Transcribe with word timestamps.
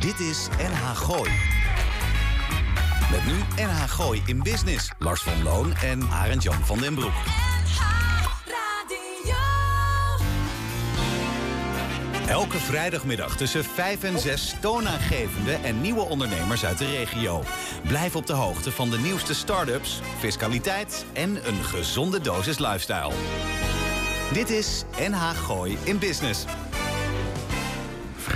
Dit 0.00 0.20
is 0.20 0.48
NH 0.58 0.96
Gooi. 0.96 1.30
Met 3.10 3.26
nu 3.26 3.64
NH 3.64 3.82
Gooi 3.88 4.22
in 4.26 4.42
Business. 4.42 4.90
Lars 4.98 5.22
van 5.22 5.42
Loon 5.42 5.74
en 5.74 6.10
Arend 6.10 6.42
Jan 6.42 6.64
van 6.64 6.78
den 6.78 6.94
Broek. 6.94 7.12
Elke 12.28 12.58
vrijdagmiddag 12.58 13.36
tussen 13.36 13.64
5 13.64 14.02
en 14.02 14.18
6 14.18 14.54
toonaangevende 14.60 15.52
en 15.52 15.80
nieuwe 15.80 16.02
ondernemers 16.02 16.64
uit 16.64 16.78
de 16.78 16.86
regio. 16.86 17.42
Blijf 17.86 18.16
op 18.16 18.26
de 18.26 18.32
hoogte 18.32 18.72
van 18.72 18.90
de 18.90 18.98
nieuwste 18.98 19.34
start-ups, 19.34 20.00
fiscaliteit 20.18 21.04
en 21.12 21.48
een 21.48 21.64
gezonde 21.64 22.20
dosis 22.20 22.58
lifestyle. 22.58 23.12
Dit 24.32 24.50
is 24.50 24.84
NH 25.08 25.30
Gooi 25.30 25.78
in 25.84 25.98
Business 25.98 26.44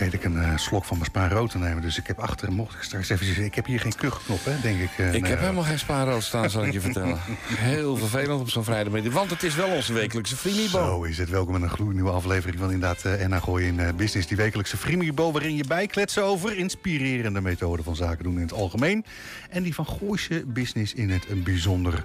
vergeet 0.03 0.21
ik 0.21 0.35
een 0.35 0.43
uh, 0.43 0.57
slok 0.57 0.85
van 0.85 0.97
mijn 0.99 1.11
spaarrood 1.11 1.51
te 1.51 1.59
nemen. 1.59 1.83
Dus 1.83 1.99
ik 1.99 2.07
heb 2.07 2.19
achter, 2.19 2.53
mocht 2.53 2.75
ik 2.75 2.83
straks 2.83 3.09
even 3.09 3.45
Ik 3.45 3.55
heb 3.55 3.67
hier 3.67 3.81
geen 3.81 3.95
kuchknop, 3.95 4.45
hè, 4.45 4.61
denk 4.63 4.81
ik. 4.81 4.99
Uh, 4.99 5.15
ik 5.15 5.27
heb 5.27 5.39
helemaal 5.39 5.63
geen 5.63 5.79
spaarrood 5.79 6.23
staan, 6.23 6.51
zal 6.51 6.65
ik 6.65 6.73
je 6.73 6.81
vertellen. 6.81 7.19
Heel 7.47 7.97
vervelend 7.97 8.41
op 8.41 8.51
zo'n 8.51 8.65
vrijdagmiddag. 8.65 9.13
Want 9.13 9.31
het 9.31 9.43
is 9.43 9.55
wel 9.55 9.69
onze 9.69 9.93
wekelijkse 9.93 10.37
Frimibo. 10.37 10.79
Zo 10.79 11.03
is 11.03 11.19
het. 11.19 11.29
Welkom 11.29 11.57
in 11.57 11.63
een 11.63 11.71
gloednieuwe 11.71 12.11
aflevering 12.11 12.59
van 12.59 12.73
inderdaad 12.73 13.05
uh, 13.05 13.27
NH 13.27 13.43
Gooi 13.43 13.67
in 13.67 13.97
Business. 13.97 14.27
Die 14.29 14.37
wekelijkse 14.37 14.77
Frimibo 14.77 15.33
waarin 15.33 15.57
je 15.57 15.65
bijkletsen 15.65 16.25
over 16.25 16.57
inspirerende 16.57 17.41
methoden 17.41 17.85
van 17.85 17.97
zaken 17.97 18.25
doen 18.25 18.35
in 18.35 18.43
het 18.43 18.53
algemeen. 18.53 19.05
En 19.51 19.63
die 19.63 19.75
van 19.75 19.87
Gooise 19.87 20.45
business 20.47 20.95
in 20.95 21.11
het 21.11 21.45
bijzonder. 21.45 22.05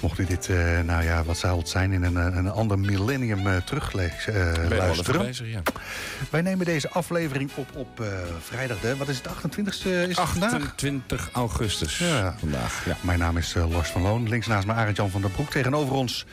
Mocht 0.00 0.18
u 0.18 0.24
dit, 0.24 0.48
nou 0.84 1.04
ja, 1.04 1.24
wat 1.24 1.38
zou 1.38 1.58
het 1.58 1.68
zijn, 1.68 1.92
in 1.92 2.02
een, 2.02 2.16
een 2.16 2.50
ander 2.50 2.78
millennium. 2.78 3.42
Bezig, 5.18 5.50
ja. 5.50 5.62
Wij 6.30 6.42
nemen 6.42 6.66
deze 6.66 6.88
aflevering 6.88 7.21
op 7.54 7.76
op 7.76 8.00
uh, 8.00 8.06
vrijdag, 8.40 8.80
de, 8.80 8.96
wat 8.96 9.08
is 9.08 9.16
het, 9.16 9.28
28 9.28 9.84
e 9.84 10.08
is 10.08 10.16
28 10.16 11.30
augustus 11.32 11.98
ja. 11.98 12.34
vandaag. 12.38 12.84
Ja. 12.84 12.96
Mijn 13.00 13.18
naam 13.18 13.36
is 13.36 13.54
uh, 13.54 13.70
Lars 13.70 13.88
van 13.88 14.02
Loon. 14.02 14.28
Links 14.28 14.46
naast 14.46 14.66
me 14.66 14.72
Arend 14.72 14.96
Jan 14.96 15.10
van 15.10 15.20
der 15.20 15.30
Broek. 15.30 15.50
Tegenover 15.50 15.94
ons 15.94 16.26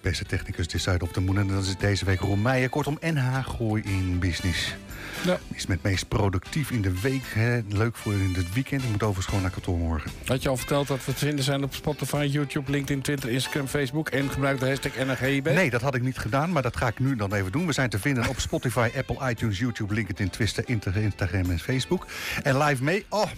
beste 0.00 0.24
technicus 0.24 0.66
is 0.66 0.82
Zuid 0.82 1.02
op 1.02 1.14
de 1.14 1.20
Moen. 1.20 1.38
En 1.38 1.46
dat 1.46 1.64
is 1.64 1.76
deze 1.76 2.04
week 2.04 2.20
Ron 2.20 2.42
Meijer. 2.42 2.68
Kortom, 2.68 2.98
NH 3.00 3.46
Gooi 3.46 3.82
in 3.82 4.18
Business. 4.18 4.74
Ja. 5.24 5.38
Is 5.54 5.66
met 5.66 5.82
meest 5.82 6.08
productief 6.08 6.70
in 6.70 6.82
de 6.82 7.00
week. 7.00 7.22
Hè. 7.34 7.60
Leuk 7.68 7.96
voor 7.96 8.12
in 8.12 8.34
het 8.34 8.52
weekend. 8.52 8.82
Ik 8.82 8.88
moet 8.88 9.02
overigens 9.02 9.26
gewoon 9.26 9.42
naar 9.42 9.50
kantoor 9.50 9.78
morgen. 9.78 10.10
Had 10.26 10.42
je 10.42 10.48
al 10.48 10.56
verteld 10.56 10.88
dat 10.88 11.04
we 11.04 11.12
te 11.12 11.18
vinden 11.18 11.44
zijn 11.44 11.64
op 11.64 11.74
Spotify, 11.74 12.28
YouTube, 12.30 12.70
LinkedIn, 12.70 13.02
Twitter, 13.02 13.30
Instagram, 13.30 13.66
Facebook. 13.66 14.08
En 14.08 14.30
gebruik 14.30 14.60
de 14.60 14.66
hashtag 14.66 14.96
NRGIB? 14.96 15.44
Nee, 15.44 15.70
dat 15.70 15.80
had 15.80 15.94
ik 15.94 16.02
niet 16.02 16.18
gedaan. 16.18 16.52
Maar 16.52 16.62
dat 16.62 16.76
ga 16.76 16.86
ik 16.86 16.98
nu 16.98 17.16
dan 17.16 17.34
even 17.34 17.52
doen. 17.52 17.66
We 17.66 17.72
zijn 17.72 17.90
te 17.90 17.98
vinden 17.98 18.28
op 18.28 18.38
Spotify, 18.38 18.90
Apple, 18.98 19.30
iTunes, 19.30 19.58
YouTube, 19.58 19.94
LinkedIn, 19.94 20.30
Twitter, 20.30 20.68
Instagram 20.68 21.50
en 21.50 21.58
Facebook. 21.58 22.06
En 22.42 22.58
live 22.58 22.82
mee. 22.82 23.06
Oh, 23.08 23.30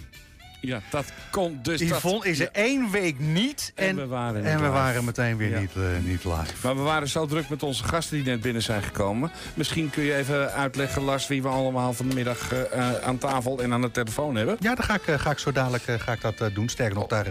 ja, 0.59 0.81
dat 0.89 1.05
kon 1.29 1.59
dus. 1.61 1.81
Yvonne 1.81 2.17
dat, 2.17 2.25
is 2.25 2.39
er 2.39 2.49
één 2.51 2.91
week 2.91 3.19
niet. 3.19 3.71
En, 3.75 3.87
en 3.87 3.95
we 3.95 4.07
waren, 4.07 4.45
en 4.45 4.61
we 4.61 4.67
waren 4.67 5.05
meteen 5.05 5.37
weer 5.37 5.59
niet, 5.59 5.71
uh, 5.77 5.83
niet 6.03 6.23
live. 6.23 6.53
Maar 6.63 6.75
we 6.75 6.81
waren 6.81 7.07
zo 7.07 7.25
druk 7.25 7.49
met 7.49 7.63
onze 7.63 7.83
gasten 7.83 8.17
die 8.17 8.25
net 8.25 8.41
binnen 8.41 8.61
zijn 8.61 8.83
gekomen. 8.83 9.31
Misschien 9.53 9.89
kun 9.89 10.03
je 10.03 10.15
even 10.15 10.51
uitleggen, 10.51 11.01
Lars, 11.01 11.27
wie 11.27 11.41
we 11.41 11.47
allemaal 11.47 11.93
vanmiddag 11.93 12.53
uh, 12.53 12.95
aan 13.03 13.17
tafel 13.17 13.61
en 13.61 13.73
aan 13.73 13.81
de 13.81 13.91
telefoon 13.91 14.35
hebben. 14.35 14.57
Ja, 14.59 14.75
daar 14.75 14.85
ga 14.85 14.93
ik, 14.93 15.07
uh, 15.07 15.19
ga 15.19 15.31
ik 15.31 15.39
zo 15.39 15.51
dadelijk 15.51 15.83
ga 15.83 16.11
ik 16.11 16.21
dat 16.21 16.49
doen. 16.53 16.69
Sterker 16.69 16.95
nog, 16.95 17.07
daar, 17.07 17.27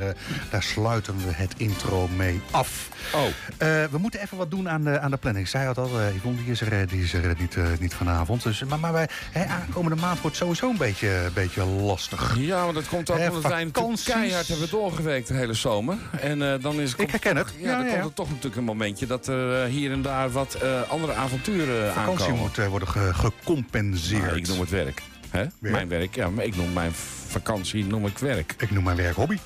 daar 0.51 0.63
sluiten 0.63 1.17
we 1.17 1.33
het 1.33 1.55
intro 1.57 2.09
mee 2.09 2.41
af. 2.51 2.89
Oh. 3.15 3.27
we 3.91 3.99
moeten 3.99 4.21
even 4.21 4.37
wat 4.37 4.51
doen 4.51 4.69
aan 4.69 4.85
de, 4.85 5.01
aan 5.01 5.11
de 5.11 5.17
planning. 5.17 5.45
Ik 5.45 5.51
zei 5.51 5.75
al, 5.75 5.91
Yvonne 6.17 6.43
die 6.43 6.51
is 6.51 6.61
er, 6.61 6.87
die 6.89 7.03
is 7.03 7.13
er 7.13 7.35
niet, 7.39 7.57
niet 7.81 7.95
vanavond. 7.95 8.43
Dus, 8.43 8.65
maar 8.65 8.79
maar 8.79 8.93
wij, 8.93 9.09
hè, 9.31 9.45
aankomende 9.45 10.01
maand 10.01 10.21
wordt 10.21 10.37
sowieso 10.37 10.71
een 10.71 10.77
beetje, 10.77 11.31
beetje 11.35 11.65
lastig. 11.65 12.37
Ja, 12.39 12.65
maar 12.65 12.75
dat 12.75 12.89
komt 12.89 13.11
ook 13.11 13.19
omdat 13.29 13.51
wij 13.51 13.65
natuurlijk 13.65 14.05
keihard 14.05 14.49
hebben 14.49 14.71
doorgewerkt 14.71 15.29
de 15.29 15.35
hele 15.35 15.55
zomer. 15.55 15.97
En 16.21 16.41
uh, 16.41 16.55
dan 16.61 16.81
is 16.81 16.91
het... 16.91 17.01
Ik 17.01 17.11
herken 17.11 17.37
het. 17.37 17.55
Ja, 17.59 17.77
dan 17.77 17.89
komt 17.91 18.05
er 18.05 18.13
toch 18.13 18.29
natuurlijk 18.29 18.57
een 18.57 18.65
momentje 18.65 19.07
dat 19.07 19.27
er 19.27 19.65
uh, 19.67 19.71
hier 19.73 19.93
en 19.93 20.03
daar 20.03 20.31
wat 20.31 20.57
uh, 20.63 20.91
andere 20.91 21.13
avonturen 21.13 21.93
Vakantie 21.93 22.25
aankomen. 22.25 22.51
moet 22.57 22.67
worden 22.67 22.89
ge 22.89 23.15
gecompenseerd. 23.15 24.23
Nou, 24.23 24.37
ik 24.37 24.49
noem 24.49 24.61
het 24.61 24.71
werk. 24.71 25.03
Hè? 25.31 25.45
Mijn 25.59 25.89
werk, 25.89 26.15
ja. 26.15 26.31
Maar 26.31 26.45
ik 26.45 26.57
noem 26.57 26.73
mijn 26.73 26.93
vakantie 27.29 27.85
noem 27.85 28.07
ik 28.07 28.19
werk. 28.19 28.55
Ik 28.59 28.71
noem 28.71 28.85
mijn 28.85 28.97
werk 28.97 29.15
hobby. 29.15 29.39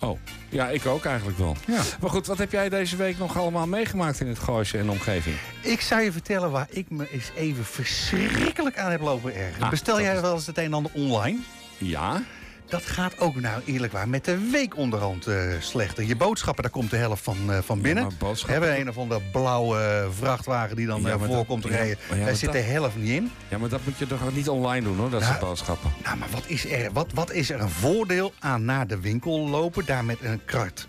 Oh, 0.00 0.18
ja, 0.48 0.68
ik 0.68 0.86
ook 0.86 1.04
eigenlijk 1.04 1.38
wel. 1.38 1.56
Ja. 1.66 1.82
Maar 2.00 2.10
goed, 2.10 2.26
wat 2.26 2.38
heb 2.38 2.52
jij 2.52 2.68
deze 2.68 2.96
week 2.96 3.18
nog 3.18 3.38
allemaal 3.38 3.66
meegemaakt 3.66 4.20
in 4.20 4.26
het 4.26 4.38
Gooise 4.38 4.78
en 4.78 4.90
omgeving? 4.90 5.36
Ik 5.60 5.80
zou 5.80 6.02
je 6.02 6.12
vertellen 6.12 6.50
waar 6.50 6.66
ik 6.70 6.90
me 6.90 7.10
eens 7.10 7.30
even 7.36 7.64
verschrikkelijk 7.64 8.78
aan 8.78 8.90
heb 8.90 9.00
lopen 9.00 9.34
ergeren. 9.34 9.62
Ah, 9.62 9.70
Bestel 9.70 10.00
jij 10.00 10.20
wel 10.20 10.34
eens 10.34 10.46
het 10.46 10.58
een 10.58 10.64
en 10.64 10.74
ander 10.74 10.92
online? 10.94 11.38
Ja. 11.78 12.22
Dat 12.68 12.82
gaat 12.82 13.18
ook 13.18 13.40
nou 13.40 13.62
eerlijk 13.64 13.92
waar 13.92 14.08
met 14.08 14.24
de 14.24 14.50
week 14.50 14.76
onderhand 14.76 15.28
uh, 15.28 15.52
slechter. 15.60 16.04
Je 16.04 16.16
boodschappen, 16.16 16.62
daar 16.62 16.72
komt 16.72 16.90
de 16.90 16.96
helft 16.96 17.22
van, 17.22 17.36
uh, 17.48 17.58
van 17.64 17.80
binnen. 17.80 18.10
Ja, 18.20 18.32
we 18.46 18.52
hebben 18.52 18.80
een 18.80 18.88
of 18.88 18.98
andere 18.98 19.20
blauwe 19.32 20.08
vrachtwagen 20.10 20.76
die 20.76 20.86
dan 20.86 21.02
ja, 21.02 21.18
voorkomt 21.18 21.64
rijden. 21.64 21.98
Ja, 22.14 22.24
Daar 22.24 22.34
zit 22.34 22.52
de 22.52 22.58
helft 22.58 22.96
niet 22.96 23.10
in. 23.10 23.30
Ja, 23.48 23.58
maar 23.58 23.68
dat 23.68 23.80
moet 23.84 23.98
je 23.98 24.06
toch 24.06 24.34
niet 24.34 24.48
online 24.48 24.84
doen 24.84 24.96
hoor, 24.96 25.10
dat 25.10 25.20
nou, 25.20 25.32
soort 25.32 25.44
boodschappen. 25.44 25.92
Nou, 26.04 26.16
maar 26.16 26.28
wat 26.30 26.42
is, 26.46 26.70
er, 26.70 26.92
wat, 26.92 27.12
wat 27.14 27.32
is 27.32 27.50
er 27.50 27.60
een 27.60 27.70
voordeel 27.70 28.32
aan 28.38 28.64
naar 28.64 28.86
de 28.86 29.00
winkel 29.00 29.48
lopen? 29.48 29.86
Daar 29.86 30.04
met 30.04 30.18
een 30.22 30.44
krat, 30.44 30.86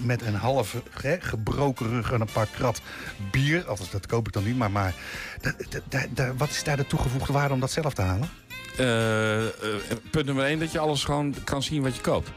met 0.00 0.22
een 0.22 0.34
half 0.34 0.76
gebroken 1.20 1.88
rug 1.88 2.12
en 2.12 2.20
een 2.20 2.32
paar 2.32 2.48
krat 2.56 2.80
bier. 3.30 3.64
Althans, 3.66 3.90
dat 3.90 4.06
koop 4.06 4.26
ik 4.26 4.32
dan 4.32 4.44
niet, 4.44 4.56
maar, 4.56 4.70
maar 4.70 4.94
wat 6.36 6.50
is 6.50 6.64
daar 6.64 6.76
de 6.76 6.86
toegevoegde 6.86 7.32
waarde 7.32 7.54
om 7.54 7.60
dat 7.60 7.70
zelf 7.70 7.94
te 7.94 8.02
halen? 8.02 8.28
Uh, 8.80 9.42
uh, 9.42 9.48
punt 10.10 10.26
nummer 10.26 10.44
1, 10.44 10.58
dat 10.58 10.72
je 10.72 10.78
alles 10.78 11.04
gewoon 11.04 11.34
kan 11.44 11.62
zien 11.62 11.82
wat 11.82 11.94
je 11.94 12.00
koopt. 12.00 12.30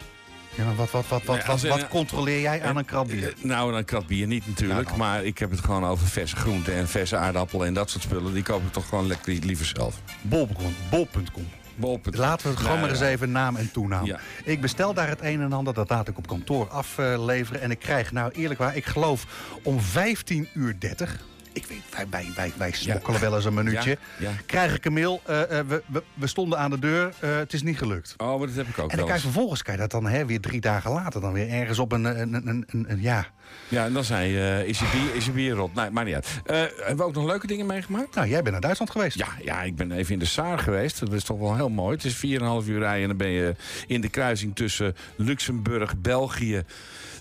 Ja, 0.56 0.66
maar 0.66 0.76
wat, 0.76 0.92
wat, 0.92 1.08
wat, 1.08 1.24
wat, 1.26 1.46
wat, 1.46 1.62
wat 1.62 1.88
controleer 1.88 2.42
jij 2.42 2.64
aan 2.64 2.78
een 2.78 2.86
krat 2.86 3.08
bier? 3.08 3.34
Nou, 3.42 3.76
een 3.76 3.86
krat 3.86 4.08
bier 4.08 4.28
niet 4.28 4.48
natuurlijk. 4.48 4.88
Nou, 4.88 4.98
maar 4.98 5.24
ik 5.24 5.38
heb 5.38 5.52
het 5.52 5.60
gewoon 5.60 5.86
over 5.86 6.08
verse 6.08 6.36
groenten 6.36 6.74
en 6.74 6.88
verse 6.88 7.18
aardappelen 7.18 7.68
en 7.68 7.74
dat 7.74 7.90
soort 7.90 8.04
spullen. 8.04 8.34
Die 8.34 8.44
koop 8.44 8.64
ik 8.64 8.72
toch 8.72 8.88
gewoon 8.90 9.08
lekker 9.08 9.34
liever 9.34 9.66
zelf. 9.66 10.02
Bol.com. 10.22 10.76
Bol.com. 10.90 11.48
Bol.com. 11.76 12.16
Laten 12.16 12.46
we 12.46 12.52
het 12.52 12.60
gewoon 12.60 12.78
nou, 12.78 12.80
maar 12.80 12.90
eens 12.90 13.08
even 13.14 13.32
naam 13.32 13.56
en 13.56 13.72
toenaam. 13.72 14.06
Ja. 14.06 14.20
Ik 14.44 14.62
bestel 14.62 14.94
daar 14.94 15.08
het 15.08 15.22
een 15.22 15.42
en 15.42 15.54
ander, 15.54 15.74
dat 15.74 15.90
laat 15.90 16.08
ik 16.08 16.18
op 16.18 16.28
kantoor 16.28 16.68
afleveren. 16.70 17.62
En 17.62 17.72
ik 17.72 17.80
krijg, 17.80 18.12
nou 18.12 18.32
eerlijk 18.32 18.60
waar, 18.60 18.76
ik 18.76 18.86
geloof 18.86 19.26
om 19.64 19.80
15 19.80 20.48
uur 20.54 20.76
30 20.80 21.30
ik 21.54 21.66
weet, 21.66 21.82
wij, 21.90 22.08
wij, 22.10 22.32
wij, 22.36 22.54
wij 22.58 22.72
smokkelen 22.72 23.20
ja. 23.20 23.26
wel 23.26 23.36
eens 23.36 23.46
een 23.46 23.54
minuutje. 23.54 23.98
Ja, 24.18 24.30
ja. 24.30 24.36
Krijg 24.46 24.76
ik 24.76 24.86
een 24.86 24.94
mail, 24.94 25.22
uh, 25.30 25.40
uh, 25.40 25.46
we, 25.48 25.84
we, 25.88 26.04
we, 26.14 26.28
stonden 26.28 26.60
aan 26.60 26.70
de 26.70 26.80
deur, 26.80 27.14
uh, 27.24 27.36
het 27.36 27.54
is 27.54 27.64
niet 27.64 27.78
gelukt. 27.78 28.14
Oh, 28.18 28.38
maar 28.38 28.48
dat 28.48 28.56
heb 28.56 28.68
ik 28.68 28.80
ook 28.80 28.92
En 28.92 28.98
dan 28.98 29.06
kan 29.06 29.16
je 29.16 29.22
vervolgens 29.22 29.64
kan 29.64 29.74
je 29.74 29.80
dat 29.80 29.92
dan 29.92 30.06
hè, 30.06 30.26
weer 30.26 30.42
drie 30.42 30.62
dagen 30.62 30.92
later... 30.92 31.22
dan 31.22 31.34
weer 31.34 31.50
ergens 31.50 31.80
op 31.80 31.92
een, 31.92 32.04
een, 32.04 32.34
een, 32.34 32.66
een, 32.68 32.86
een 32.88 33.02
ja... 33.02 33.28
Ja, 33.68 33.86
en 33.86 33.94
dan 33.94 34.04
zei 34.04 34.32
je, 34.32 34.64
is 34.68 34.80
je 34.80 34.90
bier, 34.92 35.16
is 35.16 35.26
je 35.26 35.32
bier 35.32 35.54
rot? 35.54 35.74
Nee, 35.76 35.90
maar 35.90 36.06
niet 36.06 36.14
uit. 36.14 36.42
hebben 36.46 36.98
we 36.98 37.04
ook 37.04 37.14
nog 37.14 37.26
leuke 37.26 37.48
dingen 37.48 37.66
meegemaakt? 37.66 38.16
Nou, 38.16 38.28
jij 38.28 38.40
bent 38.40 38.52
naar 38.52 38.62
Duitsland 38.62 38.92
geweest. 38.92 39.18
Ja, 39.18 39.28
ja, 39.44 39.64
ik 39.64 39.76
ben 39.76 39.92
even 39.92 40.14
in 40.14 40.20
de 40.20 40.26
Saar 40.26 40.60
geweest. 40.60 41.00
Dat 41.00 41.14
is 41.14 41.24
toch 41.24 41.40
wel 41.40 41.56
heel 41.56 41.70
mooi. 41.70 41.96
Het 41.96 42.06
is 42.06 42.16
4,5 42.16 42.22
uur 42.68 42.80
rijden 42.80 43.02
en 43.02 43.08
dan 43.08 43.18
ben 43.18 43.30
je 43.30 43.56
in 43.88 44.02
de 44.02 44.10
kruising 44.10 44.56
tussen 44.56 44.96
Luxemburg, 45.16 45.98
België... 45.98 46.64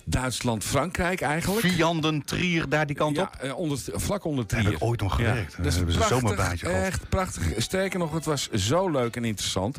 Duitsland, 0.05 0.65
Frankrijk 0.65 1.21
eigenlijk. 1.21 1.67
Vianden, 1.67 2.25
Trier, 2.25 2.69
daar 2.69 2.87
die 2.87 2.97
kant 2.97 3.17
ja, 3.17 3.31
op? 3.43 3.55
Onder, 3.57 3.79
vlak 3.93 4.25
onder 4.25 4.47
Trier. 4.47 4.65
Heb 4.65 4.73
ik 4.73 4.83
ooit 4.83 5.01
nog 5.01 5.15
gewerkt. 5.15 5.55
Ja, 5.57 5.63
dat 5.63 5.73
is 5.73 5.79
een 5.79 6.03
zomerbaantje 6.09 6.69
Echt 6.69 7.09
prachtig. 7.09 7.63
Sterker 7.63 7.99
nog, 7.99 8.13
het 8.13 8.25
was 8.25 8.51
zo 8.51 8.91
leuk 8.91 9.17
en 9.17 9.25
interessant 9.25 9.79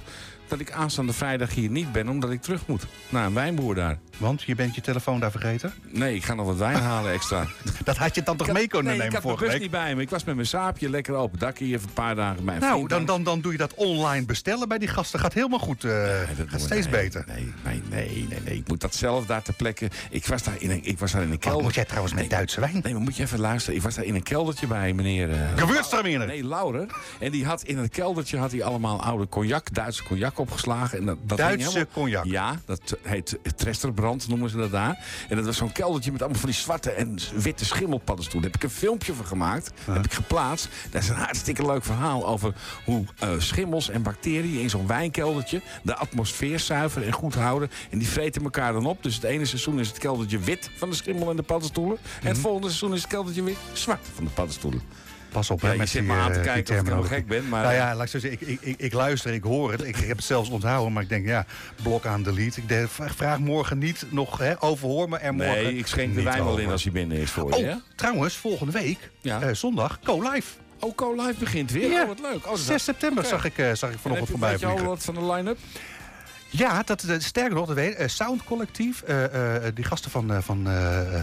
dat 0.52 0.60
ik 0.60 0.72
aanstaande 0.72 1.14
vrijdag 1.14 1.54
hier 1.54 1.70
niet 1.70 1.92
ben, 1.92 2.10
omdat 2.10 2.32
ik 2.32 2.42
terug 2.42 2.68
moet 2.68 2.86
naar 3.10 3.26
een 3.26 3.34
wijnboer 3.34 3.76
daar. 3.76 4.00
Want 4.18 4.42
je 4.42 4.56
bent 4.56 4.76
je 4.76 4.82
telefoon 4.82 5.20
daar 5.20 5.32
vergeten? 5.32 5.74
Nee, 5.88 6.16
ik 6.16 6.24
ga 6.24 6.34
nog 6.34 6.46
wat 6.46 6.58
wijn 6.58 6.78
halen 6.92 7.12
extra. 7.12 7.48
dat 7.84 7.98
had 7.98 8.16
je 8.16 8.24
dan 8.24 8.38
toch 8.38 8.52
mee 8.52 8.68
kunnen 8.68 8.86
nee, 8.86 8.98
nemen 8.98 9.18
ik 9.18 9.24
had 9.24 9.32
vorige 9.32 9.52
week? 9.52 9.62
niet 9.62 9.72
bij 9.72 9.96
me. 9.96 10.02
Ik 10.02 10.10
was 10.10 10.24
met 10.24 10.36
mijn 10.36 10.48
saapje 10.48 10.90
lekker 10.90 11.14
open 11.14 11.40
dak 11.40 11.58
hier 11.58 11.76
even 11.76 11.88
een 11.88 11.94
paar 11.94 12.16
dagen 12.16 12.46
bij 12.46 12.58
Nou, 12.58 12.88
dan, 12.88 13.06
dan, 13.06 13.24
dan 13.24 13.42
doe 13.42 13.52
je 13.52 13.58
dat 13.58 13.74
online 13.74 14.26
bestellen 14.26 14.68
bij 14.68 14.78
die 14.78 14.88
gasten. 14.88 15.20
Gaat 15.20 15.34
helemaal 15.34 15.60
goed. 15.60 15.84
Uh, 15.84 15.92
nee, 15.92 16.36
dat 16.38 16.50
gaat 16.50 16.62
steeds 16.62 16.88
nee, 16.88 17.04
beter. 17.04 17.26
Nee, 17.28 17.54
nee, 17.64 17.82
nee, 17.90 18.28
nee. 18.44 18.58
Ik 18.58 18.68
moet 18.68 18.82
dat 18.82 18.96
zelf 18.96 19.26
daar 19.26 19.42
ter 19.42 19.54
plekke. 19.54 19.90
Ik 20.10 20.26
was 20.26 20.44
daar 20.44 20.56
in 20.60 20.72
een, 20.72 20.84
ik 20.84 21.00
was 21.00 21.12
daar 21.12 21.22
in 21.22 21.32
een 21.32 21.40
kelder. 21.40 21.60
Oh, 21.60 21.66
moet 21.66 21.76
jij 21.76 21.86
trouwens 21.86 22.14
met 22.14 22.30
Duitse 22.30 22.60
wijn? 22.60 22.80
Nee, 22.84 22.94
maar 22.94 23.02
moet 23.02 23.16
je 23.16 23.24
even 23.24 23.40
luisteren. 23.40 23.76
Ik 23.76 23.84
was 23.84 23.96
daar 23.96 24.06
in 24.06 24.16
een 24.16 24.24
keldertje 24.24 24.68
bij 24.68 24.94
meneer... 24.94 25.30
Uh. 25.30 26.26
Nee, 26.26 26.48
Laurer. 26.48 26.86
En 27.20 27.32
die 27.32 27.46
had 27.46 27.64
in 27.64 27.78
het 27.78 27.92
keldertje 27.92 28.38
had 28.38 28.52
hij 28.52 28.64
allemaal 28.64 29.02
oude 29.02 29.30
cognac, 29.30 29.74
Duitse 29.74 30.04
cognac 30.04 30.40
opgeslagen. 30.42 30.98
En 30.98 31.06
dat, 31.06 31.18
dat 31.24 31.38
Duitse 31.38 31.68
helemaal, 31.68 31.94
cognac? 31.94 32.26
Ja, 32.26 32.60
dat 32.66 32.98
heet 33.02 33.38
Tresterbrand 33.56 34.28
noemen 34.28 34.50
ze 34.50 34.58
dat 34.58 34.72
daar. 34.72 35.06
En 35.30 35.36
dat 35.36 35.46
was 35.46 35.58
zo'n 35.58 35.72
keldertje 35.72 36.12
met 36.12 36.22
allemaal 36.22 36.40
van 36.40 36.50
die 36.50 36.60
zwarte 36.60 36.92
en 36.92 37.18
witte 37.36 37.66
schimmelpaddenstoelen. 37.66 38.52
Daar 38.52 38.62
heb 38.62 38.70
ik 38.70 38.76
een 38.76 38.86
filmpje 38.86 39.14
van 39.14 39.26
gemaakt. 39.26 39.72
Heb 39.92 40.06
ik 40.06 40.14
geplaatst. 40.14 40.70
Dat 40.90 41.02
is 41.02 41.10
een 41.10 41.16
hartstikke 41.16 41.66
leuk 41.66 41.84
verhaal 41.84 42.28
over 42.28 42.54
hoe 42.86 43.04
uh, 43.24 43.30
schimmels 43.38 43.90
en 43.90 44.04
bacteriën 44.04 44.62
in 44.62 44.70
zo'n 44.70 44.88
wijnkeldertje 44.88 45.62
de 45.84 45.96
atmosfeer 45.96 46.60
zuiveren 46.60 47.08
en 47.08 47.14
goed 47.14 47.36
houden. 47.36 47.72
En 47.90 48.00
die 48.00 48.08
vreten 48.08 48.44
elkaar 48.44 48.74
dan 48.74 48.86
op. 48.86 49.04
Dus 49.04 49.16
het 49.16 49.24
ene 49.24 49.46
seizoen 49.46 49.80
is 49.80 49.88
het 49.88 49.98
keldertje 49.98 50.40
wit 50.40 50.70
van 50.76 50.90
de 50.90 50.96
schimmel 50.96 51.30
en 51.30 51.36
de 51.36 51.44
paddenstoelen. 51.44 51.98
Mm 52.02 52.08
-hmm. 52.14 52.22
En 52.22 52.28
het 52.28 52.38
volgende 52.38 52.68
seizoen 52.68 52.94
is 52.94 53.02
het 53.02 53.12
keldertje 53.12 53.44
weer 53.44 53.56
zwart 53.74 54.08
van 54.16 54.24
de 54.24 54.30
paddenstoelen. 54.30 54.82
Pas 55.32 55.50
op, 55.50 55.62
hè, 55.62 55.72
je 55.72 55.78
met 55.78 55.90
zit 55.90 56.02
die, 56.02 56.12
me 56.12 56.18
aan 56.18 56.32
te 56.32 56.40
eh, 56.40 56.46
kijken 56.46 56.76
of 56.76 56.82
ik 56.82 56.88
nou 56.88 57.06
gek 57.06 57.28
ben, 57.28 57.50
maar... 57.50 57.64
Nou 57.64 57.74
ja, 57.74 57.96
laat 57.96 58.04
ik 58.04 58.10
zo 58.10 58.20
zeggen, 58.20 58.50
ik, 58.50 58.62
ik, 58.62 58.76
ik, 58.78 58.94
luister, 58.94 59.34
ik 59.34 59.44
hoor 59.44 59.72
het. 59.72 59.84
Ik, 59.84 59.96
heb 59.96 60.18
het 60.18 60.26
zelfs 60.26 60.50
onthouden, 60.50 60.94
maar 60.94 61.04
ik 61.04 61.10
denk, 61.10 61.28
ja, 61.28 61.46
blok 61.84 62.06
aan 62.06 62.24
delete. 62.24 62.62
Ik 62.62 62.68
denk, 62.68 62.90
vraag- 62.90 63.40
morgen 63.40 63.78
niet 63.78 64.06
nog, 64.10 64.38
hè, 64.38 64.64
overhoor 64.64 65.10
me 65.10 65.18
er 65.18 65.34
morgen 65.34 65.64
nee, 65.64 65.78
ik 65.78 65.88
schenk 65.88 66.16
de 66.16 66.24
wijn 66.24 66.44
wel 66.44 66.58
in 66.58 66.70
als 66.70 66.84
hij 66.84 66.92
binnen 66.92 67.18
is 67.18 67.32
voor 67.32 67.58
je. 67.58 67.70
Oh, 67.70 67.76
trouwens, 67.96 68.36
volgende 68.36 68.72
week, 68.72 69.10
eh, 69.22 69.38
zondag, 69.52 70.00
Go 70.04 70.32
Live. 70.32 70.48
Oh, 70.80 70.96
Co 70.96 71.16
Live 71.16 71.40
begint 71.40 71.72
weer. 71.72 71.90
Ja. 71.92 72.02
Oh, 72.02 72.08
wat 72.08 72.20
leuk. 72.20 72.38
Oh, 72.38 72.50
dat 72.50 72.58
is 72.58 72.66
6 72.66 72.84
september 72.84 73.26
zag 73.26 73.46
ik, 73.46 73.54
zag 73.74 73.90
ik 73.90 73.96
En 73.96 74.02
vanochtend 74.02 74.30
voorbij 74.30 74.58
je 74.60 74.66
al 74.66 74.84
wat 74.84 75.04
van 75.04 75.14
de 75.14 75.32
line-up? 75.32 75.58
Ja, 76.54 76.84
dat, 76.84 77.04
eh, 77.04 77.16
sterker 77.20 77.54
nog, 77.56 77.68
dat 77.68 77.76
weet, 77.76 77.96
eh, 77.96 78.08
Sound 78.08 78.44
Collectief. 78.44 79.02
eh, 79.02 79.24
die 79.74 79.84
gasten 79.86 80.12
van, 80.12 80.44
van 80.44 80.68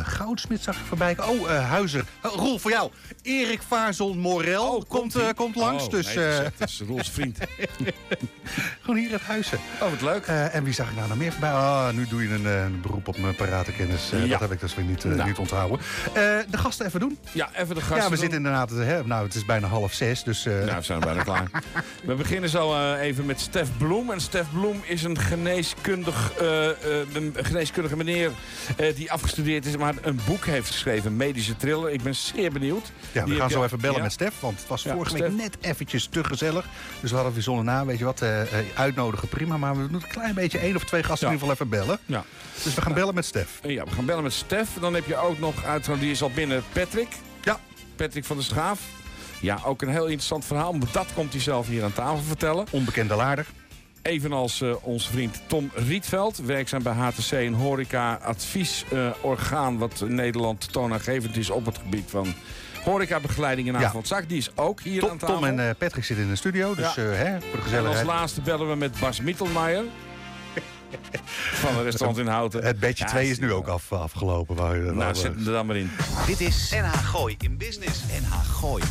Goudsmit 0.02 0.62
zag 0.62 0.76
ik 0.76 0.84
voorbij. 0.88 1.16
Oh, 1.18 1.48
Huizer. 1.48 2.04
Roel, 2.22 2.58
voor 2.58 2.70
jou. 2.70 2.90
Erik 3.22 3.62
Vaarzel 3.68 4.14
Morel 4.14 4.84
komt, 4.88 5.16
Oh, 5.16 5.22
ie? 5.26 5.34
komt 5.34 5.54
langs. 5.56 5.84
Oh, 5.84 5.90
dus 5.90 6.14
nee, 6.14 6.42
dat 6.58 6.68
is 6.68 6.82
Roels 6.86 7.10
vriend. 7.10 7.38
gewoon 8.82 8.96
hier 8.96 9.10
het 9.10 9.20
Huizen. 9.20 9.58
Oh, 9.82 9.90
wat 9.90 10.00
leuk. 10.00 10.26
En 10.26 10.64
wie 10.64 10.72
zag 10.74 10.88
ik 10.90 10.96
nou 10.96 11.08
nog 11.08 11.18
meer 11.18 11.30
voorbij? 11.32 11.50
Ah, 11.52 11.90
nu 11.92 12.06
doe 12.06 12.22
je 12.28 12.34
een, 12.34 12.44
een 12.44 12.80
beroep 12.80 13.08
op 13.08 13.18
mijn 13.18 13.34
paratenkennis. 13.34 14.10
Ja. 14.10 14.26
Dat 14.26 14.40
heb 14.40 14.52
ik 14.52 14.60
dus 14.60 14.74
weer 14.74 14.84
niet, 14.84 15.04
Nou. 15.04 15.28
niet 15.28 15.38
onthouden. 15.38 15.78
De 16.50 16.58
gasten 16.58 16.86
even 16.86 17.00
doen. 17.00 17.18
Ja, 17.32 17.50
even 17.54 17.74
de 17.74 17.80
gasten. 17.80 17.96
ja, 17.96 18.02
we 18.02 18.08
doen. 18.08 18.18
zitten 18.18 18.36
inderdaad... 18.38 18.70
Hè, 18.70 19.04
nou, 19.04 19.24
het 19.24 19.34
is 19.34 19.44
bijna 19.44 19.66
half 19.66 19.92
zes, 19.92 20.22
dus... 20.22 20.44
Nou, 20.44 20.64
we 20.76 20.82
zijn 20.82 21.00
bijna 21.00 21.22
klaar. 21.22 21.50
We 22.04 22.14
beginnen 22.14 22.50
zo 22.50 22.94
even 22.96 23.26
met 23.26 23.40
Stef 23.40 23.68
Bloem. 23.78 24.10
En 24.10 24.20
Stef 24.20 24.46
Bloem 24.52 24.80
is 24.84 25.02
een, 25.02 25.17
geneeskundig, 25.18 26.32
eh, 26.32 26.68
eh, 26.70 27.06
een 27.12 27.34
geneeskundige 27.36 27.96
meneer 27.96 28.30
eh, 28.76 28.96
die 28.96 29.12
afgestudeerd 29.12 29.66
is, 29.66 29.76
maar 29.76 29.94
een 30.02 30.20
boek 30.26 30.44
heeft 30.44 30.70
geschreven, 30.70 31.16
medische 31.16 31.56
thriller. 31.56 31.90
Ik 31.90 32.02
ben 32.02 32.14
zeer 32.14 32.52
benieuwd. 32.52 32.92
Ja, 33.12 33.22
we 33.22 33.30
Die 33.30 33.38
gaan 33.38 33.50
zo 33.50 33.64
even 33.64 33.80
bellen 33.80 33.96
ja? 33.96 34.02
met 34.02 34.12
Stef. 34.12 34.40
Want 34.40 34.58
het 34.58 34.68
was 34.68 34.82
Ja, 34.82 34.94
vorige 34.94 35.18
week 35.18 35.32
net 35.32 35.56
eventjes 35.60 36.06
te 36.06 36.24
gezellig. 36.24 36.66
Dus 37.00 37.10
we 37.10 37.16
hadden 37.16 37.34
weer 37.34 37.64
na, 37.64 37.84
weet 37.84 37.98
je 37.98 38.04
wat, 38.04 38.22
uitnodigen, 38.74 39.28
prima. 39.28 39.56
Maar 39.56 39.76
we 39.76 39.88
doen 39.88 40.02
een 40.02 40.08
klein 40.08 40.34
beetje 40.34 40.58
één 40.58 40.76
of 40.76 40.84
twee 40.84 41.02
gasten 41.02 41.28
in 41.28 41.34
ieder 41.34 41.48
geval 41.48 41.66
even 41.66 41.78
bellen. 41.78 41.98
Ja. 42.06 42.24
Dus 42.62 42.74
we 42.74 42.80
gaan 42.80 42.94
bellen 42.94 43.14
met 43.14 43.24
Stef. 43.24 43.60
Ja, 43.62 43.84
we 43.84 43.90
gaan 43.90 44.04
bellen 44.04 44.22
met 44.22 44.32
Stef. 44.32 44.68
Dan 44.80 44.94
heb 44.94 45.06
je 45.06 45.16
ook 45.16 45.38
nog 45.38 45.54
die 46.00 46.10
is 46.10 46.22
al 46.22 46.30
binnen, 46.30 46.62
Patrick. 46.72 47.08
Ja. 47.42 47.60
Patrick 47.96 48.24
van 48.24 48.36
der 48.36 48.44
Schaaf. 48.44 48.80
Ja, 49.40 49.58
ook 49.64 49.82
een 49.82 49.88
heel 49.88 50.04
interessant 50.04 50.44
verhaal. 50.44 50.72
Maar 50.72 50.88
dat 50.92 51.06
komt 51.14 51.32
hij 51.32 51.42
zelf 51.42 51.66
hier 51.66 51.84
aan 51.84 51.92
tafel 51.92 52.22
vertellen. 52.22 52.66
Onbekende 52.70 53.14
laarder. 53.14 53.46
Evenals 54.02 54.60
eh, 54.60 54.74
onze 54.82 55.10
vriend 55.10 55.40
Tom 55.46 55.70
Rietveld, 55.74 56.36
werkzaam 56.36 56.82
bij 56.82 56.92
HTC, 56.92 57.30
een 57.32 57.54
horeca-adviesorgaan 57.54 59.78
wat 59.78 60.00
in 60.00 60.14
Nederland 60.14 60.72
toonaangevend 60.72 61.36
is 61.36 61.50
op 61.50 61.66
het 61.66 61.78
gebied 61.78 62.10
van 62.10 62.34
horecabegeleiding 62.84 63.68
en 63.74 63.80
Ja. 63.80 63.86
avondzak. 63.86 64.28
Die 64.28 64.38
is 64.38 64.50
ook 64.54 64.80
hier 64.80 65.10
aan 65.10 65.18
tafel. 65.18 65.34
Tom 65.34 65.44
en 65.44 65.68
eh, 65.68 65.74
Patrick 65.78 66.04
zitten 66.04 66.24
in 66.24 66.30
de 66.30 66.36
studio. 66.36 66.74
Dus 66.74 66.94
Ja. 66.94 67.02
eh, 67.02 67.18
hè, 67.18 67.40
voor 67.40 67.40
de 67.40 67.46
En 67.50 67.56
als 67.56 67.62
gezelligheid. 67.62 68.06
laatste 68.06 68.40
bellen 68.40 68.68
we 68.68 68.74
met 68.76 68.98
Bas 69.00 69.20
Mittelmeijer. 69.20 69.84
van 71.62 71.74
het 71.74 71.84
restaurant 71.84 72.18
in 72.18 72.26
Houten. 72.26 72.64
Het 72.64 72.80
bedje 72.80 73.04
Ja, 73.04 73.10
2 73.10 73.30
is 73.30 73.38
nu 73.38 73.52
ook 73.52 73.66
af, 73.66 73.92
afgelopen. 73.92 74.84
Je, 74.84 74.92
Nou, 74.92 75.14
zet 75.14 75.34
hem 75.34 75.46
er 75.46 75.52
dan 75.52 75.66
maar 75.66 75.76
in. 75.76 75.90
Dit 76.26 76.40
is 76.40 76.70
NH 76.74 76.92
Gooi 76.92 77.34
in 77.38 77.56
Business. 77.56 78.00
NH 78.20 78.32
Gooi. 78.34 78.82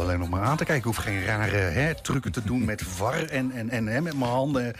Alleen, 0.00 0.18
nog 0.18 0.28
maar 0.28 0.42
aan 0.42 0.56
te 0.56 0.64
kijken. 0.64 0.76
Ik 0.76 0.84
hoef 0.84 0.96
geen 1.04 1.24
rare 1.24 1.56
hè, 1.56 1.94
trucken 2.02 2.32
te 2.32 2.44
doen 2.44 2.64
met 2.64 2.82
var 2.82 3.24
en, 3.24 3.50
en, 3.52 3.70
en 3.70 3.86
hè, 3.86 4.00
met 4.00 4.18
mijn 4.18 4.30
handen. 4.30 4.72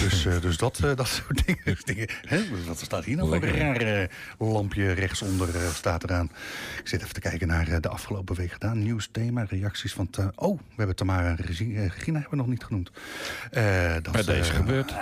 Dus, 0.00 0.26
eh, 0.26 0.40
dus 0.40 0.56
dat, 0.56 0.78
eh, 0.84 0.96
dat 0.96 1.08
soort 1.08 1.46
dingen. 1.46 1.60
Dus 1.64 1.82
dingen 1.84 2.08
hè, 2.26 2.40
wat 2.66 2.78
staat 2.80 3.04
hier 3.04 3.16
nou 3.16 3.28
voor 3.28 3.42
een 3.42 3.56
raar 3.56 3.76
eh, 3.80 4.08
lampje 4.38 4.92
rechtsonder 4.92 5.48
eh, 5.56 5.68
staat 5.74 6.04
eraan. 6.04 6.30
Ik 6.82 6.88
zit 6.88 7.02
even 7.02 7.14
te 7.14 7.20
kijken 7.20 7.46
naar 7.48 7.80
de 7.80 7.88
afgelopen 7.88 8.36
week 8.36 8.52
gedaan. 8.52 8.82
Nieuws, 8.82 9.08
thema, 9.12 9.44
reacties 9.48 9.92
van... 9.92 10.10
Oh, 10.34 10.58
we 10.58 10.74
hebben 10.76 10.96
Tamara 10.96 11.28
en 11.28 11.36
Regi- 11.46 11.78
Regina 11.78 12.12
hebben 12.18 12.30
we 12.30 12.36
nog 12.36 12.46
niet 12.46 12.64
genoemd. 12.64 12.90
Dat, 14.02 14.12
Bij 14.12 14.22
deze 14.24 14.52
gebeurt. 14.52 14.92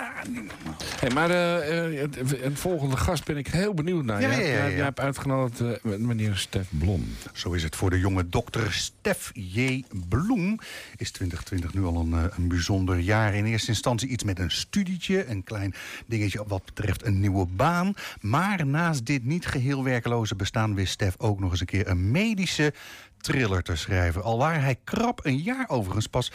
Hey, 0.99 1.09
maar 1.13 1.29
het- 1.29 2.41
een 2.43 2.57
volgende 2.57 2.97
gast 2.97 3.25
ben 3.25 3.37
ik 3.37 3.47
heel 3.47 3.73
benieuwd 3.73 4.05
naar. 4.05 4.21
Ja, 4.21 4.31
ja, 4.31 4.37
ja, 4.39 4.45
ja. 4.47 4.69
Jij 4.69 4.83
hebt 4.83 4.99
uitgenodigd 4.99 5.83
met 5.83 5.99
meneer 5.99 6.35
Stef 6.35 6.67
Blom. 6.69 7.15
Zo 7.33 7.51
is 7.51 7.63
het 7.63 7.75
voor 7.75 7.89
de 7.89 7.99
jonge 7.99 8.29
dokter 8.29 8.73
Stef 8.73 9.31
J. 9.33 9.60
Bloem. 10.09 10.59
Is 10.95 11.11
2020 11.11 11.73
nu 11.73 11.83
al 11.83 11.95
een, 11.95 12.13
eh, 12.13 12.37
een 12.37 12.47
bijzonder 12.47 12.99
jaar. 12.99 13.33
In 13.33 13.45
eerste 13.45 13.69
instantie 13.69 14.09
iets 14.09 14.23
met 14.23 14.39
een 14.39 14.51
studietje. 14.51 15.25
Een 15.25 15.43
klein 15.43 15.73
dingetje 16.05 16.43
wat 16.47 16.65
betreft 16.65 17.05
een 17.05 17.19
nieuwe 17.19 17.45
baan. 17.45 17.93
Maar 18.21 18.65
naast 18.65 19.05
dit 19.05 19.23
niet 19.23 19.45
geheel 19.45 19.83
werkeloze 19.83 20.35
bestaan 20.35 20.75
wist 20.75 20.91
Stef 20.91 21.15
ook 21.17 21.39
nog 21.39 21.51
eens 21.51 21.59
een 21.59 21.65
keer 21.65 21.87
een 21.87 22.11
medische 22.11 22.73
thriller 23.17 23.63
te 23.63 23.75
schrijven. 23.75 24.23
Alwaar 24.23 24.61
hij 24.61 24.75
krap 24.83 25.25
een 25.25 25.37
jaar 25.37 25.69
overigens 25.69 26.07
pas 26.07 26.31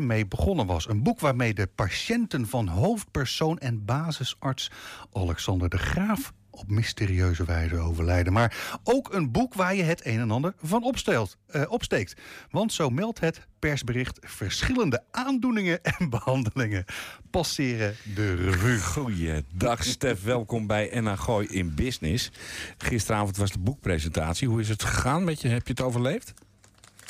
mee 0.00 0.26
begonnen 0.26 0.66
was. 0.66 0.88
Een 0.88 1.02
boek 1.02 1.20
waarmee 1.20 1.54
de 1.54 1.66
patiënten 1.66 2.48
van 2.48 2.68
hoofdpersoon 2.68 3.58
en 3.58 3.84
basisarts 3.84 4.70
Alexander 5.12 5.68
de 5.68 5.78
Graaf 5.78 6.32
op 6.58 6.70
mysterieuze 6.70 7.44
wijze 7.44 7.76
overlijden. 7.76 8.32
Maar 8.32 8.80
ook 8.84 9.12
een 9.12 9.32
boek 9.32 9.54
waar 9.54 9.74
je 9.74 9.82
het 9.82 10.06
een 10.06 10.18
en 10.18 10.30
ander 10.30 10.54
van 10.62 10.84
opsteelt, 10.84 11.36
eh, 11.46 11.62
opsteekt. 11.68 12.20
Want 12.50 12.72
zo 12.72 12.90
meldt 12.90 13.20
het 13.20 13.46
persbericht... 13.58 14.18
verschillende 14.20 15.02
aandoeningen 15.10 15.82
en 15.82 16.10
behandelingen 16.16 16.84
passeren 17.30 17.96
de 18.14 18.34
revue. 18.34 18.78
Goeiedag 18.78 19.84
Stef, 19.84 20.22
welkom 20.22 20.66
bij 20.66 20.90
NH 20.92 21.18
Gooi 21.18 21.46
in 21.46 21.74
Business. 21.74 22.30
Gisteravond 22.78 23.36
was 23.36 23.52
de 23.52 23.58
boekpresentatie. 23.58 24.48
Hoe 24.48 24.60
is 24.60 24.68
het 24.68 24.82
gegaan 24.82 25.24
met 25.24 25.40
je? 25.40 25.48
Heb 25.48 25.66
je 25.66 25.72
het 25.72 25.82
overleefd? 25.82 26.34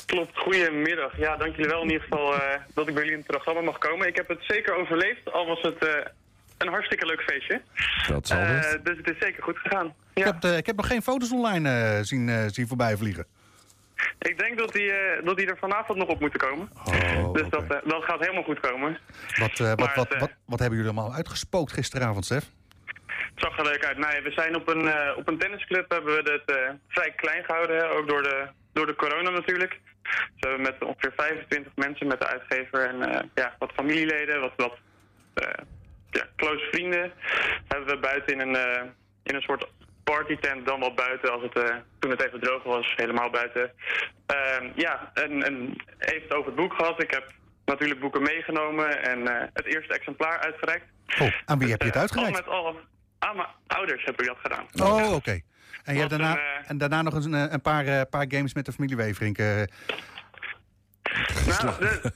Klopt, 0.05 0.37
goedemiddag. 0.37 1.17
Ja, 1.17 1.37
dank 1.37 1.55
jullie 1.55 1.71
wel 1.71 1.81
in 1.81 1.91
ieder 1.91 2.01
geval 2.01 2.33
eh, 2.33 2.61
dat 2.73 2.87
ik 2.87 2.93
bij 2.93 3.03
jullie 3.03 3.17
in 3.17 3.23
het 3.27 3.27
programma 3.27 3.61
mag 3.61 3.77
komen. 3.77 4.07
Ik 4.07 4.15
heb 4.15 4.27
het 4.27 4.43
zeker 4.47 4.75
overleefd, 4.75 5.31
al 5.31 5.45
was 5.45 5.61
het 5.61 5.85
eh, 5.85 6.05
een 6.67 6.67
hartstikke 6.67 7.05
leuk 7.05 7.21
feestje. 7.21 7.61
Dat 8.07 8.27
zal 8.27 8.37
Eh, 8.37 8.55
best. 8.55 8.85
dus 8.85 8.97
het 8.97 9.09
is 9.09 9.15
zeker 9.19 9.43
goed 9.43 9.57
gegaan. 9.57 9.85
Ik, 9.85 9.93
Ja, 10.13 10.25
heb, 10.25 10.43
eh, 10.43 10.57
ik 10.57 10.65
heb 10.65 10.75
nog 10.75 10.87
geen 10.87 11.01
foto's 11.01 11.31
online 11.31 11.69
eh, 11.69 11.99
zien, 12.01 12.49
zien 12.49 12.67
voorbij 12.67 12.97
vliegen. 12.97 13.25
ik 14.19 14.37
denk 14.39 14.57
dat 14.57 14.73
die, 14.73 14.91
dat 15.23 15.37
die 15.37 15.47
er 15.47 15.57
vanavond 15.57 15.97
nog 15.97 16.07
op 16.07 16.19
moeten 16.19 16.39
komen. 16.39 16.69
Oh, 16.85 17.33
dus 17.33 17.49
dat, 17.49 17.67
dat 17.69 18.03
gaat 18.03 18.19
helemaal 18.19 18.43
goed 18.43 18.59
komen. 18.59 18.99
wat, 19.39 19.57
wat, 19.57 19.79
maar 19.79 19.93
wat, 19.95 20.09
het, 20.09 20.19
wat, 20.19 20.31
wat 20.45 20.59
hebben 20.59 20.77
jullie 20.79 20.93
allemaal 20.93 21.13
uitgespookt 21.15 21.71
gisteravond, 21.71 22.25
Stef? 22.25 22.45
Het 23.05 23.33
zag 23.47 23.57
er 23.57 23.63
leuk 23.63 23.85
uit. 23.85 23.97
Nee, 23.97 24.21
we 24.21 24.31
zijn 24.31 24.55
op 24.55 24.67
een, 24.67 25.15
op 25.15 25.27
een 25.27 25.37
tennisclub 25.37 25.89
hebben 25.91 26.23
we 26.23 26.41
het 26.45 26.75
vrij 26.87 27.11
klein 27.15 27.43
gehouden, 27.43 27.77
hè, 27.77 27.89
ook 27.89 28.07
door 28.07 28.23
de, 28.23 28.47
door 28.73 28.85
de 28.85 28.95
corona 28.95 29.29
natuurlijk. 29.29 29.79
Dus 30.03 30.29
we 30.39 30.47
hebben 30.47 30.61
met 30.61 30.83
ongeveer 30.83 31.13
25 31.15 31.71
mensen 31.75 32.07
met 32.07 32.19
de 32.19 32.27
uitgever 32.27 32.87
en 32.89 33.29
ja, 33.35 33.55
wat 33.59 33.71
familieleden, 33.75 34.39
wat, 34.41 34.53
wat 34.55 34.77
ja, 36.09 36.25
close 36.35 36.67
vrienden, 36.71 37.11
hebben 37.67 37.87
we 37.87 37.97
buiten 37.97 38.33
in 38.33 38.39
een, 38.39 38.55
eh, 38.55 38.83
in 39.23 39.35
een 39.35 39.41
soort 39.41 39.67
partytent, 40.03 40.65
dan 40.65 40.79
wel 40.79 40.93
buiten 40.93 41.31
als 41.31 41.43
het, 41.43 41.57
eh, 41.63 41.75
toen 41.99 42.11
het 42.11 42.25
even 42.25 42.39
droog 42.39 42.63
was, 42.63 42.93
helemaal 42.95 43.29
buiten. 43.29 43.71
Ehm, 44.25 44.69
ja, 44.75 45.11
en, 45.13 45.43
en 45.43 45.75
even 45.99 46.35
over 46.35 46.45
het 46.45 46.55
boek 46.55 46.73
gehad. 46.73 47.03
Ik 47.03 47.11
heb 47.11 47.31
natuurlijk 47.65 47.99
boeken 47.99 48.21
meegenomen 48.21 49.03
en 49.03 49.27
eh, 49.27 49.47
het 49.53 49.65
eerste 49.65 49.93
exemplaar 49.93 50.39
uitgereikt. 50.39 50.85
Oh, 51.19 51.27
aan 51.45 51.59
wie 51.59 51.69
heb 51.69 51.81
je 51.81 51.87
het 51.87 51.97
uitgereikt? 51.97 52.47
Al 52.47 52.63
met 52.63 52.75
al 52.75 52.79
aan 53.19 53.35
mijn 53.35 53.47
ouders 53.67 54.03
heb 54.05 54.21
ik 54.21 54.27
dat 54.27 54.37
gedaan. 54.41 54.65
Oh, 54.73 55.13
oké. 55.13 55.41
En, 55.83 55.93
je 55.93 55.99
hebt 55.99 56.11
daarna, 56.11 56.31
een, 56.31 56.65
en 56.65 56.77
daarna 56.77 57.01
nog 57.01 57.13
eens 57.13 57.25
een, 57.25 57.53
een 57.53 57.61
paar, 57.61 58.05
paar 58.05 58.25
games 58.27 58.53
met 58.53 58.65
de 58.65 58.71
familie 58.71 58.95
Weverink. 58.95 59.37
Eh. 61.27 61.63
Nou, 61.63 61.73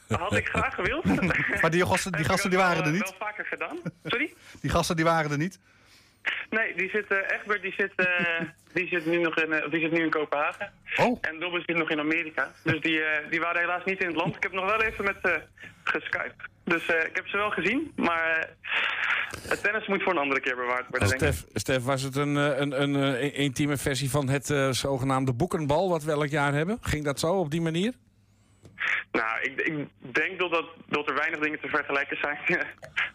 dat 0.08 0.20
had 0.20 0.36
ik 0.36 0.48
graag 0.48 0.76
gewild. 0.76 1.04
maar 1.62 1.72
die 1.72 1.86
gasten, 1.86 2.12
die 2.12 2.26
gasten 2.26 2.50
die 2.50 2.60
waren 2.60 2.78
er 2.78 2.84
wel, 2.84 2.92
niet. 2.92 3.02
wel 3.02 3.28
vaker 3.28 3.46
gedaan. 3.46 3.78
Sorry? 4.04 4.34
Die 4.62 4.70
gasten 4.70 4.96
die 4.96 5.06
waren 5.06 5.32
er 5.32 5.38
niet. 5.38 5.60
Nee, 6.50 6.76
die 6.76 6.90
zit, 6.90 7.08
eh, 7.08 7.18
Egbert 7.40 7.62
die 7.62 7.74
zit, 7.78 7.92
eh, 7.96 8.06
die 8.74 8.88
zit 8.88 9.06
nu 9.06 9.18
nog 9.22 9.36
in, 9.38 9.54
eh, 9.54 9.72
die 9.72 9.80
zit 9.82 9.92
nu 9.92 10.04
in 10.04 10.10
Kopenhagen. 10.10 10.72
Oh, 10.96 11.18
En 11.22 11.40
Dobbin 11.40 11.64
zit 11.66 11.78
nog 11.78 11.90
in 11.90 12.00
Amerika. 12.00 12.52
Dus 12.64 12.82
die, 12.82 13.00
eh, 13.04 13.30
die 13.30 13.40
waren 13.40 13.62
helaas 13.62 13.86
niet 13.86 14.00
in 14.02 14.08
het 14.08 14.16
land. 14.16 14.36
Ik 14.36 14.44
heb 14.44 14.52
nog 14.52 14.66
wel 14.66 14.82
even 14.82 15.04
met 15.04 15.16
ze 15.24 15.42
geskypt. 15.84 16.36
Dus 16.64 16.86
eh, 16.86 17.06
ik 17.06 17.16
heb 17.16 17.28
ze 17.28 17.38
wel 17.38 17.50
gezien, 17.50 17.92
maar 17.96 18.38
eh, 18.38 18.50
het 19.50 19.64
tennis 19.64 19.88
moet 19.88 20.04
voor 20.04 20.12
een 20.12 20.18
andere 20.18 20.40
keer 20.40 20.56
bewaard 20.56 20.86
worden, 20.90 21.10
denk 21.10 21.22
ik. 21.22 21.28
Stef, 21.34 21.46
Stef, 21.54 21.84
was 21.84 22.02
het 22.02 22.16
een, 22.16 22.38
eh, 22.38 22.58
een, 22.60 22.82
een, 22.82 22.96
eh, 23.16 23.40
intieme 23.40 23.78
versie 23.78 24.10
van 24.10 24.30
het 24.30 24.50
eh, 24.50 24.70
zogenaamde 24.72 25.34
boekenbal 25.34 25.90
wat 25.90 26.04
we 26.04 26.12
elk 26.12 26.28
jaar 26.30 26.54
hebben? 26.54 26.78
Ging 26.82 27.04
dat 27.04 27.20
zo 27.20 27.34
op 27.34 27.52
die 27.52 27.62
manier? 27.62 27.94
Nou, 29.12 29.42
ik, 29.42 29.62
ik 29.62 29.88
denk 30.14 30.40
dat, 30.40 30.52
dat, 30.52 30.66
dat 30.88 31.08
er 31.10 31.16
weinig 31.16 31.40
dingen 31.40 31.60
te 31.60 31.68
vergelijken 31.68 32.18
zijn 32.22 32.38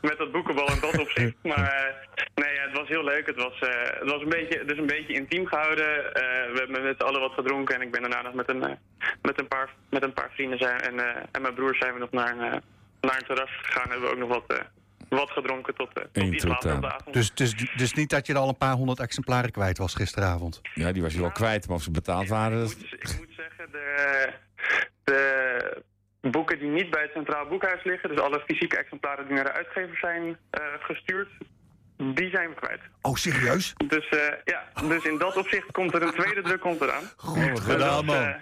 met 0.09 0.19
dat 0.19 0.33
boekenbal 0.33 0.69
in 0.69 0.81
dat 0.81 0.99
opzicht. 0.99 1.35
Maar 1.53 1.73
eh, 1.73 1.95
nee, 2.35 2.55
ja, 2.55 2.63
het 2.63 2.77
was 2.79 2.89
heel 2.89 3.05
leuk. 3.05 3.27
Het 3.27 3.37
was, 3.37 3.59
eh, 3.59 3.69
het 4.01 4.11
was 4.11 4.23
een, 4.23 4.29
beetje, 4.29 4.59
het 4.59 4.71
is 4.71 4.79
een 4.79 4.87
beetje 4.87 5.13
intiem 5.15 5.47
gehouden. 5.47 6.15
Eh, 6.15 6.23
we 6.53 6.59
hebben 6.59 6.83
met 6.83 6.97
z'n 6.99 7.05
allen 7.05 7.21
wat 7.21 7.33
gedronken 7.33 7.75
en 7.75 7.81
ik 7.83 7.91
ben 7.91 8.01
daarna 8.01 8.23
nog 8.23 8.35
met 8.35 8.49
een, 8.49 8.79
met 9.23 9.41
een, 9.41 9.49
paar, 9.49 9.69
met 9.91 10.03
een 10.03 10.13
paar 10.13 10.31
vrienden 10.33 10.59
zijn, 10.59 10.81
en, 10.81 10.99
eh, 10.99 11.23
en 11.33 11.43
mijn 11.43 11.55
broer 11.55 11.75
zijn 11.77 11.93
we 11.93 11.99
nog 11.99 12.11
naar 12.11 12.31
een, 12.33 12.53
eh, 12.53 12.59
naar 13.01 13.17
een 13.17 13.27
terras 13.27 13.51
gegaan. 13.63 13.83
En 13.85 13.91
hebben 13.91 14.09
we 14.09 14.15
ook 14.15 14.21
nog 14.21 14.29
wat, 14.29 14.59
eh, 14.59 14.65
wat 15.09 15.31
gedronken 15.31 15.75
tot, 15.75 15.89
eh, 15.99 16.05
tot 16.13 16.25
iets 16.35 16.45
later 16.45 16.75
op 16.75 16.81
de 16.81 16.93
avond. 16.93 17.15
Dus, 17.15 17.35
dus, 17.35 17.55
dus 17.77 17.93
niet 17.95 18.11
dat 18.11 18.27
je 18.27 18.33
er 18.33 18.39
al 18.39 18.49
een 18.49 18.57
paar 18.57 18.75
honderd 18.75 19.01
exemplaren 19.01 19.51
kwijt 19.51 19.79
was 19.79 19.95
gisteravond. 19.95 20.61
Ja, 20.75 20.93
die 20.93 21.03
was 21.03 21.15
je 21.15 21.21
wel 21.21 21.31
kwijt, 21.33 21.67
maar 21.67 21.77
of 21.77 21.83
ze 21.83 21.91
betaald 21.91 22.29
waren... 22.29 22.63
Ik 22.63 22.69
dat- 22.69 22.77
moet, 22.79 22.93
ik 22.93 23.19
moet 23.19 23.35
zeggen, 23.37 23.69
de, 23.73 24.29
de 25.05 25.83
boeken 26.21 26.59
die 26.59 26.71
niet 26.71 26.91
bij 26.91 27.03
het 27.03 27.12
Centraal 27.12 27.47
Boekhuis 27.47 27.85
liggen, 27.85 28.09
dus 28.09 28.19
alle 28.19 28.43
fysieke 28.47 28.79
exemplaren 28.79 29.27
die 29.27 29.35
naar 29.35 29.45
de 29.45 29.53
uitgever 29.53 29.97
zijn 29.97 30.37
eh, 30.50 30.62
gestuurd, 30.81 31.29
die 31.99 32.31
zijn 32.31 32.49
we 32.49 32.55
kwijt. 32.55 32.81
Oh, 33.03 33.15
serieus? 33.15 33.75
Dus 33.87 34.09
eh, 34.09 34.19
ja, 34.45 34.65
dus 34.88 35.05
in 35.05 35.19
dat 35.19 35.37
opzicht 35.37 35.73
komt 35.73 35.95
er 35.95 36.03
een 36.03 36.12
tweede 36.12 36.43
druk 36.43 36.61
komt 36.61 36.81
eraan. 36.81 37.05
Goed 37.17 37.67
dat, 37.67 38.05
eh, 38.05 38.35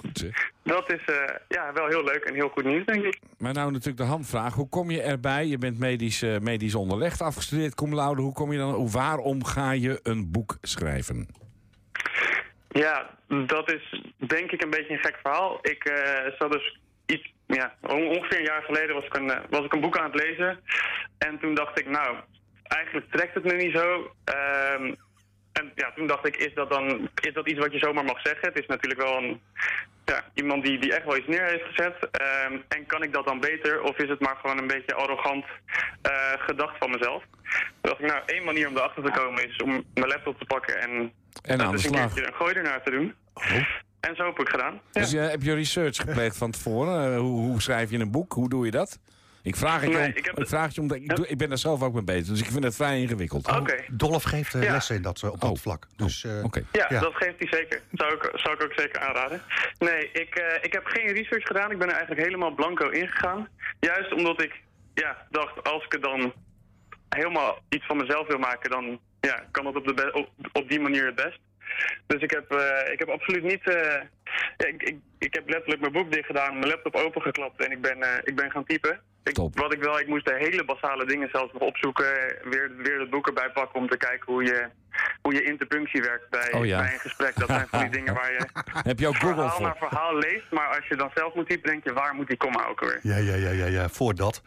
Goed, 0.00 0.18
zeg. 0.18 0.50
dat 0.62 0.92
is 0.92 1.04
eh, 1.04 1.34
ja, 1.48 1.72
wel 1.72 1.86
heel 1.86 2.04
leuk 2.04 2.24
en 2.24 2.34
heel 2.34 2.48
goed 2.48 2.64
nieuws, 2.64 2.86
denk 2.86 3.04
ik. 3.04 3.18
Maar 3.38 3.52
nou 3.52 3.70
natuurlijk 3.70 3.98
de 3.98 4.08
handvraag. 4.08 4.54
Hoe 4.54 4.68
kom 4.68 4.90
je 4.90 5.02
erbij? 5.02 5.46
Je 5.46 5.58
bent 5.58 5.78
medisch, 5.78 6.24
medisch 6.40 6.74
onderlegd, 6.74 7.20
afgestudeerd, 7.20 7.74
cum 7.74 7.94
laude. 7.94 8.22
Hoe 8.22 8.32
kom 8.32 8.52
je 8.52 8.58
dan... 8.58 8.72
Hoe, 8.74 8.90
waarom 8.90 9.44
ga 9.44 9.70
je 9.70 10.00
een 10.02 10.30
boek 10.30 10.56
schrijven? 10.60 11.28
Ja, 12.72 13.10
dat 13.46 13.72
is 13.72 14.02
denk 14.16 14.50
ik 14.50 14.62
een 14.62 14.70
beetje 14.70 14.92
een 14.92 15.04
gek 15.04 15.18
verhaal. 15.22 15.58
Ik 15.62 15.84
eh 15.84 16.32
zat 16.38 16.52
dus 16.52 16.78
iets, 17.06 17.32
ja, 17.46 17.74
on- 17.80 18.06
ongeveer 18.08 18.38
een 18.38 18.44
jaar 18.44 18.62
geleden 18.62 18.94
was 18.94 19.04
ik, 19.04 19.16
een, 19.16 19.30
eh, 19.30 19.40
was 19.50 19.64
ik 19.64 19.72
een 19.72 19.80
boek 19.80 19.98
aan 19.98 20.10
het 20.12 20.22
lezen. 20.22 20.60
En 21.18 21.38
toen 21.38 21.54
dacht 21.54 21.78
ik, 21.78 21.88
nou, 21.88 22.16
eigenlijk 22.62 23.10
trekt 23.10 23.34
het 23.34 23.44
me 23.44 23.52
niet 23.52 23.76
zo. 23.76 24.12
Ehm, 24.24 24.94
en 25.52 25.72
ja, 25.74 25.92
toen 25.94 26.06
dacht 26.06 26.26
ik, 26.26 26.36
is 26.36 26.54
dat 26.54 26.70
dan 26.70 27.08
is 27.20 27.32
dat 27.32 27.48
iets 27.48 27.58
wat 27.58 27.72
je 27.72 27.78
zomaar 27.78 28.04
mag 28.04 28.20
zeggen? 28.20 28.48
Het 28.48 28.58
is 28.58 28.66
natuurlijk 28.66 29.02
wel 29.02 29.16
een, 29.16 29.40
ja, 30.04 30.24
iemand 30.34 30.64
die, 30.64 30.78
die 30.78 30.94
echt 30.94 31.04
wel 31.04 31.16
iets 31.16 31.26
neer 31.26 31.44
heeft 31.44 31.64
gezet. 31.64 32.08
Ehm, 32.10 32.58
en 32.68 32.86
kan 32.86 33.02
ik 33.02 33.12
dat 33.12 33.26
dan 33.26 33.40
beter? 33.40 33.82
Of 33.82 33.96
is 33.98 34.08
het 34.08 34.20
maar 34.20 34.36
gewoon 34.36 34.58
een 34.58 34.66
beetje 34.66 34.94
arrogant 34.94 35.44
eh, 36.02 36.32
gedacht 36.36 36.78
van 36.78 36.90
mezelf? 36.90 37.22
Toen 37.42 37.90
dacht 37.90 38.00
ik, 38.00 38.06
nou, 38.06 38.22
één 38.26 38.44
manier 38.44 38.68
om 38.68 38.76
erachter 38.76 39.02
te 39.02 39.10
komen 39.20 39.48
is 39.48 39.56
om 39.56 39.84
mijn 39.94 40.08
laptop 40.08 40.38
te 40.38 40.44
pakken 40.44 40.80
en 40.80 41.12
En 41.42 41.58
dat 41.58 41.66
aan 41.66 41.72
de 41.72 41.78
slag. 41.78 42.12
keertje 42.14 42.26
een 42.26 42.34
gooi 42.36 42.54
ernaar 42.54 42.82
te 42.82 42.90
doen. 42.90 43.14
En 44.00 44.16
zo 44.16 44.24
heb 44.26 44.38
ik 44.38 44.48
gedaan. 44.48 44.72
Ja. 44.92 45.00
Dus 45.00 45.12
eh, 45.12 45.28
heb 45.28 45.42
je 45.42 45.54
research 45.54 45.96
gepleegd 45.96 46.36
van 46.36 46.50
tevoren? 46.50 47.12
Eh, 47.12 47.18
hoe, 47.18 47.40
hoe 47.40 47.60
schrijf 47.62 47.90
je 47.90 47.98
een 47.98 48.10
boek? 48.10 48.32
Hoe 48.32 48.48
doe 48.48 48.64
je 48.64 48.70
dat? 48.70 48.98
Ik 49.42 49.56
vraag 49.56 49.80
het 49.80 49.90
je, 49.90 49.96
om, 49.98 50.02
ik 50.04 50.24
heb 50.24 50.38
ik 50.38 50.46
vraag 50.48 50.64
het 50.64 50.74
je 50.74 50.80
omdat 50.80 50.96
ik, 50.96 51.16
doe- 51.16 51.28
ik 51.28 51.38
ben 51.38 51.48
daar 51.48 51.58
zelf 51.58 51.82
ook 51.82 51.92
mee 51.94 52.02
bezig. 52.04 52.26
Dus 52.26 52.40
ik 52.40 52.50
vind 52.50 52.64
het 52.64 52.74
vrij 52.74 53.00
ingewikkeld. 53.00 53.48
Oké. 53.56 53.84
Dolf 53.90 54.22
geeft 54.22 54.54
eh, 54.54 54.62
Ja. 54.62 54.72
lessen 54.72 54.96
in 54.96 55.02
dat, 55.02 55.22
eh, 55.22 55.30
op 55.30 55.40
dat 55.40 55.50
Oh. 55.50 55.56
vlak. 55.56 55.86
Dus, 55.96 56.24
eh, 56.24 56.44
Oké. 56.44 56.62
Ja, 56.72 56.86
Ja. 56.88 57.00
dat 57.00 57.14
geeft 57.14 57.38
hij 57.38 57.48
zeker. 57.58 57.80
Zou 57.92 58.14
ik, 58.14 58.30
zou 58.34 58.54
ik 58.54 58.62
ook 58.62 58.72
zeker 58.76 59.00
aanraden. 59.00 59.40
Nee, 59.78 60.10
ik, 60.12 60.34
eh, 60.34 60.62
ik 60.62 60.72
heb 60.72 60.84
geen 60.86 61.06
research 61.12 61.46
gedaan. 61.46 61.70
Ik 61.70 61.78
ben 61.78 61.88
er 61.88 61.94
eigenlijk 61.94 62.24
helemaal 62.26 62.54
blanco 62.54 62.88
ingegaan. 62.88 63.48
Juist 63.80 64.12
omdat 64.12 64.42
ik 64.42 64.60
ja, 64.94 65.26
dacht, 65.30 65.62
als 65.72 65.84
ik 65.84 65.92
het 65.92 66.02
dan 66.02 66.32
helemaal 67.08 67.58
iets 67.68 67.86
van 67.86 67.96
mezelf 67.96 68.26
wil 68.26 68.38
maken, 68.38 68.70
dan 68.70 69.00
ja, 69.30 69.42
kan 69.50 69.64
dat 69.64 69.76
op, 69.76 69.86
de 69.86 69.94
be- 69.94 70.12
op, 70.12 70.28
op 70.52 70.68
die 70.68 70.80
manier 70.80 71.06
het 71.06 71.14
best. 71.14 71.38
Dus 72.06 72.20
ik 72.22 72.30
heb, 72.30 72.50
eh, 72.52 72.92
ik 72.92 72.98
heb 72.98 73.08
absoluut 73.08 73.42
niet... 73.42 73.68
eh, 73.68 74.00
ja, 74.56 74.66
ik, 74.66 74.82
ik, 74.82 74.96
ik 75.18 75.34
heb 75.34 75.48
letterlijk 75.48 75.80
mijn 75.80 75.92
boek 75.92 76.12
dicht 76.12 76.26
gedaan, 76.26 76.58
mijn 76.58 76.70
laptop 76.70 76.94
opengeklapt 76.94 77.64
en 77.64 77.70
ik 77.70 77.80
ben, 77.80 78.02
eh, 78.02 78.08
ik 78.24 78.36
ben 78.36 78.50
gaan 78.50 78.64
typen. 78.64 79.00
Ik, 79.24 79.34
Top. 79.34 79.58
wat 79.58 79.72
ik 79.72 79.82
wel, 79.82 80.00
ik 80.00 80.06
moest 80.06 80.24
de 80.26 80.34
hele 80.38 80.64
basale 80.64 81.06
dingen 81.06 81.28
zelfs 81.32 81.52
nog 81.52 81.62
opzoeken. 81.62 82.06
Weer, 82.44 82.70
weer 82.76 83.00
het 83.00 83.10
boek 83.10 83.26
erbij 83.26 83.50
pakken 83.50 83.80
om 83.80 83.88
te 83.88 83.96
kijken 83.96 84.32
hoe 84.32 84.44
je, 84.44 84.66
hoe 85.22 85.34
je 85.34 85.42
interpunctie 85.44 86.02
werkt 86.02 86.30
bij, 86.30 86.52
Oh 86.52 86.66
ja. 86.66 86.78
bij 86.82 86.92
een 86.92 86.98
gesprek. 87.00 87.34
Dat 87.36 87.48
zijn 87.48 87.68
van 87.68 87.80
die 87.80 87.90
dingen 87.90 88.14
waar 88.14 88.32
je 88.32 88.46
Heb 88.90 88.98
je 88.98 89.06
ook 89.08 89.16
Google 89.16 89.34
verhaal 89.42 89.60
naar 89.60 89.76
voor? 89.78 89.88
verhaal 89.88 90.18
leest. 90.18 90.50
Maar 90.50 90.66
als 90.76 90.86
je 90.88 90.96
dan 90.96 91.10
zelf 91.14 91.34
moet 91.34 91.48
typen, 91.48 91.70
denk 91.70 91.84
je, 91.84 91.92
waar 91.92 92.14
moet 92.14 92.28
die 92.28 92.36
komma 92.36 92.66
ook 92.66 92.80
weer? 92.80 92.98
Ja, 93.02 93.16
ja, 93.16 93.34
ja, 93.34 93.50
ja, 93.50 93.66
ja, 93.66 93.88
voor 93.88 94.14
dat. 94.14 94.42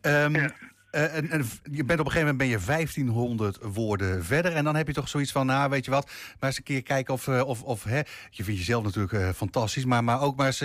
Ehm, 0.00 0.34
Ja. 0.36 0.50
Eh, 0.94 1.16
en, 1.16 1.30
en 1.30 1.44
je 1.72 1.84
bent 1.84 2.00
op 2.00 2.06
een 2.06 2.12
gegeven 2.12 2.20
moment 2.20 2.36
ben 2.36 2.46
je 2.46 2.58
1500 2.66 3.58
woorden 3.62 4.24
verder. 4.24 4.52
En 4.52 4.64
dan 4.64 4.76
heb 4.76 4.86
je 4.86 4.92
toch 4.92 5.08
zoiets 5.08 5.32
van, 5.32 5.46
nou, 5.46 5.70
weet 5.70 5.84
je 5.84 5.90
wat, 5.90 6.10
maar 6.40 6.48
eens 6.48 6.58
een 6.58 6.64
keer 6.64 6.82
kijken 6.82 7.14
of, 7.14 7.28
eh, 7.28 7.46
of, 7.46 7.62
of 7.62 7.84
hè, 7.84 8.00
je 8.30 8.44
vindt 8.44 8.60
jezelf 8.60 8.84
natuurlijk 8.84 9.12
eh, 9.12 9.28
fantastisch, 9.28 9.84
maar, 9.84 10.04
maar 10.04 10.20
ook 10.20 10.36
maar 10.36 10.46
eens 10.46 10.62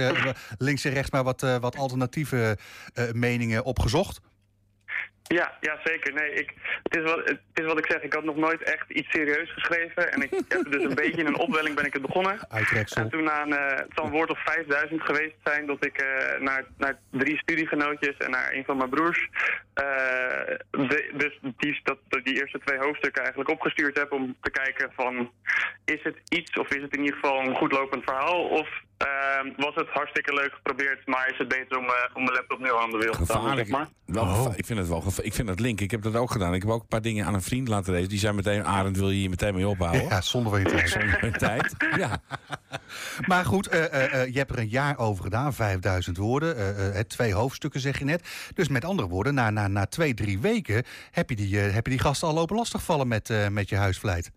links 0.57 0.85
en 0.85 0.93
rechts 0.93 1.11
maar 1.11 1.23
wat, 1.23 1.41
wat 1.59 1.77
alternatieve 1.77 2.57
meningen 3.13 3.63
opgezocht. 3.63 4.21
Ja, 5.35 5.57
ja 5.61 5.79
zeker. 5.83 6.13
Nee, 6.13 6.33
ik, 6.33 6.53
het, 6.83 6.95
is 6.95 7.03
wat, 7.03 7.21
het 7.29 7.39
is 7.53 7.65
wat 7.65 7.77
ik 7.77 7.91
zeg. 7.91 8.01
Ik 8.01 8.13
had 8.13 8.23
nog 8.23 8.35
nooit 8.35 8.63
echt 8.63 8.89
iets 8.89 9.09
serieus 9.09 9.53
geschreven. 9.53 10.11
En 10.11 10.21
ik 10.21 10.29
heb 10.47 10.71
dus 10.71 10.83
een 10.83 10.95
beetje 10.95 11.21
in 11.21 11.25
een 11.25 11.37
opwelling 11.39 11.75
ben 11.75 11.85
ik 11.85 11.93
het 11.93 12.01
begonnen. 12.01 12.39
Uitreksel. 12.49 13.01
En 13.01 13.09
toen 13.09 13.27
een, 13.41 13.53
eh, 13.53 13.77
het 13.77 13.91
zal 13.95 14.05
een 14.05 14.11
woord 14.11 14.29
of 14.29 14.43
5000 14.43 15.01
geweest 15.01 15.35
zijn 15.43 15.65
dat 15.65 15.85
ik 15.85 15.97
eh, 15.97 16.39
naar, 16.39 16.65
naar 16.77 16.99
drie 17.11 17.37
studiegenootjes 17.37 18.17
en 18.17 18.31
naar 18.31 18.53
een 18.53 18.63
van 18.65 18.77
mijn 18.77 18.89
broers, 18.89 19.27
eh, 19.73 19.83
de- 20.71 21.09
dus 21.13 21.39
die, 21.57 21.79
dat, 21.83 21.97
die 22.23 22.35
eerste 22.41 22.59
twee 22.59 22.79
hoofdstukken 22.79 23.21
eigenlijk 23.21 23.51
opgestuurd 23.51 23.97
heb 23.97 24.11
om 24.11 24.37
te 24.41 24.51
kijken 24.51 24.91
van, 24.95 25.31
is 25.85 26.03
het 26.03 26.17
iets 26.29 26.51
of 26.59 26.69
is 26.75 26.81
het 26.81 26.93
in 26.95 27.03
ieder 27.03 27.19
geval 27.19 27.39
een 27.39 27.55
goed 27.55 27.71
lopend 27.71 28.03
verhaal 28.03 28.43
of 28.47 28.69
eh, 28.99 29.51
was 29.57 29.75
het 29.75 29.87
hartstikke 29.89 30.33
leuk 30.33 30.53
geprobeerd, 30.53 31.07
maar 31.07 31.29
is 31.31 31.37
het 31.37 31.47
beter 31.47 31.77
om, 31.77 31.85
eh, 31.85 31.91
om 32.13 32.23
mijn 32.23 32.35
laptop 32.35 32.59
nu 32.59 32.73
aan 32.73 32.89
de 32.91 32.97
te 32.97 33.11
staan, 33.13 33.25
Gevaarlijk. 33.25 33.67
zeg 33.67 33.77
maar. 33.77 33.87
Wel 34.05 34.23
Oh. 34.23 34.53
Ik 34.55 34.65
vind 34.65 34.79
het 34.79 34.87
wel 34.87 35.03
Ik 35.21 35.33
vind 35.33 35.49
het 35.49 35.59
link. 35.59 35.81
Ik 35.81 35.91
heb 35.91 36.01
dat 36.01 36.15
ook 36.15 36.31
gedaan. 36.31 36.53
Ik 36.53 36.61
heb 36.61 36.71
ook 36.71 36.81
een 36.81 36.87
paar 36.87 37.01
dingen 37.01 37.25
aan 37.25 37.33
een 37.33 37.41
vriend 37.41 37.67
laten 37.67 37.93
lezen. 37.93 38.09
Die 38.09 38.19
zei 38.19 38.33
meteen, 38.33 38.65
Arend, 38.65 38.97
wil 38.97 39.09
je 39.09 39.17
hier 39.17 39.29
meteen 39.29 39.53
mee 39.55 39.67
ophouden? 39.67 40.03
Ja, 40.03 40.21
zonder 40.21 40.51
van 40.51 40.59
je 40.59 40.65
tijd. 40.65 40.89
Zonder 40.89 41.17
mijn 41.21 41.33
tijd. 41.33 41.75
Ja. 41.97 42.21
Maar 43.27 43.45
goed, 43.45 43.67
eh, 43.67 43.85
eh, 43.85 44.21
eh, 44.21 44.33
je 44.33 44.37
hebt 44.37 44.51
er 44.51 44.57
een 44.59 44.67
jaar 44.67 44.97
over 44.97 45.23
gedaan, 45.23 45.53
5000 45.53 46.17
woorden. 46.17 46.55
eh, 46.57 46.99
eh, 46.99 47.05
twee 47.05 47.33
hoofdstukken 47.33 47.79
zeg 47.79 47.99
je 47.99 48.05
net. 48.05 48.49
Dus 48.53 48.67
met 48.67 48.85
andere 48.85 49.07
woorden, 49.07 49.33
na, 49.33 49.49
na, 49.49 49.67
na 49.67 49.85
twee, 49.85 50.13
drie 50.13 50.39
weken 50.39 50.83
heb 51.11 51.29
je 51.29 51.35
die, 51.35 51.57
heb 51.57 51.85
je 51.85 51.91
die 51.91 51.99
gasten 52.01 52.27
al 52.27 52.33
lopen 52.33 52.55
lastigvallen 52.55 53.07
met, 53.07 53.29
eh, 53.29 53.47
met 53.47 53.69
je 53.69 53.75
huisvlijt. 53.75 54.31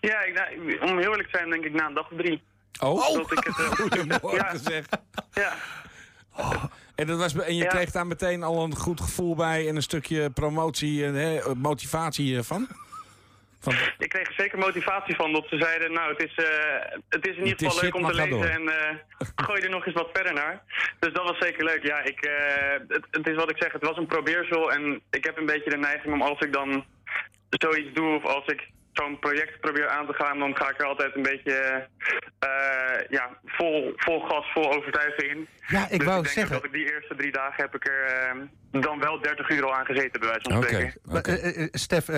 Ja, 0.00 0.24
ik, 0.24 0.34
nou, 0.34 0.78
om 0.90 0.98
heel 0.98 1.10
eerlijk 1.10 1.28
te 1.30 1.36
zijn 1.38 1.50
denk 1.50 1.64
ik 1.64 1.72
na 1.72 1.86
een 1.86 1.94
dag 1.94 2.10
of 2.10 2.18
drie. 2.18 2.42
Oh, 2.80 3.14
Dat 3.14 3.32
ik 3.32 3.44
het, 3.44 3.58
eh, 3.58 3.70
goedemorgen 3.80 4.36
Ja. 4.36 4.56
zeg. 4.58 4.84
ja. 5.32 5.52
En, 6.94 7.06
dat 7.06 7.18
was, 7.18 7.34
en 7.34 7.54
je 7.56 7.62
Ja. 7.62 7.68
kreeg 7.68 7.90
daar 7.90 8.06
meteen 8.06 8.42
al 8.42 8.64
een 8.64 8.76
goed 8.76 9.00
gevoel 9.00 9.34
bij 9.36 9.68
en 9.68 9.76
een 9.76 9.82
stukje 9.82 10.30
promotie 10.30 11.04
en 11.04 11.14
hè, 11.14 11.54
motivatie 11.54 12.36
eh, 12.36 12.42
van? 12.42 12.68
van? 13.60 13.74
Ik 13.98 14.08
kreeg 14.08 14.26
er 14.26 14.34
zeker 14.36 14.58
motivatie 14.58 15.16
van 15.16 15.32
dat 15.32 15.46
ze 15.48 15.56
zeiden, 15.58 15.92
nou 15.92 16.12
het 16.12 16.22
is, 16.22 16.34
eh, 16.44 16.98
het 17.08 17.26
is 17.28 17.36
in 17.36 17.46
ieder 17.46 17.66
geval 17.70 17.82
leuk 17.82 17.94
om 17.94 18.06
te 18.06 18.14
lezen 18.14 18.50
en 18.52 18.68
eh, 18.68 18.96
gooi 19.36 19.62
er 19.62 19.70
nog 19.70 19.86
eens 19.86 19.94
wat 19.94 20.08
verder 20.12 20.32
naar. 20.32 20.62
Dus 20.98 21.12
dat 21.12 21.22
was 21.24 21.38
zeker 21.38 21.64
leuk. 21.64 21.86
Ja, 21.86 22.02
ik, 22.04 22.20
eh, 22.20 22.72
het, 22.88 23.06
het 23.10 23.26
is 23.28 23.34
wat 23.36 23.50
ik 23.50 23.56
zeg, 23.62 23.72
het 23.72 23.82
was 23.84 23.96
een 23.96 24.06
probeersel 24.06 24.72
en 24.72 25.00
ik 25.10 25.24
heb 25.24 25.36
een 25.38 25.46
beetje 25.46 25.70
de 25.70 25.76
neiging 25.76 26.14
om 26.14 26.22
als 26.22 26.40
ik 26.40 26.52
dan 26.52 26.84
zoiets 27.48 27.94
doe 27.94 28.14
of 28.16 28.24
als 28.24 28.46
ik 28.46 28.68
zo'n 28.98 29.18
project 29.18 29.60
probeer 29.60 29.88
aan 29.88 30.06
te 30.06 30.12
gaan, 30.12 30.38
dan 30.38 30.56
ga 30.56 30.70
ik 30.70 30.80
er 30.80 30.86
altijd 30.86 31.16
een 31.16 31.22
beetje 31.22 31.86
eh, 32.38 32.48
ja, 33.08 33.38
vol, 33.44 33.92
vol 33.96 34.20
gas, 34.20 34.52
vol 34.52 34.72
overtuiging 34.72 35.30
in. 35.30 35.48
Ja, 35.66 35.88
ik 35.90 35.98
dus 35.98 36.06
wou 36.06 36.18
ik 36.18 36.24
denk 36.24 36.36
zeggen. 36.36 36.54
dat 36.56 36.64
ik 36.64 36.72
die 36.72 36.92
eerste 36.92 37.14
drie 37.14 37.32
dagen 37.32 37.62
heb 37.62 37.74
ik 37.74 37.86
er 37.88 38.04
eh, 38.04 38.80
dan 38.82 38.98
wel 39.00 39.20
30 39.20 39.48
uur 39.50 39.64
al 39.64 39.74
aan 39.74 39.84
gezeten, 39.84 40.20
bij 40.20 40.28
wijze 40.28 40.50
van 40.50 40.56
Oké. 40.56 40.66
spreken. 40.66 41.00
Oké. 41.18 41.32
eh, 41.32 41.68
Stef, 41.72 42.08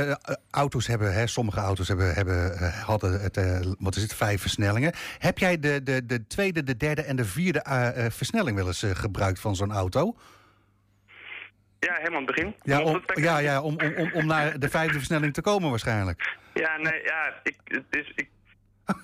auto's 0.50 0.86
hebben, 0.86 1.12
hè, 1.14 1.26
sommige 1.26 1.60
auto's 1.60 1.88
hebben, 1.88 2.14
hebben, 2.14 2.52
eh, 2.58 2.84
hadden 2.84 3.20
het, 3.20 3.36
eh, 3.36 3.60
wat 3.78 3.96
is 3.96 4.02
het, 4.02 4.14
vijf 4.14 4.40
versnellingen. 4.40 4.92
Heb 5.18 5.38
jij 5.38 5.58
de, 5.58 5.82
de, 5.82 6.06
de 6.06 6.26
tweede, 6.26 6.62
de 6.64 6.76
derde 6.76 7.02
en 7.02 7.16
de 7.16 7.24
vierde 7.24 7.62
versnelling 8.10 8.56
wel 8.56 8.66
eens 8.66 8.82
eh, 8.82 8.90
gebruikt 8.90 9.40
van 9.40 9.56
zo'n 9.56 9.72
auto? 9.72 10.16
Ja, 11.80 11.94
helemaal 11.94 12.18
aan 12.20 12.26
het 12.26 12.34
begin. 12.34 12.54
Ja, 12.62 12.82
om, 12.82 13.02
ja, 13.14 13.38
ja 13.38 13.62
om, 13.62 13.76
om, 13.80 13.94
om, 13.96 14.10
om 14.12 14.26
naar 14.26 14.58
de 14.58 14.68
vijfde 14.68 14.98
versnelling 14.98 15.34
te 15.34 15.40
komen 15.40 15.70
waarschijnlijk. 15.70 16.36
Ja, 16.54 16.76
nee, 16.76 17.02
ja, 17.02 17.34
ik, 17.42 17.56
het 17.64 17.84
is, 17.90 18.12
ik 18.14 18.28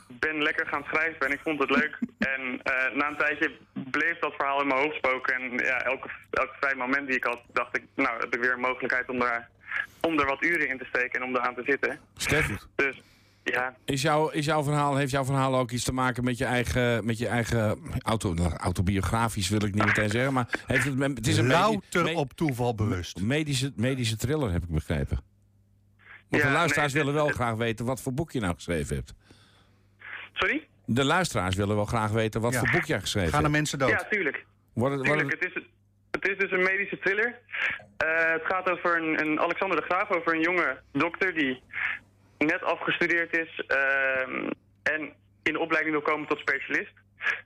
ben 0.08 0.42
lekker 0.42 0.66
gaan 0.66 0.84
schrijven 0.84 1.26
en 1.26 1.32
ik 1.32 1.40
vond 1.42 1.60
het 1.60 1.70
leuk. 1.70 1.98
En 2.18 2.60
eh, 2.62 2.96
na 2.96 3.08
een 3.08 3.16
tijdje 3.16 3.52
bleef 3.72 4.18
dat 4.18 4.34
verhaal 4.34 4.60
in 4.60 4.66
mijn 4.66 4.80
hoofd 4.80 4.96
spoken. 4.96 5.34
En 5.34 5.42
ja, 5.64 5.78
elke, 5.78 6.08
elk 6.30 6.54
vrij 6.60 6.74
moment 6.74 7.06
die 7.06 7.16
ik 7.16 7.24
had, 7.24 7.40
dacht 7.52 7.76
ik, 7.76 7.82
nou, 7.94 8.20
heb 8.20 8.34
ik 8.34 8.40
weer 8.40 8.52
een 8.52 8.60
mogelijkheid 8.60 9.08
om 9.08 9.22
er, 9.22 9.48
om 10.00 10.18
er 10.18 10.26
wat 10.26 10.42
uren 10.42 10.68
in 10.68 10.78
te 10.78 10.84
steken 10.84 11.20
en 11.20 11.26
om 11.26 11.36
eraan 11.36 11.54
te 11.54 11.62
zitten. 11.66 11.98
Stef, 12.16 12.48
Dus 12.74 13.02
ja, 13.44 13.76
is, 13.84 14.02
jouw, 14.02 14.28
is 14.28 14.44
jouw 14.44 14.62
verhaal, 14.62 14.96
heeft 14.96 15.10
jouw 15.10 15.24
verhaal 15.24 15.56
ook 15.56 15.70
iets 15.70 15.84
te 15.84 15.92
maken 15.92 16.24
met 16.24 16.38
je 16.38 16.44
eigen, 16.44 17.04
met 17.06 17.18
je 17.18 17.26
eigen 17.28 17.78
auto, 18.02 18.32
nou, 18.34 18.52
autobiografisch 18.56 19.48
wil 19.48 19.64
ik 19.64 19.74
niet 19.74 19.84
meteen 19.84 20.10
zeggen, 20.10 20.32
maar 20.32 20.48
heeft 20.66 20.84
het, 20.84 20.98
het 20.98 21.26
is 21.26 21.36
een 21.36 21.46
Louter 21.46 22.14
op 22.16 22.32
toeval 22.32 22.74
bewust. 22.74 23.20
medische, 23.20 23.72
medische 23.76 24.16
thriller, 24.16 24.52
heb 24.52 24.62
ik 24.62 24.68
begrepen. 24.68 25.20
Want 26.28 26.42
Ja, 26.42 26.48
de 26.48 26.54
luisteraars 26.54 26.92
nee, 26.92 27.02
willen 27.02 27.18
wel 27.18 27.26
het- 27.26 27.34
graag 27.36 27.54
weten 27.54 27.84
wat 27.86 28.00
voor 28.02 28.12
boek 28.14 28.32
je 28.32 28.40
nou 28.40 28.54
geschreven 28.54 28.96
hebt. 28.96 29.14
sorry? 30.32 30.66
De 30.86 31.04
luisteraars 31.04 31.56
willen 31.56 31.76
wel 31.76 31.84
graag 31.84 32.10
weten 32.10 32.40
wat 32.40 32.52
Ja. 32.52 32.58
voor 32.58 32.70
boek 32.70 32.84
jij 32.84 33.00
geschreven 33.00 33.28
Gaan 33.30 33.38
de 33.38 33.44
hebt. 33.44 33.56
mensen 33.56 33.78
dood? 33.78 33.90
Ja, 33.90 34.06
tuurlijk. 34.10 34.46
Tuurlijk, 34.74 35.06
worden- 35.06 35.28
het 35.28 35.44
is, 35.44 35.62
het 36.10 36.28
is 36.28 36.38
dus 36.38 36.50
een 36.50 36.62
medische 36.62 36.98
thriller. 36.98 37.38
Eh, 37.96 38.08
het 38.32 38.42
gaat 38.44 38.70
over 38.70 38.96
een, 39.02 39.20
een 39.26 39.40
Alexander 39.40 39.76
de 39.80 39.84
Graaf, 39.84 40.10
over 40.10 40.34
een 40.34 40.40
jonge 40.40 40.80
dokter 40.92 41.34
die 41.34 41.62
net 42.46 42.62
afgestudeerd 42.62 43.36
is 43.36 43.64
ehm, 43.66 44.50
en 44.82 45.12
in 45.42 45.52
de 45.52 45.58
opleiding 45.58 45.94
wil 45.94 46.04
komen 46.04 46.28
tot 46.28 46.38
specialist. 46.38 46.92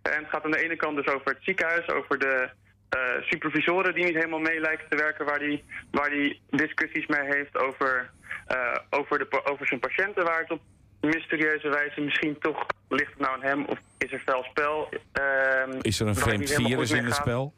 En 0.02 0.18
het 0.22 0.28
gaat 0.28 0.44
aan 0.44 0.50
de 0.50 0.62
ene 0.64 0.76
kant 0.76 0.96
dus 0.96 1.14
over 1.14 1.32
het 1.32 1.42
ziekenhuis, 1.42 1.88
over 1.88 2.18
de 2.18 2.50
eh, 2.88 3.00
supervisoren 3.20 3.94
die 3.94 4.04
niet 4.04 4.14
helemaal 4.14 4.38
mee 4.38 4.60
lijken 4.60 4.88
te 4.88 4.96
werken, 4.96 5.24
waar 5.24 5.38
die, 5.38 5.64
waar 5.90 6.10
die 6.10 6.40
discussies 6.50 7.06
mee 7.06 7.24
heeft 7.24 7.58
over, 7.58 8.10
eh, 8.46 8.76
over, 8.90 9.18
de, 9.18 9.44
over 9.44 9.66
zijn 9.66 9.80
patiënten, 9.80 10.24
waar 10.24 10.40
het 10.40 10.50
op 10.50 10.60
mysterieuze 11.00 11.68
wijze 11.68 12.00
misschien 12.00 12.38
toch 12.38 12.66
ligt 12.88 13.10
het 13.10 13.20
nou 13.20 13.34
aan 13.34 13.42
hem 13.42 13.64
of 13.64 13.78
is 13.98 14.12
er 14.12 14.22
fel 14.26 14.42
spel. 14.42 14.88
ehm, 15.12 15.78
is 15.80 16.00
er 16.00 16.06
een 16.06 16.14
vreemd 16.14 16.50
virus 16.52 16.90
in 16.90 17.04
het 17.04 17.14
spel? 17.14 17.54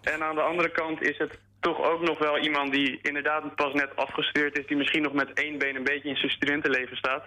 En 0.00 0.22
aan 0.22 0.34
de 0.34 0.40
andere 0.40 0.70
kant 0.70 1.02
is 1.02 1.18
het 1.18 1.38
toch 1.60 1.82
ook 1.82 2.00
nog 2.00 2.18
wel 2.18 2.38
iemand 2.38 2.72
die 2.72 2.98
inderdaad 3.02 3.54
pas 3.54 3.72
net 3.72 3.96
afgestudeerd 3.96 4.58
is, 4.58 4.66
die 4.66 4.76
misschien 4.76 5.02
nog 5.02 5.12
met 5.12 5.32
één 5.32 5.58
been 5.58 5.76
een 5.76 5.84
beetje 5.84 6.08
in 6.08 6.16
zijn 6.16 6.30
studentenleven 6.30 6.96
staat. 6.96 7.24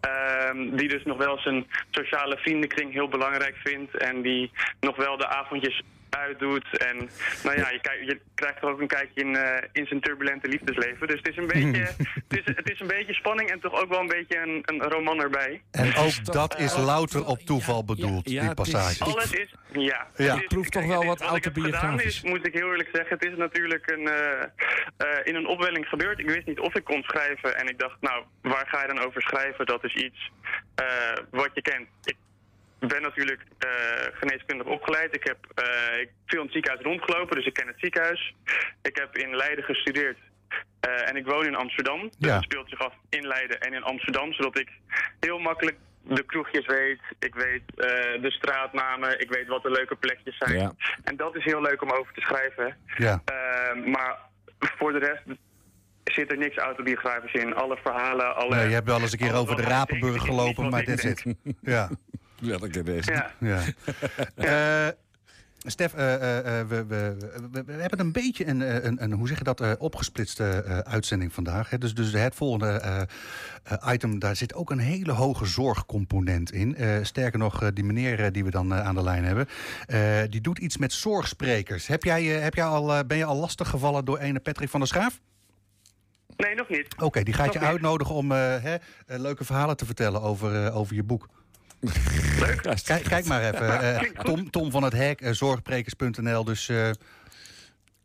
Ehm, 0.00 0.76
die 0.76 0.88
dus 0.88 1.04
nog 1.04 1.16
wel 1.16 1.38
zijn 1.38 1.66
sociale 1.90 2.36
vriendenkring 2.36 2.92
heel 2.92 3.08
belangrijk 3.08 3.56
vindt 3.56 3.96
en 3.96 4.22
die 4.22 4.50
nog 4.80 4.96
wel 4.96 5.16
de 5.16 5.28
avondjes 5.28 5.82
uitdoet. 6.10 6.78
En 6.78 6.96
nou 7.44 7.56
ja, 7.58 7.70
je, 7.70 8.04
je 8.06 8.20
krijgt 8.34 8.62
er 8.62 8.68
ook 8.68 8.80
een 8.80 8.86
kijkje 8.86 9.20
in, 9.20 9.36
eh, 9.36 9.68
in 9.72 9.86
zijn 9.86 10.00
turbulente 10.00 10.48
liefdesleven. 10.48 11.06
Dus 11.06 11.16
het 11.22 11.28
is, 11.28 11.36
een 11.36 11.46
beetje, 11.46 11.82
het, 12.28 12.38
is, 12.38 12.42
het 12.56 12.70
is 12.70 12.80
een 12.80 12.86
beetje 12.86 13.14
spanning 13.14 13.50
en 13.50 13.60
toch 13.60 13.82
ook 13.82 13.88
wel 13.88 14.00
een 14.00 14.06
beetje 14.06 14.38
een, 14.38 14.62
een 14.64 14.82
roman 14.82 15.20
erbij. 15.20 15.62
En 15.70 15.94
ook 15.96 16.24
dat 16.24 16.58
is 16.58 16.76
louter 16.76 17.24
op 17.26 17.38
toeval 17.38 17.76
ja, 17.76 17.84
bedoeld, 17.84 18.30
ja, 18.30 18.40
die 18.40 18.48
het 18.48 18.58
is- 18.66 18.72
passage. 18.72 19.04
Alles 19.04 19.32
is, 19.32 19.54
ja. 19.72 20.06
Ja. 20.16 20.32
Het 20.34 20.40
is- 20.40 20.46
Proeft 20.46 20.72
toch 20.72 20.86
wel 20.86 21.04
wat 21.04 21.18
wat 21.18 21.28
autobiografisch. 21.28 22.04
is, 22.04 22.22
moet 22.22 22.46
ik 22.46 22.52
heel 22.52 22.70
eerlijk 22.70 22.88
zeggen, 22.92 23.16
het 23.18 23.24
is 23.30 23.36
natuurlijk 23.36 23.90
een, 23.90 24.08
eh, 24.08 24.42
eh, 24.96 25.18
in 25.24 25.34
een 25.34 25.46
opwelling 25.46 25.86
gebeurd. 25.88 26.18
Ik 26.18 26.28
wist 26.30 26.46
niet 26.46 26.58
of 26.60 26.74
ik 26.74 26.84
kon 26.84 27.02
schrijven 27.02 27.56
en 27.56 27.68
ik 27.68 27.78
dacht, 27.78 27.96
nou, 28.00 28.24
waar 28.42 28.66
ga 28.68 28.80
je 28.80 28.86
dan 28.94 29.04
over 29.06 29.22
schrijven? 29.22 29.66
Dat 29.66 29.84
is 29.84 29.94
iets 29.94 30.30
eh, 30.74 30.84
wat 31.30 31.50
je 31.54 31.62
kent. 31.62 31.86
Ik 32.04 32.16
ben 32.78 33.02
natuurlijk 33.02 33.42
eh, 33.58 33.68
geneeskundig 34.12 34.66
opgeleid. 34.66 35.14
Ik 35.14 35.24
heb 35.26 35.38
eh, 35.54 36.00
ik 36.00 36.08
veel 36.26 36.38
in 36.38 36.44
het 36.44 36.52
ziekenhuis 36.54 36.84
rondgelopen, 36.84 37.36
dus 37.36 37.46
ik 37.46 37.52
ken 37.54 37.66
het 37.66 37.78
ziekenhuis. 37.78 38.34
Ik 38.82 38.96
heb 38.96 39.16
in 39.16 39.36
Leiden 39.36 39.64
gestudeerd. 39.64 40.18
eh, 40.80 41.08
en 41.08 41.16
ik 41.16 41.26
woon 41.26 41.46
in 41.46 41.54
Amsterdam. 41.54 42.00
Dus 42.02 42.12
Ja. 42.28 42.34
het 42.34 42.44
speelt 42.44 42.68
zich 42.68 42.78
af 42.78 42.92
in 43.08 43.26
Leiden 43.26 43.60
en 43.60 43.72
in 43.72 43.82
Amsterdam, 43.82 44.32
zodat 44.32 44.58
ik 44.58 44.68
heel 45.20 45.38
makkelijk 45.38 45.76
de 46.02 46.22
kroegjes 46.22 46.66
weet. 46.66 47.00
Ik 47.18 47.34
weet 47.34 47.62
de 48.22 48.30
straatnamen. 48.30 49.20
Ik 49.20 49.30
weet 49.30 49.46
wat 49.46 49.62
de 49.62 49.70
leuke 49.70 49.96
plekjes 49.96 50.36
zijn. 50.38 50.58
Ja. 50.58 50.72
En 51.04 51.16
dat 51.16 51.36
is 51.36 51.44
heel 51.44 51.60
leuk 51.62 51.82
om 51.82 51.90
over 51.90 52.12
te 52.12 52.20
schrijven. 52.20 52.76
Ja. 52.96 53.22
Maar 53.86 54.18
voor 54.58 54.92
de 54.92 54.98
rest 54.98 55.38
zit 56.04 56.30
er 56.30 56.38
niks 56.38 56.56
autobiografisch 56.56 57.32
in. 57.32 57.54
Alle 57.54 57.76
verhalen, 57.82 58.34
alle... 58.36 58.54
Nee, 58.56 58.68
je 58.68 58.74
hebt 58.74 58.86
wel 58.86 59.00
eens 59.00 59.12
een 59.12 59.18
keer 59.18 59.34
over 59.34 59.56
de 59.56 59.62
Rapenburg 59.62 60.22
gelopen, 60.22 60.62
maar 60.62 60.84
wat 60.84 60.84
that's 60.84 61.04
ik 61.04 61.24
it. 61.24 61.34
Ja, 61.60 61.90
Welke 62.40 62.94
is 62.94 63.06
Ja. 63.06 63.30
ja. 63.40 63.62
Eh, 64.34 64.88
Stef, 65.68 65.94
eh, 65.94 66.38
eh, 66.60 66.68
we, 66.68 66.84
we, 66.86 67.16
we, 67.52 67.64
we 67.64 67.72
hebben 67.72 68.00
een 68.00 68.12
beetje 68.12 68.46
een, 68.46 68.62
eh, 68.62 68.84
een, 68.84 69.02
een 69.02 69.12
hoe 69.12 69.28
zeg 69.28 69.38
je 69.38 69.44
dat, 69.44 69.60
eh, 69.60 69.72
opgesplitste 69.78 70.44
eh, 70.44 70.78
uitzending 70.78 71.32
vandaag. 71.32 71.70
Hè? 71.70 71.78
Dus, 71.78 71.94
dus 71.94 72.12
het 72.12 72.34
volgende 72.34 73.06
item, 73.92 74.18
daar 74.18 74.36
zit 74.36 74.54
ook 74.54 74.70
een 74.70 74.78
hele 74.78 75.12
hoge 75.12 75.46
zorgcomponent 75.46 76.52
in. 76.52 76.76
Eh, 76.76 76.98
sterker 77.02 77.38
nog, 77.38 77.62
eh, 77.62 77.68
die 77.74 77.84
meneer 77.84 78.20
eh, 78.24 78.32
die 78.32 78.44
we 78.44 78.50
dan 78.50 78.74
aan 78.74 78.94
de 78.94 79.02
lijn 79.02 79.24
hebben, 79.24 79.46
eh, 79.86 80.20
die 80.30 80.40
doet 80.40 80.58
iets 80.58 80.76
met 80.76 80.92
zorgsprekers. 80.92 81.86
Heb 81.86 82.02
jij, 82.02 82.36
eh, 82.36 82.42
heb 82.42 82.54
jij 82.54 82.64
al, 82.64 82.94
eh, 82.94 83.04
ben 83.06 83.16
je 83.16 83.24
al 83.24 83.36
lastig 83.36 83.68
gevallen 83.68 84.04
door 84.04 84.18
ene 84.18 84.40
Patrick 84.40 84.68
van 84.68 84.80
der 84.80 84.88
Schaaf? 84.88 85.20
Nee, 86.36 86.54
nog 86.54 86.68
niet. 86.68 86.86
Oké, 87.02 87.22
die 87.22 87.34
gaat 87.34 87.44
Nog 87.44 87.54
je 87.54 87.60
niet. 87.60 87.68
uitnodigen 87.68 88.14
om 88.14 88.32
eh, 88.32 88.38
hè, 88.62 88.76
leuke 89.06 89.44
verhalen 89.44 89.76
te 89.76 89.86
vertellen 89.86 90.22
over, 90.22 90.64
eh, 90.64 90.76
over 90.76 90.94
je 90.94 91.02
boek. 91.02 91.28
Kijk, 92.84 93.04
kijk 93.04 93.24
maar 93.26 93.42
even. 93.42 93.80
eh, 93.80 94.00
Tom, 94.00 94.50
Tom 94.50 94.70
van 94.70 94.82
het 94.82 94.92
Hek, 94.92 95.20
eh, 95.20 95.32
zorgprekers.nl. 95.32 96.44
Dus 96.44 96.68
eh, 96.68 96.90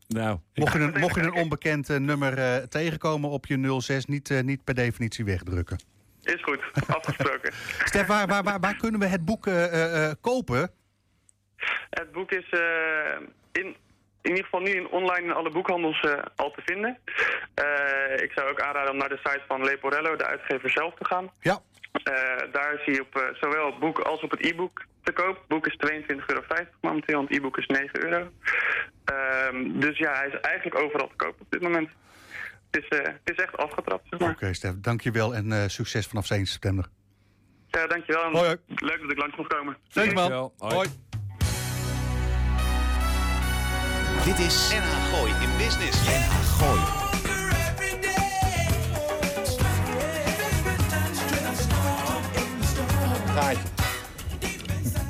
Nou, 0.08 0.38
mocht, 0.54 0.72
je 0.72 0.78
een, 0.78 1.00
mocht 1.00 1.14
je 1.14 1.20
een 1.20 1.32
onbekend 1.32 1.90
eh, 1.90 1.96
nummer 1.96 2.38
eh, 2.38 2.56
tegenkomen 2.56 3.30
op 3.30 3.46
je 3.46 3.80
06, 3.80 4.04
niet, 4.04 4.30
eh, 4.30 4.40
niet 4.40 4.64
per 4.64 4.74
definitie 4.74 5.24
wegdrukken. 5.24 5.78
Is 6.22 6.42
goed. 6.42 6.60
Afgesproken. 6.86 7.52
Stef, 7.84 8.06
waar, 8.06 8.26
waar, 8.26 8.42
waar, 8.42 8.60
waar 8.60 8.76
kunnen 8.76 9.00
we 9.00 9.06
het 9.06 9.24
boek 9.24 9.46
eh, 9.46 9.64
eh, 9.64 10.04
eh, 10.08 10.14
kopen? 10.20 10.70
Het 11.90 12.12
boek 12.12 12.30
is 12.30 12.48
eh, 12.50 12.60
in, 13.52 13.76
in 14.22 14.30
ieder 14.30 14.44
geval 14.44 14.60
nu 14.60 14.70
in 14.70 14.88
online 14.88 15.26
in 15.26 15.32
alle 15.32 15.50
boekhandels 15.50 16.00
eh, 16.00 16.12
al 16.36 16.50
te 16.50 16.62
vinden. 16.64 16.98
Eh, 17.54 18.22
ik 18.22 18.32
zou 18.34 18.50
ook 18.50 18.60
aanraden 18.60 18.90
om 18.92 18.96
naar 18.98 19.08
de 19.08 19.16
site 19.22 19.42
van 19.48 19.64
Leporello, 19.64 20.16
de 20.16 20.26
uitgever 20.26 20.70
zelf, 20.70 20.94
te 20.94 21.04
gaan. 21.04 21.30
Ja, 21.40 21.60
Eh, 21.92 22.52
daar 22.52 22.80
zie 22.84 22.94
je 22.94 23.00
op 23.00 23.16
eh, 23.16 23.22
zowel 23.40 23.66
het 23.66 23.78
boek 23.78 23.98
als 23.98 24.22
op 24.22 24.30
het 24.30 24.46
e-book 24.46 24.84
te 25.02 25.12
koop. 25.12 25.36
Het 25.36 25.48
boek 25.48 25.66
is 25.66 25.76
22,50 25.76 26.26
euro 26.26 26.42
momenteel, 26.80 27.18
en 27.18 27.24
het 27.24 27.36
e-book 27.36 27.58
is 27.58 27.66
9 27.66 28.04
euro. 28.04 28.30
Ehm, 29.04 29.80
dus 29.80 29.98
ja, 29.98 30.12
hij 30.12 30.26
is 30.28 30.40
eigenlijk 30.40 30.82
overal 30.82 31.08
te 31.08 31.16
koop 31.16 31.40
op 31.40 31.46
dit 31.50 31.62
moment. 31.62 31.88
Het 32.70 32.82
is, 32.84 32.98
eh, 32.98 33.04
het 33.24 33.36
is 33.36 33.44
echt 33.44 33.56
afgetrapt, 33.56 34.06
zeg 34.10 34.20
maar. 34.20 34.30
oké 34.30 34.54
Stef, 34.54 34.72
dankjewel 34.80 35.34
en 35.34 35.52
eh, 35.52 35.68
succes 35.68 36.06
vanaf 36.06 36.26
7 36.26 36.46
september. 36.46 36.84
Ja, 37.68 37.86
dankjewel. 37.86 38.24
En 38.24 38.32
Hoi, 38.32 38.44
hoi. 38.44 38.56
Leuk 38.66 39.00
dat 39.00 39.10
ik 39.10 39.18
langs 39.18 39.36
mocht 39.36 39.54
komen. 39.54 39.76
Dankjewel. 39.92 40.54
Hoi. 40.58 40.74
Hoi. 40.74 40.88
Dit 44.24 44.38
is 44.38 44.72
NH 44.74 45.14
Gooi 45.14 45.32
in 45.32 45.56
Business. 45.58 46.08
gooi. 46.58 47.11
Gaatje. 53.42 53.60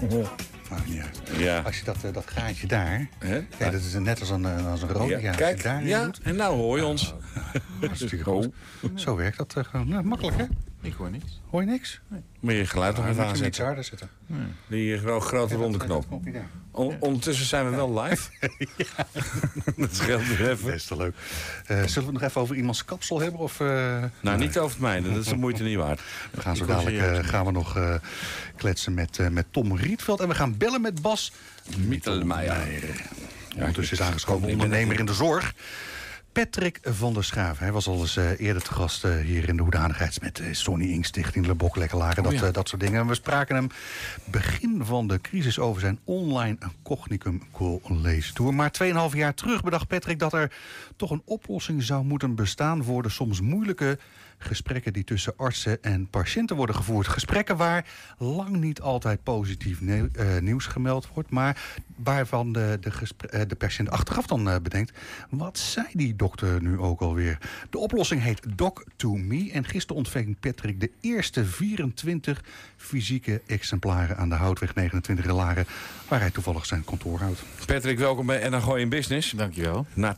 Maakt 0.71 0.89
niet 0.89 1.01
uit. 1.01 1.21
Ja. 1.37 1.61
Als 1.61 1.79
je 1.79 1.85
dat, 1.85 1.97
eh, 2.05 2.13
dat 2.13 2.31
gaatje 2.31 2.67
daar, 2.67 3.09
Hè? 3.19 3.43
kijk, 3.59 3.73
dat 3.73 3.81
is 3.81 3.95
net 3.95 4.21
als 4.21 4.31
een, 4.31 4.45
eh, 4.45 4.71
als 4.71 4.83
een 4.83 4.89
rode. 4.89 5.21
Ja, 5.21 5.33
Kijk, 5.35 5.57
je 5.57 5.63
daarin 5.63 5.87
ja, 5.87 6.05
doet, 6.05 6.21
en 6.23 6.37
nou 6.37 6.57
hoor 6.57 6.77
je 6.77 6.85
ons. 6.85 7.15
hartstikke 7.81 8.25
goed. 8.25 8.49
Zo 8.95 9.17
werkt 9.17 9.37
dat 9.37 9.67
gewoon. 9.67 9.89
Nou, 9.89 10.03
makkelijk 10.05 10.37
hè? 10.37 10.45
Ik 10.83 10.93
hoor 10.93 11.11
niks. 11.11 11.41
Hoor 11.51 11.61
je 11.61 11.67
niks? 11.67 12.01
Moet 12.41 12.53
je 12.53 12.67
geluid 12.67 12.97
nog 12.97 13.07
even 13.07 13.17
moet 13.17 13.37
je 13.37 13.37
hem 13.37 13.47
iets 13.47 13.61
aanzetten. 13.61 13.65
harder 13.65 13.85
zetten. 13.85 14.11
Die 14.67 14.99
gro- 14.99 15.21
grote 15.21 15.55
ronde 15.55 15.79
knop. 15.79 16.05
On- 16.71 16.97
ondertussen 17.01 17.47
zijn 17.47 17.71
we 17.71 17.77
wel 17.77 18.01
live. 18.03 18.31
dat 19.77 19.95
scheelt 19.95 20.27
weer 20.27 20.51
even. 20.51 20.71
Best 20.71 20.89
wel 20.89 20.99
leuk. 20.99 21.15
Eh, 21.67 21.77
zullen 21.77 21.93
we 21.95 22.01
het 22.01 22.13
nog 22.13 22.23
even 22.23 22.41
over 22.41 22.57
iemands 22.57 22.85
kapsel 22.85 23.21
hebben? 23.21 23.41
Of, 23.41 23.61
eh, 23.61 24.05
Nou, 24.21 24.39
niet 24.39 24.59
over 24.59 24.71
het 24.71 24.81
mijne. 24.81 25.09
Dat 25.13 25.23
is 25.23 25.29
de 25.29 25.37
moeite 25.37 25.63
niet 25.63 25.77
waard. 25.77 26.01
we 26.31 26.41
gaan 26.41 26.57
zo 26.57 26.67
dadelijk 26.67 26.97
eh, 26.99 27.29
gaan 27.29 27.45
we 27.45 27.51
nog 27.53 27.77
eh, 27.77 27.95
kletsen 28.57 28.95
met, 28.95 29.19
eh, 29.19 29.29
met 29.29 29.47
Tom 29.51 29.77
Rietveld. 29.77 30.21
En 30.21 30.29
we 30.29 30.35
gaan 30.35 30.57
bellen 30.57 30.81
met 30.81 31.03
Bas 31.03 31.33
Mittelmeijer. 31.77 32.89
Ondertussen 33.57 33.97
is 33.99 34.03
aangeschoven 34.05 34.49
ondernemer 34.49 34.99
in 34.99 35.07
de 35.07 35.15
zorg. 35.15 35.55
Patrick 36.33 36.79
van 36.83 37.15
der 37.15 37.25
Schaaf. 37.25 37.59
Hij 37.59 37.73
was 37.73 37.87
al 37.87 38.01
eens 38.01 38.17
eh, 38.17 38.41
eerder 38.41 38.63
te 38.63 38.73
gast 38.73 39.05
eh, 39.05 39.17
hier 39.17 39.49
in 39.49 39.57
de 39.57 39.63
hoedanigheid 39.63 40.21
met 40.21 40.41
eh, 40.41 40.47
Sonny 40.53 40.91
Inc. 40.91 41.05
Stichting 41.05 41.47
Le 41.47 41.55
Bok 41.55 41.77
Lekker 41.77 41.99
Lager. 41.99 42.23
dat, 42.23 42.33
ja. 42.33 42.51
dat 42.51 42.69
soort 42.69 42.81
dingen. 42.81 43.01
En 43.01 43.07
we 43.07 43.15
spraken 43.15 43.55
hem 43.55 43.69
begin 44.25 44.85
van 44.85 45.07
de 45.07 45.21
crisis 45.21 45.59
over 45.59 45.81
zijn 45.81 45.99
online 46.05 46.59
Cognicum 46.83 47.43
College 47.51 48.33
Tour. 48.33 48.55
Maar 48.55 48.71
2,5 49.11 49.17
jaar 49.17 49.35
terug 49.35 49.63
bedacht 49.63 49.87
Patrick 49.87 50.19
dat 50.19 50.33
er 50.33 50.53
toch 50.97 51.11
een 51.11 51.23
oplossing 51.25 51.83
zou 51.83 52.05
moeten 52.05 52.35
bestaan 52.35 52.85
voor 52.85 53.03
de 53.03 53.09
soms 53.09 53.41
moeilijke 53.41 53.99
gesprekken 54.43 54.93
die 54.93 55.05
tussen 55.05 55.37
artsen 55.37 55.83
en 55.83 56.09
patiënten 56.11 56.57
worden 56.57 56.77
gevoerd. 56.77 57.09
Gesprekken 57.09 57.57
waar 57.57 57.87
lang 58.19 58.57
niet 58.57 58.81
altijd 58.81 59.23
positief 59.23 59.81
nieuw- 59.81 60.09
eh, 60.13 60.39
nieuws 60.39 60.67
gemeld 60.67 61.09
wordt, 61.15 61.31
maar 61.31 61.63
waarvan 61.97 62.53
de, 62.53 62.79
de, 62.81 62.91
eh, 63.31 63.41
de 63.49 63.55
patiënt 63.55 63.91
achteraf 63.91 64.27
dan 64.27 64.49
eh, 64.49 64.57
bedenkt: 64.63 64.99
wat 65.31 65.59
zei 65.59 65.87
die 65.93 66.17
dokter 66.17 66.63
nu 66.63 66.79
ook 66.79 67.01
alweer? 67.01 67.39
De 67.71 67.79
oplossing 67.79 68.23
heet 68.23 68.43
Doc 68.57 68.73
to 68.97 69.15
Me. 69.15 69.51
En 69.53 69.65
gisteren 69.65 69.97
ontving 69.97 70.37
Patrick 70.41 70.81
de 70.81 70.91
eerste 71.01 71.45
24 71.45 72.45
fysieke 72.77 73.43
exemplaren 73.47 74.17
aan 74.17 74.29
de 74.29 74.35
Houtweg 74.35 74.75
29 74.75 75.25
in 75.25 75.33
Laren, 75.33 75.67
waar 76.09 76.21
hij 76.21 76.31
toevallig 76.31 76.67
zijn 76.67 76.85
kantoor 76.85 77.19
houdt. 77.19 77.43
Patrick, 77.67 77.99
welkom 77.99 78.27
bij 78.27 78.49
NH 78.49 78.63
Gooi 78.63 78.83
in 78.83 78.89
Business. 78.89 79.31
Dankjewel. 79.31 79.87
Na 79.95 80.17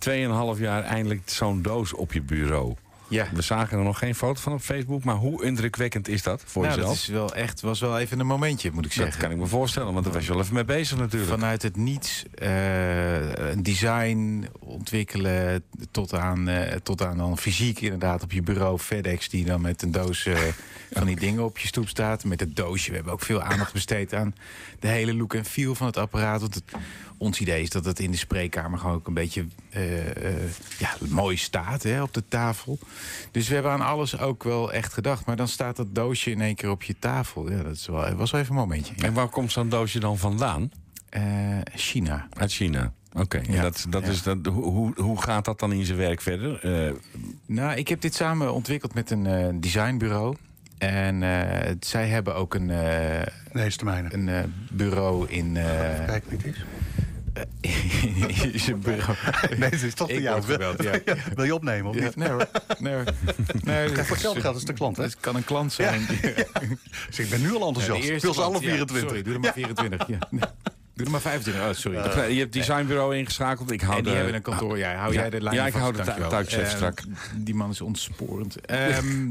2,5 0.54 0.60
jaar 0.60 0.82
eindelijk 0.82 1.22
zo'n 1.24 1.62
doos 1.62 1.92
op 1.92 2.12
je 2.12 2.22
bureau. 2.22 2.74
Ja. 3.14 3.28
We 3.32 3.42
zagen 3.42 3.78
er 3.78 3.84
nog 3.84 3.98
geen 3.98 4.14
foto 4.14 4.40
van 4.40 4.52
op 4.52 4.60
Facebook, 4.60 5.04
maar 5.04 5.14
hoe 5.14 5.44
indrukwekkend 5.44 6.08
is 6.08 6.22
dat 6.22 6.42
voor 6.46 6.62
Nou, 6.62 6.74
jezelf? 6.74 6.94
dat 6.94 7.02
is 7.02 7.08
wel 7.08 7.34
echt, 7.34 7.60
was 7.60 7.80
wel 7.80 7.98
even 7.98 8.20
een 8.20 8.26
momentje, 8.26 8.70
moet 8.70 8.84
ik 8.84 8.94
Dat 8.94 9.04
zeggen. 9.04 9.20
kan 9.22 9.30
ik 9.30 9.36
me 9.36 9.46
voorstellen, 9.46 9.92
want 9.92 10.04
daar 10.04 10.14
was 10.14 10.26
je 10.26 10.32
wel 10.32 10.40
even 10.40 10.54
mee 10.54 10.64
bezig 10.64 10.98
natuurlijk. 10.98 11.30
Vanuit 11.30 11.62
het 11.62 11.76
niets 11.76 12.24
eh, 12.34 13.32
een 13.32 13.62
design 13.62 14.46
ontwikkelen 14.60 15.64
tot 15.90 16.14
aan, 16.14 16.48
eh, 16.48 16.76
tot 16.82 17.02
aan 17.02 17.16
dan 17.16 17.38
fysiek 17.38 17.80
inderdaad 17.80 18.22
op 18.22 18.32
je 18.32 18.42
bureau 18.42 18.78
FedEx 18.78 19.28
die 19.28 19.44
dan 19.44 19.60
met 19.60 19.82
een 19.82 19.90
doos 19.90 20.26
eh, 20.26 20.38
van 20.92 21.06
die 21.06 21.16
dingen 21.16 21.44
op 21.44 21.58
je 21.58 21.66
stoep 21.66 21.88
staat. 21.88 22.24
Met 22.24 22.40
het 22.40 22.56
doosje. 22.56 22.88
We 22.88 22.94
hebben 22.94 23.12
ook 23.12 23.22
veel 23.22 23.42
aandacht 23.42 23.72
besteed 23.72 24.14
aan 24.14 24.34
de 24.80 24.88
hele 24.88 25.14
look 25.14 25.34
en 25.34 25.44
feel 25.44 25.74
van 25.74 25.86
het 25.86 25.96
apparaat. 25.96 26.40
Want 26.40 26.54
het, 26.54 26.64
ons 27.18 27.40
idee 27.40 27.62
is 27.62 27.70
dat 27.70 27.84
het 27.84 27.98
in 27.98 28.10
de 28.10 28.16
spreekkamer 28.16 28.78
gewoon 28.78 28.94
ook 28.94 29.06
een 29.06 29.14
beetje 29.14 29.46
ja, 30.78 30.96
mooi 31.08 31.36
staat 31.36 31.82
hè, 31.82 32.02
op 32.02 32.14
de 32.14 32.22
tafel. 32.28 32.78
Dus 33.30 33.48
we 33.48 33.54
hebben 33.54 33.72
aan 33.72 33.80
alles 33.80 34.18
ook 34.18 34.42
wel 34.44 34.72
echt 34.72 34.92
gedacht. 34.92 35.26
Maar 35.26 35.36
dan 35.36 35.48
staat 35.48 35.76
dat 35.76 35.94
doosje 35.94 36.30
in 36.30 36.40
één 36.40 36.54
keer 36.54 36.70
op 36.70 36.82
je 36.82 36.98
tafel. 36.98 37.50
Ja, 37.50 37.62
dat 37.62 37.72
is 37.74 37.86
wel, 37.86 38.14
was 38.14 38.30
wel 38.30 38.40
even 38.40 38.52
een 38.54 38.60
momentje. 38.60 38.92
Ja. 38.96 39.02
En 39.06 39.12
waar 39.12 39.28
komt 39.28 39.52
zo'n 39.52 39.68
doosje 39.68 39.98
dan 40.00 40.18
vandaan? 40.18 40.70
Eh, 41.08 41.22
China. 41.74 42.26
Uit 42.38 42.52
China. 42.52 42.92
Oké, 43.12 43.40
Ja, 43.48 43.62
dat, 43.62 43.86
dat 43.88 44.04
ja. 44.04 44.10
is 44.10 44.22
dat, 44.22 44.38
hoe, 44.46 44.92
hoe, 45.00 45.22
gaat 45.22 45.44
dat 45.44 45.58
dan 45.60 45.72
in 45.72 45.84
zijn 45.84 45.98
werk 45.98 46.20
verder? 46.20 46.60
Eh, 46.86 46.92
Nou, 47.46 47.76
ik 47.76 47.88
heb 47.88 48.00
dit 48.00 48.14
samen 48.14 48.52
ontwikkeld 48.54 48.94
met 48.94 49.10
een 49.10 49.26
eh, 49.26 49.48
designbureau. 49.54 50.36
En 50.78 51.22
eh, 51.22 51.72
zij 51.80 52.08
hebben 52.08 52.34
ook 52.34 52.54
een, 52.54 52.70
eh, 52.70 53.26
Nee, 53.52 53.66
is 53.66 53.76
de 53.76 53.84
mijne. 53.84 54.14
een 54.14 54.28
eh, 54.28 54.42
bureau 54.72 55.28
in. 55.28 55.56
eh, 55.56 55.64
Kijk 56.06 56.24
wie 56.28 56.38
het 56.38 56.46
is. 56.46 56.64
In 57.60 58.60
zijn 58.60 58.80
bureau. 58.80 59.16
Nee, 59.56 59.68
het 59.70 59.82
is 59.82 59.94
toch 59.94 60.08
Ik 60.10 60.20
jou. 60.20 60.42
gebeld, 60.42 60.82
ja. 60.88 60.98
Wil 61.34 61.44
je 61.44 61.54
opnemen 61.54 61.90
of 61.90 61.96
Ja, 61.96 62.02
niet? 62.04 62.16
nee 62.16 62.28
hoor. 62.28 62.46
Nee, 62.78 62.94
hoor. 62.94 63.04
nee, 63.62 63.92
Kijk, 63.92 64.06
voor 64.06 64.16
hetzelfde 64.16 64.40
geld 64.40 64.56
is 64.56 64.64
de 64.64 64.72
klant, 64.72 64.96
hè? 64.96 65.02
Het 65.02 65.16
kan 65.20 65.36
een 65.36 65.44
klant 65.44 65.72
zijn. 65.72 66.06
Dus 67.06 67.18
ik 67.18 67.30
ben 67.30 67.40
nu 67.40 67.54
al 67.54 67.66
enthousiast. 67.66 68.08
Ik 68.08 68.20
wil 68.22 68.34
ze 68.34 68.40
alle 68.40 68.50
klant, 68.50 68.64
ja, 68.64 68.70
24. 68.70 69.08
sorry, 69.08 69.22
doe 69.22 69.34
er 69.34 69.40
maar 69.40 69.52
24. 69.52 70.06
Ja. 70.08 70.18
Nee, 70.30 70.40
Doe 70.94 71.06
er 71.06 71.12
maar 71.12 71.20
25. 71.20 71.62
Oh, 71.64 71.72
sorry. 71.74 71.98
Eh, 71.98 72.30
je 72.30 72.38
hebt 72.38 72.52
designbureau 72.52 73.16
ingeschakeld. 73.16 73.70
Ik 73.70 73.80
hou 73.80 73.96
en 73.96 74.02
die 74.02 74.10
de- 74.10 74.16
hebben 74.18 74.34
een 74.34 74.42
kantoor. 74.42 74.78
Ja, 74.78 74.94
hou 74.94 75.12
Ja. 75.12 75.20
jij 75.20 75.30
de 75.30 75.40
lijn 75.40 75.56
Ja, 75.56 75.66
ik 75.66 75.72
vast, 75.72 75.82
hou 75.84 75.92
de 75.92 75.98
tu- 75.98 76.04
dankjewel. 76.04 76.30
touwtjes 76.30 76.54
even 76.58 76.70
Eh, 76.70 76.76
strak. 76.76 77.02
Die 77.36 77.54
man 77.54 77.70
is 77.70 77.80
ontsporend. 77.80 78.60
Ehm, 78.60 79.30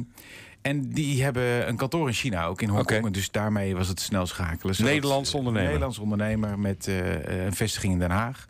en 0.64 0.90
die 0.90 1.24
hebben 1.24 1.68
een 1.68 1.76
kantoor 1.76 2.08
in 2.08 2.14
China, 2.14 2.46
ook 2.46 2.62
in 2.62 2.70
Hongkong. 2.70 3.00
Oké. 3.00 3.12
Dus 3.12 3.32
daarmee 3.32 3.76
was 3.76 3.88
het 3.88 4.00
snel 4.00 4.26
schakelen. 4.26 4.76
Nederlands 4.78 5.34
ondernemer. 5.34 5.68
Nederlands 5.68 6.00
ondernemer 6.00 6.60
met 6.60 6.88
eh, 6.88 7.46
een 7.46 7.54
vestiging 7.54 7.94
in 7.94 8.00
Den 8.00 8.12
Haag. 8.12 8.46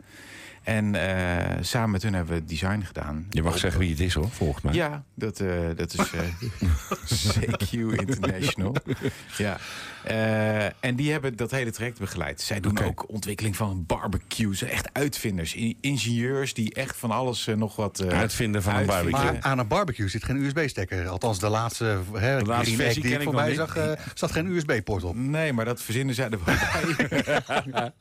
En 0.64 0.94
eh, 0.94 1.56
samen 1.60 1.90
met 1.90 2.02
hun 2.02 2.14
hebben 2.14 2.34
we 2.34 2.44
design 2.44 2.80
gedaan. 2.80 3.26
Je 3.30 3.42
mag 3.42 3.58
zeggen 3.58 3.80
wie 3.80 3.90
het 3.90 4.00
is 4.00 4.14
hoor, 4.14 4.28
volgens 4.30 4.62
mij. 4.64 4.74
Ja, 4.74 5.04
dat, 5.14 5.40
eh, 5.40 5.48
dat 5.76 5.92
is 5.92 6.10
eh, 6.12 6.20
CQ 7.48 7.70
International. 8.06 8.76
ja. 9.36 9.58
Eh, 10.04 10.64
en 10.64 10.94
die 10.96 11.12
hebben 11.12 11.36
dat 11.36 11.50
hele 11.50 11.70
traject 11.70 11.98
begeleid. 11.98 12.40
Zij 12.40 12.60
doen 12.60 12.82
ook 12.84 13.08
ontwikkeling 13.08 13.56
van 13.56 13.84
barbecues. 13.86 14.62
Echt 14.62 14.88
uitvinders. 14.92 15.54
Ingenieurs 15.80 16.54
die 16.54 16.74
echt 16.74 16.96
van 16.96 17.10
alles 17.10 17.48
nog 17.56 17.76
wat... 17.76 17.98
eh, 18.00 18.18
Uitvinden 18.18 18.62
van 18.62 18.74
een 18.76 18.86
barbecue. 18.86 19.22
Maar 19.24 19.36
aan 19.40 19.58
een 19.58 19.66
barbecue 19.68 20.08
zit 20.08 20.24
geen 20.24 20.36
USB-stekker. 20.36 21.08
Althans, 21.08 21.38
de 21.38 21.48
laatste, 21.48 21.98
hè, 22.12 22.38
De 22.38 22.44
laatste 22.44 22.76
versie 22.76 23.02
die 23.02 23.10
ken 23.10 23.20
ik 23.20 23.24
voorbij 23.26 23.54
zag, 23.54 23.76
eh, 23.76 23.92
zat 24.14 24.32
geen 24.32 24.46
USB-poort 24.46 25.04
op. 25.04 25.16
Nee, 25.16 25.52
maar 25.52 25.64
dat 25.64 25.82
verzinnen 25.82 26.14
zij 26.14 26.28
er 26.30 26.38
wel 26.44 26.54
bij. 26.54 27.92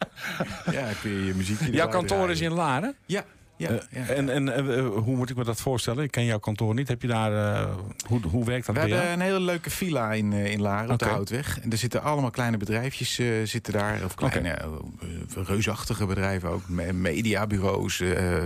ja, 0.75 0.87
kun 1.01 1.11
je 1.11 1.25
je 1.25 1.33
muziekje 1.35 1.65
Jouw 1.71 1.73
erbij 1.85 1.87
kantoor 1.99 2.31
is 2.31 2.41
in 2.41 2.52
Laren? 2.55 2.95
Ja, 3.07 3.23
ja, 3.57 3.69
Eh, 3.69 3.75
ja. 4.07 4.13
En, 4.13 4.29
en 4.29 4.53
eh, 4.75 4.87
hoe 4.87 5.15
moet 5.15 5.29
ik 5.29 5.35
me 5.35 5.43
dat 5.43 5.61
voorstellen? 5.61 6.03
Ik 6.03 6.11
ken 6.11 6.25
jouw 6.25 6.39
kantoor 6.39 6.73
niet. 6.73 6.87
Heb 6.87 7.01
je 7.01 7.07
daar, 7.07 7.53
eh, 7.63 7.69
hoe, 8.07 8.19
hoe 8.31 8.45
werkt 8.45 8.65
dat 8.65 8.75
We 8.75 8.81
hebben 8.81 9.11
een 9.11 9.19
hele 9.21 9.39
leuke 9.39 9.69
villa 9.69 10.11
in, 10.13 10.33
eh, 10.33 10.51
in 10.51 10.61
Laren, 10.61 10.91
op 10.91 10.99
de. 10.99 11.05
Houtweg. 11.05 11.59
En 11.59 11.71
er 11.71 11.77
zitten 11.77 12.03
allemaal 12.03 12.29
kleine 12.29 12.57
bedrijfjes 12.57 13.19
eh, 13.19 13.27
zitten 13.43 13.73
daar. 13.73 14.03
Of 14.03 14.15
kleine, 14.15 14.49
eh, 14.49 14.65
eh, 14.65 15.43
reusachtige 15.47 16.05
bedrijven 16.05 16.49
ook. 16.49 16.61
me- 16.69 16.93
Mediabureaus. 16.93 17.99
eh, 17.99 18.37
eh, 18.43 18.45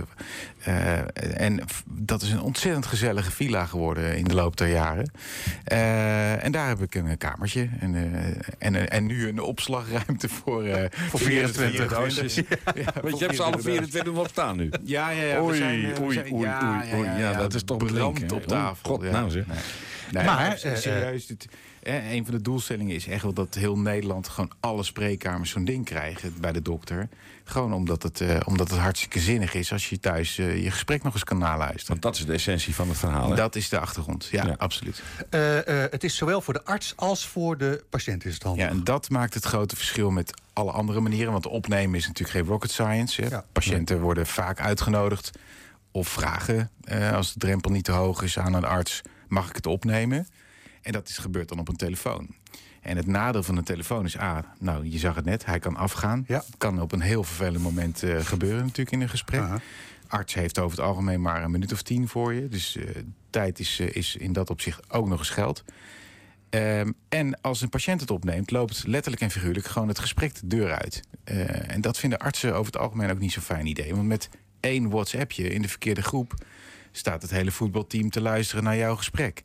en 1.40 1.60
dat 1.86 2.22
is 2.22 2.30
een 2.30 2.40
ontzettend 2.40 2.86
gezellige 2.86 3.30
villa 3.30 3.66
geworden 3.66 4.16
in 4.16 4.24
de 4.24 4.34
loop 4.34 4.56
der 4.56 4.68
jaren. 4.68 5.10
Eh, 5.64 6.44
en 6.44 6.52
daar 6.52 6.68
heb 6.68 6.82
ik 6.82 6.94
een 6.94 7.18
kamertje. 7.18 7.68
En, 7.80 7.94
eh, 7.94 8.30
en, 8.58 8.74
eh, 8.74 8.96
en 8.98 9.06
nu 9.06 9.28
een 9.28 9.40
opslagruimte 9.40 10.28
voor, 10.28 10.64
eh, 10.64 10.84
voor 11.08 11.20
24 11.20 11.88
doosjes. 11.88 12.34
Ja, 12.74 12.92
Want 13.02 13.18
je 13.18 13.24
hebt 13.24 13.36
ze 13.36 13.42
alle 13.42 13.58
24 13.58 14.12
nog 14.12 14.28
staan 14.28 14.56
nu. 14.56 14.70
Ja, 14.84 14.97
ja, 15.10 15.22
ja. 15.22 15.40
Oei, 15.42 15.56
zijn, 15.56 15.84
eh, 15.94 16.00
oei, 16.02 16.14
zijn- 16.14 16.32
oei, 16.32 16.46
ja, 16.46 16.84
oei, 16.94 17.04
ja, 17.08 17.28
oei. 17.28 17.38
dat 17.38 17.54
is 17.54 17.62
toch 17.62 17.76
brand 17.86 18.32
op 18.32 18.46
tafel. 18.46 18.90
God, 18.90 19.10
nou 19.10 19.30
zeg. 19.30 19.46
Nee. 19.46 19.56
Nee, 20.12 20.24
Maar, 20.24 20.52
eh, 20.62 20.74
serieus, 20.76 21.26
dit, 21.26 21.48
een 21.82 22.24
van 22.24 22.34
de 22.34 22.42
doelstellingen 22.42 22.94
is 22.94 23.06
echt 23.06 23.22
wel 23.22 23.32
dat 23.32 23.54
heel 23.54 23.78
Nederland 23.78 24.28
gewoon 24.28 24.50
alle 24.60 24.82
spreekkamers 24.82 25.50
zo'n 25.50 25.64
ding 25.64 25.84
krijgen 25.84 26.34
bij 26.40 26.52
de 26.52 26.62
dokter. 26.62 27.08
Gewoon 27.48 27.72
omdat 27.72 28.02
het, 28.02 28.20
eh, 28.20 28.40
omdat 28.44 28.70
het 28.70 28.78
hartstikke 28.78 29.20
zinnig 29.20 29.54
is 29.54 29.72
als 29.72 29.88
je 29.88 30.00
thuis 30.00 30.38
eh, 30.38 30.62
je 30.62 30.70
gesprek 30.70 31.02
nog 31.02 31.12
eens 31.14 31.24
kan 31.24 31.38
naluisteren. 31.38 31.86
Want 31.88 32.02
dat 32.02 32.16
is 32.16 32.26
de 32.26 32.32
essentie 32.32 32.74
van 32.74 32.88
het 32.88 32.98
verhaal. 32.98 33.28
hè? 33.30 33.36
Dat 33.36 33.56
is 33.56 33.68
de 33.68 33.78
achtergrond, 33.78 34.28
ja, 34.30 34.46
Ja. 34.46 34.54
absoluut. 34.58 35.02
Eh, 35.30 35.84
eh, 35.84 35.90
het 35.90 36.04
is 36.04 36.16
zowel 36.16 36.40
voor 36.40 36.54
de 36.54 36.64
arts 36.64 36.92
als 36.96 37.26
voor 37.26 37.58
de 37.58 37.84
patiënt 37.90 38.24
is 38.24 38.34
het 38.34 38.42
handig. 38.42 38.64
Ja, 38.64 38.70
en 38.70 38.84
dat 38.84 39.10
maakt 39.10 39.34
het 39.34 39.44
grote 39.44 39.76
verschil 39.76 40.10
met 40.10 40.40
alle 40.52 40.70
andere 40.70 41.00
manieren. 41.00 41.32
Want 41.32 41.46
opnemen 41.46 41.98
is 41.98 42.06
natuurlijk 42.06 42.36
geen 42.38 42.46
rocket 42.46 42.70
science. 42.70 43.22
Hè. 43.22 43.28
Ja. 43.28 43.44
Patiënten 43.52 44.00
worden 44.00 44.26
vaak 44.26 44.60
uitgenodigd 44.60 45.30
of 45.90 46.08
vragen, 46.08 46.70
eh, 46.84 47.12
als 47.12 47.32
de 47.32 47.38
drempel 47.38 47.70
niet 47.70 47.84
te 47.84 47.92
hoog 47.92 48.22
is 48.22 48.38
aan 48.38 48.54
een 48.54 48.64
arts, 48.64 49.02
mag 49.28 49.48
ik 49.48 49.56
het 49.56 49.66
opnemen? 49.66 50.28
En 50.82 50.92
dat 50.92 51.08
is 51.08 51.18
gebeurd 51.18 51.48
dan 51.48 51.58
op 51.58 51.68
een 51.68 51.76
telefoon. 51.76 52.28
En 52.88 52.96
het 52.96 53.06
nadeel 53.06 53.42
van 53.42 53.56
een 53.56 53.64
telefoon 53.64 54.04
is, 54.04 54.16
ah, 54.16 54.38
nou, 54.58 54.90
je 54.90 54.98
zag 54.98 55.14
het 55.14 55.24
net, 55.24 55.44
hij 55.44 55.58
kan 55.58 55.76
afgaan. 55.76 56.24
Ja. 56.26 56.44
Kan 56.58 56.80
op 56.80 56.92
een 56.92 57.00
heel 57.00 57.24
vervelend 57.24 57.62
moment 57.62 58.02
eh, 58.02 58.20
gebeuren 58.20 58.62
natuurlijk 58.62 58.90
in 58.90 59.00
een 59.00 59.08
gesprek. 59.08 59.42
Arts 60.06 60.34
heeft 60.34 60.58
over 60.58 60.78
het 60.78 60.86
algemeen 60.86 61.20
maar 61.20 61.42
een 61.42 61.50
minuut 61.50 61.72
of 61.72 61.82
tien 61.82 62.08
voor 62.08 62.34
je. 62.34 62.48
Dus 62.48 62.76
eh, 62.76 62.84
tijd 63.30 63.58
is, 63.58 63.80
eh, 63.80 63.96
is 63.96 64.16
in 64.16 64.32
dat 64.32 64.50
opzicht 64.50 64.92
ook 64.92 65.08
nog 65.08 65.18
eens 65.18 65.30
geld. 65.30 65.64
Ehm, 66.50 66.92
en 67.08 67.40
als 67.40 67.60
een 67.60 67.68
patiënt 67.68 68.00
het 68.00 68.10
opneemt, 68.10 68.50
loopt 68.50 68.86
letterlijk 68.86 69.22
en 69.22 69.30
figuurlijk 69.30 69.66
gewoon 69.66 69.88
het 69.88 69.98
gesprek 69.98 70.34
de 70.34 70.46
deur 70.46 70.78
uit. 70.78 71.00
En 71.68 71.80
dat 71.80 71.98
vinden 71.98 72.18
artsen 72.18 72.54
over 72.54 72.72
het 72.72 72.80
algemeen 72.80 73.10
ook 73.10 73.18
niet 73.18 73.32
zo'n 73.32 73.42
fijn 73.42 73.66
idee. 73.66 73.94
Want 73.94 74.06
met 74.06 74.28
één 74.60 74.90
WhatsAppje 74.90 75.48
in 75.48 75.62
de 75.62 75.68
verkeerde 75.68 76.02
groep 76.02 76.34
staat 76.98 77.22
het 77.22 77.30
hele 77.30 77.50
voetbalteam 77.50 78.10
te 78.10 78.20
luisteren 78.20 78.64
naar 78.64 78.76
jouw 78.76 78.96
gesprek. 78.96 79.40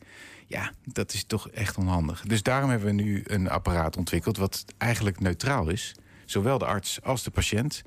Ja, 0.48 0.72
dat 0.86 1.13
is 1.13 1.24
toch 1.24 1.50
echt 1.50 1.78
onhandig. 1.78 2.22
Dus 2.22 2.44
daarom 2.44 2.70
hebben 2.70 2.88
we 2.88 3.02
nu 3.02 3.24
een 3.26 3.50
apparaat 3.50 3.98
ontwikkeld 3.98 4.38
wat 4.38 4.66
eigenlijk 4.78 5.20
neutraal 5.20 5.70
is. 5.70 5.96
Zowel 6.26 6.58
de 6.58 6.66
arts 6.66 7.02
als 7.02 7.24
de 7.24 7.32
patiënt 7.32 7.84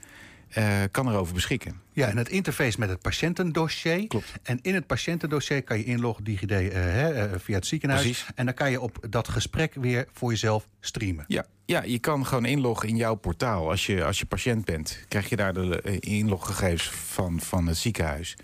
eh, 0.48 0.82
kan 0.90 1.08
erover 1.08 1.34
beschikken. 1.34 1.80
Ja, 1.92 2.08
en 2.08 2.16
het 2.16 2.28
interface 2.28 2.78
met 2.78 2.88
het 2.88 3.00
patiëntendossier. 3.00 4.06
Klopt. 4.06 4.32
En 4.42 4.58
in 4.62 4.74
het 4.74 4.86
patiëntendossier 4.86 5.62
kan 5.62 5.78
je 5.78 5.84
inloggen 5.84 6.24
DigiD 6.24 6.50
eh, 6.50 7.22
eh, 7.22 7.30
via 7.38 7.54
het 7.54 7.66
ziekenhuis. 7.66 8.02
Precies. 8.02 8.26
En 8.34 8.44
dan 8.44 8.54
kan 8.54 8.70
je 8.70 8.80
op 8.80 8.98
dat 9.10 9.28
gesprek 9.28 9.74
weer 9.74 10.08
voor 10.12 10.30
jezelf 10.30 10.68
streamen. 10.80 11.24
Ja, 11.28 11.46
ja, 11.64 11.82
je 11.82 11.98
kan 11.98 12.26
gewoon 12.26 12.44
inloggen 12.44 12.88
in 12.88 12.96
jouw 12.96 13.14
portaal. 13.14 13.70
Als 13.70 13.86
je, 13.86 14.04
als 14.04 14.18
je 14.18 14.26
patiënt 14.26 14.64
bent, 14.64 15.04
krijg 15.08 15.28
je 15.28 15.36
daar 15.36 15.54
de 15.54 15.98
inloggegevens 16.00 16.90
van, 16.90 17.40
van 17.40 17.66
het 17.66 17.76
ziekenhuis. 17.76 18.36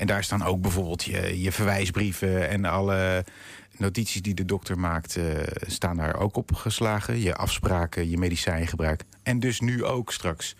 En 0.00 0.06
daar 0.06 0.24
staan 0.24 0.42
ook 0.44 0.60
bijvoorbeeld 0.60 1.04
je, 1.04 1.40
je 1.42 1.52
verwijsbrieven 1.52 2.48
en 2.48 2.64
alle 2.64 3.24
notities 3.76 4.22
die 4.22 4.34
de 4.34 4.44
dokter 4.44 4.78
maakt, 4.78 5.16
eh, 5.16 5.24
staan 5.66 5.96
daar 5.96 6.16
ook 6.16 6.36
op 6.36 6.54
geslagen. 6.54 7.20
Je 7.20 7.34
afspraken, 7.34 8.10
je 8.10 8.18
medicijngebruik. 8.18 9.02
En 9.22 9.40
dus 9.40 9.60
nu 9.60 9.84
ook 9.84 10.12
straks 10.12 10.54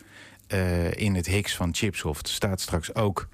eh, 0.46 0.92
in 0.92 1.14
het 1.14 1.26
HIX 1.26 1.56
van 1.56 1.74
Chipsoft 1.74 2.28
staat 2.28 2.60
straks 2.60 2.94
ook 2.94 3.28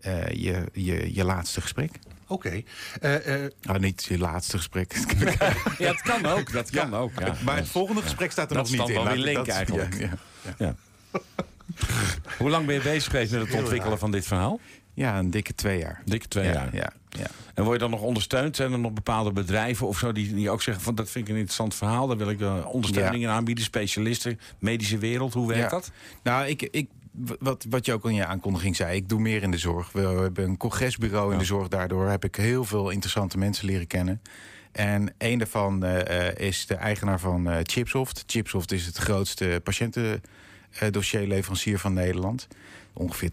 eh, 0.00 0.26
je, 0.28 0.64
je, 0.72 1.14
je 1.14 1.24
laatste 1.24 1.60
gesprek. 1.60 1.90
Oké. 2.26 2.62
Eh, 3.00 3.44
eh, 3.44 3.50
Nou, 3.62 3.78
niet 3.78 4.04
je 4.04 4.18
laatste 4.18 4.56
gesprek. 4.56 4.92
Ja, 5.78 5.90
het 5.92 6.02
kan 6.02 6.26
ook. 6.26 6.52
Dat 6.52 6.70
kan 6.70 6.94
ook. 6.94 7.12
Ja. 7.18 7.34
maar 7.44 7.56
het 7.56 7.68
volgende 7.68 8.02
gesprek 8.02 8.30
staat 8.30 8.50
er 8.50 8.56
Dat 8.56 8.70
nog 8.70 8.72
niet 8.78 8.88
is 8.88 8.88
in. 8.88 8.94
dan 8.94 9.04
wel 9.04 9.14
Laat 9.14 9.24
weer 9.24 9.32
ik 9.32 9.34
link 9.34 9.46
dat- 9.46 9.56
eigenlijk. 9.56 9.98
Ja, 9.98 10.10
ja. 10.58 10.66
Ja. 10.66 10.74
Hoe 12.38 12.50
lang 12.50 12.66
ben 12.66 12.74
je 12.74 12.80
bezig 12.82 13.10
geweest 13.10 13.32
met 13.32 13.40
het 13.40 13.54
ontwikkelen 13.54 13.98
van 13.98 14.10
dit 14.10 14.26
verhaal? 14.26 14.60
Ja, 14.94 15.18
een 15.18 15.30
dikke 15.30 15.54
twee 15.54 15.78
jaar. 15.78 16.02
Dikke 16.04 16.28
twee 16.28 16.44
ja, 16.44 16.52
jaar. 16.52 16.74
Ja, 16.74 16.92
ja. 17.08 17.26
En 17.54 17.62
word 17.62 17.74
je 17.74 17.82
dan 17.82 17.90
nog 17.90 18.00
ondersteund? 18.00 18.56
Zijn 18.56 18.72
er 18.72 18.78
nog 18.78 18.92
bepaalde 18.92 19.32
bedrijven 19.32 19.86
of 19.86 19.98
zo 19.98 20.12
die, 20.12 20.34
die 20.34 20.50
ook 20.50 20.62
zeggen 20.62 20.84
van 20.84 20.94
dat 20.94 21.10
vind 21.10 21.24
ik 21.24 21.30
een 21.30 21.38
interessant 21.38 21.74
verhaal, 21.74 22.06
daar 22.06 22.16
wil 22.16 22.30
ik 22.30 22.40
eh, 22.40 22.66
ondersteuning 22.66 23.22
in 23.22 23.28
aanbieden, 23.28 23.64
specialisten, 23.64 24.40
medische 24.58 24.98
wereld, 24.98 25.34
hoe 25.34 25.48
werkt 25.48 25.70
dat? 25.70 25.90
Nou, 26.22 26.46
ik, 26.46 26.62
ik, 26.62 26.88
wat, 27.38 27.66
wat 27.68 27.86
je 27.86 27.92
ook 27.92 28.04
al 28.04 28.10
in 28.10 28.16
je 28.16 28.26
aankondiging 28.26 28.76
zei, 28.76 28.96
ik 28.96 29.08
doe 29.08 29.20
meer 29.20 29.42
in 29.42 29.50
de 29.50 29.58
zorg. 29.58 29.92
We 29.92 30.00
hebben 30.00 30.44
een 30.44 30.56
congresbureau 30.56 31.32
in 31.32 31.38
de 31.38 31.44
zorg. 31.44 31.68
Daardoor 31.68 32.08
heb 32.08 32.24
ik 32.24 32.36
heel 32.36 32.64
veel 32.64 32.90
interessante 32.90 33.38
mensen 33.38 33.66
leren 33.66 33.86
kennen. 33.86 34.22
En 34.72 35.14
een 35.18 35.38
daarvan 35.38 35.84
eh, 35.84 36.28
eh, 36.28 36.48
is 36.48 36.66
de 36.66 36.74
eigenaar 36.74 37.20
van 37.20 37.48
Chipsoft. 37.62 38.24
Chipsoft 38.26 38.72
is 38.72 38.86
het 38.86 38.96
grootste 38.96 39.60
patiëntendossierleverancier 39.64 41.78
van 41.78 41.92
Nederland. 41.92 42.48
Ongeveer 42.94 43.30
80% 43.30 43.32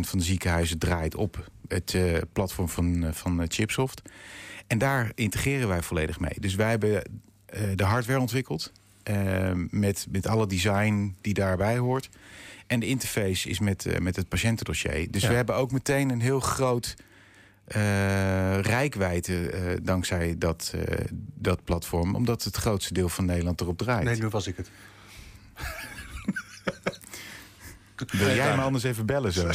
van 0.00 0.18
de 0.18 0.24
ziekenhuizen 0.24 0.78
draait 0.78 1.14
op 1.14 1.50
het 1.68 1.94
eh, 1.94 2.18
platform 2.32 2.68
van, 2.68 3.04
eh, 3.04 3.12
van 3.12 3.40
eh, 3.40 3.46
Chipsoft. 3.48 4.02
En 4.66 4.78
daar 4.78 5.12
integreren 5.14 5.68
wij 5.68 5.82
volledig 5.82 6.20
mee. 6.20 6.34
Dus 6.40 6.54
wij 6.54 6.70
hebben 6.70 7.02
de 7.74 7.84
hardware 7.84 8.20
ontwikkeld. 8.20 8.72
met, 9.70 10.06
met 10.10 10.26
alle 10.26 10.46
design 10.46 11.16
die 11.20 11.34
daarbij 11.34 11.78
hoort. 11.78 12.08
En 12.66 12.80
de 12.80 12.86
interface 12.86 13.48
is 13.48 13.58
met, 13.58 14.00
met 14.00 14.16
het 14.16 14.28
patiëntendossier. 14.28 15.10
Dus 15.10 15.22
Ja. 15.22 15.28
we 15.28 15.34
hebben 15.34 15.54
ook 15.54 15.72
meteen 15.72 16.10
een 16.10 16.20
heel 16.20 16.40
groot 16.40 16.96
rijkwijde 18.60 19.50
eh, 19.50 19.76
dankzij 19.82 20.34
dat, 20.38 20.74
dat 21.34 21.64
platform. 21.64 22.14
Omdat 22.14 22.44
het 22.44 22.56
grootste 22.56 22.94
deel 22.94 23.08
van 23.08 23.24
Nederland 23.24 23.60
erop 23.60 23.78
draait. 23.78 24.04
Nee, 24.04 24.18
nu 24.18 24.28
was 24.28 24.46
ik 24.46 24.56
het. 24.56 24.70
Wil 28.12 28.34
jij 28.34 28.56
me 28.56 28.62
anders 28.62 28.84
even 28.84 29.06
bellen 29.06 29.32
zo? 29.32 29.46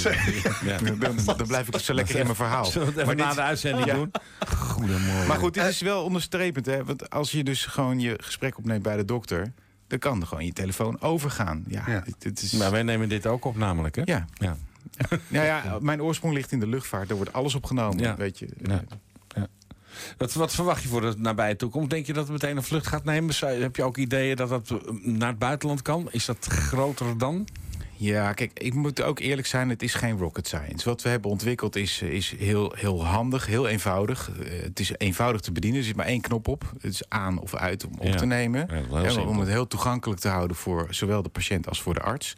Ja. 0.65 0.77
Dan, 0.77 1.15
dan 1.37 1.47
blijf 1.47 1.67
ik 1.67 1.77
zo 1.79 1.93
lekker 1.93 2.15
in 2.15 2.23
mijn 2.23 2.35
verhaal. 2.35 2.65
Zullen 2.65 2.87
we 2.87 2.93
het 2.93 3.01
even 3.09 3.17
Maar 3.17 3.25
na 3.27 3.33
de 3.33 3.41
uitzending 3.41 3.85
Ja. 3.87 3.93
doen? 3.93 4.11
Goedemorgen. 4.57 5.27
Maar 5.27 5.37
goed, 5.37 5.53
dit 5.53 5.63
is 5.65 5.81
wel 5.81 6.03
onderstrepend. 6.03 6.65
Hè? 6.65 6.83
Want 6.85 7.09
als 7.09 7.31
je 7.31 7.43
dus 7.43 7.65
gewoon 7.65 7.99
je 7.99 8.19
gesprek 8.23 8.57
opneemt 8.57 8.83
bij 8.83 8.97
de 8.97 9.05
dokter... 9.05 9.51
dan 9.87 9.99
kan 9.99 10.21
er 10.21 10.27
gewoon 10.27 10.45
je 10.45 10.53
telefoon 10.53 11.01
overgaan. 11.01 11.63
Ja, 11.67 11.83
Ja. 11.87 12.03
dit- 12.19 12.41
is... 12.41 12.51
Maar 12.51 12.71
wij 12.71 12.83
nemen 12.83 13.09
dit 13.09 13.27
ook 13.27 13.45
op 13.45 13.55
namelijk, 13.57 13.95
hè? 13.95 14.01
ja. 14.05 14.25
Ja. 14.33 14.57
Ja, 15.27 15.43
ja, 15.43 15.77
mijn 15.81 16.01
oorsprong 16.01 16.33
ligt 16.33 16.51
in 16.51 16.59
de 16.59 16.67
luchtvaart. 16.67 17.07
Daar 17.07 17.17
wordt 17.17 17.33
alles 17.33 17.55
opgenomen, 17.55 17.99
Ja. 18.03 18.15
weet 18.15 18.39
je. 18.39 18.47
Ja. 18.63 18.83
Wat, 20.17 20.33
wat 20.33 20.53
verwacht 20.53 20.81
je 20.83 20.87
voor 20.87 21.01
de 21.01 21.13
nabije 21.17 21.55
toekomst? 21.55 21.89
Denk 21.89 22.05
je 22.05 22.13
dat 22.13 22.23
het 22.23 22.31
meteen 22.31 22.57
een 22.57 22.63
vlucht 22.63 22.87
gaat 22.87 23.03
nemen? 23.03 23.33
Zou- 23.33 23.61
Heb 23.61 23.75
je 23.75 23.83
ook 23.83 23.97
ideeën 23.97 24.35
dat 24.35 24.49
dat 24.49 24.69
eh, 24.69 24.77
naar 25.03 25.29
het 25.29 25.39
buitenland 25.39 25.81
kan? 25.81 26.07
Is 26.11 26.25
dat 26.25 26.45
groter 26.45 27.17
dan? 27.17 27.47
Ja, 28.01 28.33
kijk, 28.33 28.59
ik 28.59 28.73
moet 28.73 29.01
ook 29.01 29.19
eerlijk 29.19 29.47
zijn, 29.47 29.69
het 29.69 29.83
is 29.83 29.93
geen 29.93 30.17
rocket 30.17 30.47
science. 30.47 30.89
Wat 30.89 31.01
we 31.01 31.09
hebben 31.09 31.31
ontwikkeld 31.31 31.75
is, 31.75 32.01
is 32.01 32.33
heel, 32.37 32.73
heel 32.77 33.05
handig, 33.05 33.45
heel 33.45 33.67
eenvoudig. 33.67 34.31
Eh, 34.39 34.61
het 34.61 34.79
is 34.79 34.91
eenvoudig 34.97 35.41
te 35.41 35.51
bedienen, 35.51 35.79
er 35.79 35.85
zit 35.85 35.95
maar 35.95 36.05
één 36.05 36.21
knop 36.21 36.47
op. 36.47 36.73
Het 36.73 36.93
is 36.93 37.09
aan 37.09 37.39
of 37.39 37.55
uit 37.55 37.85
om 37.85 37.93
op 37.97 38.05
Ja. 38.05 38.15
te 38.15 38.25
nemen. 38.25 38.67
Ja, 38.91 39.03
En 39.03 39.19
om 39.19 39.39
het 39.39 39.47
heel 39.49 39.67
toegankelijk 39.67 40.19
te 40.19 40.27
houden 40.27 40.57
voor 40.57 40.87
zowel 40.89 41.21
de 41.21 41.29
patiënt 41.29 41.67
als 41.69 41.81
voor 41.81 41.93
de 41.93 42.01
arts... 42.01 42.33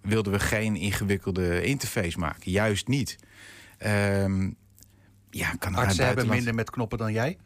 wilden 0.00 0.32
we 0.32 0.38
geen 0.40 0.76
ingewikkelde 0.76 1.62
interface 1.64 2.18
maken. 2.18 2.50
Juist 2.50 2.88
niet. 2.88 3.16
Ehm, 3.78 4.50
ja, 5.30 5.50
kan 5.58 5.74
het 5.74 5.84
Artsen 5.84 6.06
hebben 6.06 6.28
minder 6.28 6.54
met 6.54 6.70
knoppen 6.70 6.98
dan 6.98 7.12
jij. 7.12 7.38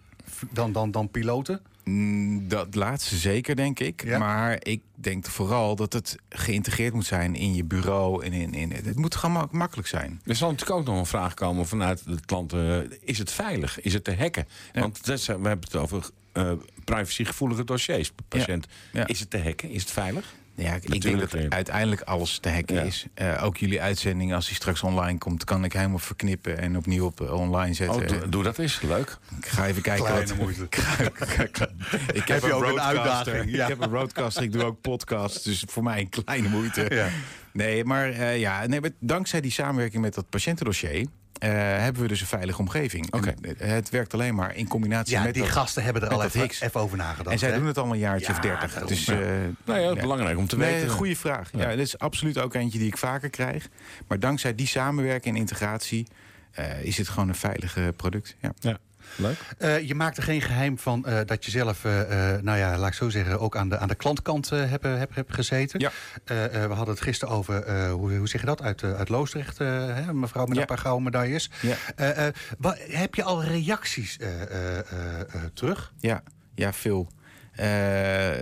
Dan, 0.51 0.73
dan, 0.73 0.91
dan 0.91 1.11
piloten. 1.11 1.61
Mm, 1.85 2.49
Dat 2.49 2.75
laatste 2.75 3.17
zeker, 3.17 3.57
denk 3.57 3.81
ik. 3.81 4.05
Ja? 4.05 4.19
Maar 4.19 4.57
ik 4.63 4.81
denk 4.95 5.27
vooral 5.27 5.77
dat 5.77 5.93
het 5.93 6.17
geïntegreerd 6.29 6.95
moet 6.95 7.07
zijn 7.07 7.35
in 7.35 7.55
je 7.55 7.65
bureau. 7.65 8.25
En 8.25 8.33
in, 8.33 8.55
in, 8.55 8.73
het 8.73 8.97
moet 8.97 9.15
gewoon 9.15 9.35
mak- 9.37 9.53
makkelijk 9.53 9.89
zijn. 9.89 10.21
Er 10.25 10.35
zal 10.37 10.51
natuurlijk 10.51 10.79
ook 10.79 10.87
nog 10.87 10.99
een 10.99 11.07
vraag 11.07 11.35
komen 11.35 11.67
vanuit 11.67 12.05
de 12.05 12.19
klanten. 12.27 12.93
Is 13.07 13.19
het 13.19 13.33
veilig? 13.33 13.81
Is 13.81 13.93
het 13.93 14.05
te 14.05 14.15
hacken? 14.17 14.49
Ja. 14.73 14.81
Want 14.81 15.07
dat 15.07 15.21
zijn- 15.21 15.43
we 15.43 15.49
hebben 15.49 15.67
het 15.71 15.77
over 15.81 16.09
eh, 16.33 16.53
privacygevoelige 16.85 17.65
dossiers. 17.65 18.13
Patiënt, 18.29 18.67
Ja. 18.93 19.07
is 19.07 19.21
het 19.21 19.31
te 19.31 19.39
hacken? 19.43 19.71
Is 19.71 19.81
het 19.83 19.91
veilig? 19.91 20.35
Ja, 20.61 20.75
ik 20.75 20.81
denk 20.81 20.95
Natuurlijk, 21.05 21.31
dat 21.31 21.53
uiteindelijk 21.53 22.01
alles 22.01 22.39
te 22.39 22.49
hacken 22.51 22.75
Ja. 22.75 22.83
is. 22.83 23.07
Eh, 23.15 23.45
ook 23.45 23.57
jullie 23.57 23.81
uitzending, 23.83 24.35
als 24.35 24.47
die 24.47 24.55
straks 24.55 24.83
online 24.83 25.19
komt, 25.19 25.45
kan 25.45 25.65
ik 25.65 25.73
helemaal 25.73 25.99
verknippen 25.99 26.59
en 26.59 26.77
opnieuw 26.77 27.05
op 27.05 27.21
eh, 27.21 27.33
online 27.33 27.75
zetten. 27.75 28.03
Oh, 28.03 28.09
doe, 28.09 28.29
doe 28.29 28.43
dat 28.43 28.59
eens. 28.59 28.81
Leuk. 28.81 29.19
ik 29.39 29.47
ga 29.47 29.67
even 29.67 29.83
kijken 29.83 30.05
Kleine 30.05 30.27
wat. 30.27 30.37
moeite. 30.37 30.63
ik 32.13 32.29
Heb 32.29 32.43
je 32.43 32.53
ook 32.53 32.65
een 32.65 32.81
uitdaging, 32.81 33.51
ja. 33.51 33.63
Ik 33.63 33.69
heb 33.69 33.81
een 33.81 33.91
roadcaster, 33.91 34.43
ik 34.43 34.53
doe 34.53 34.65
ook 34.65 34.81
podcasts. 34.81 35.43
Dus 35.43 35.65
voor 35.69 35.83
mij 35.83 36.01
een 36.01 36.09
kleine 36.25 36.49
moeite. 36.49 36.87
Ja. 36.89 37.09
Nee, 37.53 37.85
maar 37.85 38.11
eh, 38.11 38.39
ja, 38.39 38.67
nee, 38.67 38.81
maar 38.81 38.91
dankzij 38.99 39.41
die 39.41 39.51
samenwerking 39.51 40.03
met 40.03 40.15
dat 40.15 40.29
patiëntendossier. 40.29 41.07
Eh, 41.41 41.51
hebben 41.53 42.03
we 42.03 42.09
dus 42.09 42.21
een 42.21 42.27
veilige 42.27 42.59
omgeving. 42.59 43.11
Eh, 43.11 43.69
het 43.69 43.89
werkt 43.91 44.15
alleen 44.15 44.35
maar 44.35 44.57
in 44.57 44.69
combinatie 44.69 45.15
Ja, 45.17 45.23
met 45.23 45.35
die 45.35 45.43
dat. 45.43 45.53
gasten 45.53 45.83
hebben 45.83 46.03
er 46.03 46.09
al 46.09 46.19
dat 46.19 46.35
even, 46.35 46.67
even 46.67 46.81
over 46.81 46.97
nagedacht. 46.97 47.31
En 47.31 47.39
zij 47.39 47.51
hè? 47.51 47.57
doen 47.59 47.67
het 47.67 47.79
al 47.79 47.93
een 47.93 47.99
jaartje 47.99 48.27
Ja, 48.27 48.33
of 48.33 48.39
dertig. 48.39 48.85
Dus, 48.87 49.09
eh, 49.09 49.19
Nou 49.65 49.81
ja, 49.81 49.95
belangrijk 49.95 50.39
om 50.39 50.47
te 50.47 50.57
Nee, 50.57 50.73
weten. 50.75 50.91
goede 50.91 51.17
vraag. 51.17 51.51
Ja. 51.53 51.69
Dit 51.69 51.79
is 51.79 51.99
absoluut 51.99 52.39
ook 52.39 52.55
eentje 52.55 52.79
die 52.79 52.89
ik 52.89 52.97
vaker 52.97 53.31
krijg. 53.31 53.69
Maar 54.09 54.19
dankzij 54.19 54.55
die 54.55 54.67
samenwerking 54.67 55.35
en 55.35 55.41
integratie 55.41 56.07
eh, 56.51 56.83
is 56.85 56.97
het 56.99 57.09
gewoon 57.09 57.29
een 57.29 57.35
veilige 57.35 57.93
product. 57.97 58.37
Ja. 58.41 58.79
Leuk. 59.17 59.37
Eh, 59.59 59.89
je 59.89 59.95
maakt 59.95 60.17
er 60.17 60.23
geen 60.23 60.41
geheim 60.41 60.79
van 60.79 61.07
eh, 61.07 61.19
dat 61.27 61.45
je 61.45 61.51
zelf, 61.51 61.85
eh, 61.85 61.93
nou 62.41 62.59
ja, 62.59 62.79
laat 62.79 62.89
ik 62.89 62.95
zo 62.95 63.09
zeggen, 63.09 63.41
ook 63.41 63.57
aan 63.57 63.69
de, 63.69 63.79
aan 63.79 63.89
de 63.89 63.95
klantkant 63.95 64.51
hebt 64.51 64.83
heb, 64.85 65.15
heb 65.15 65.31
gezeten. 65.31 65.81
Ja. 65.81 65.91
We 66.69 66.75
hadden 66.75 66.95
het 66.95 67.01
gisteren 67.01 67.35
over, 67.35 67.89
hoe, 67.91 68.17
hoe 68.17 68.29
zeg 68.29 68.41
je 68.41 68.47
dat, 68.47 68.63
uit, 68.63 68.83
uit 68.83 69.09
Loosdrecht, 69.09 69.59
hè, 69.59 70.15
mevrouw 70.15 70.47
met 70.47 70.55
Ja. 70.55 70.61
een 70.61 70.67
paar 70.67 70.79
gouden 70.79 71.05
medailles. 71.05 71.51
Ja. 71.61 71.77
Heb 72.89 73.15
je 73.15 73.23
al 73.23 73.45
reacties 73.45 74.19
terug? 75.55 75.93
Ja, 75.99 76.23
ja 76.55 76.73
veel. 76.73 77.11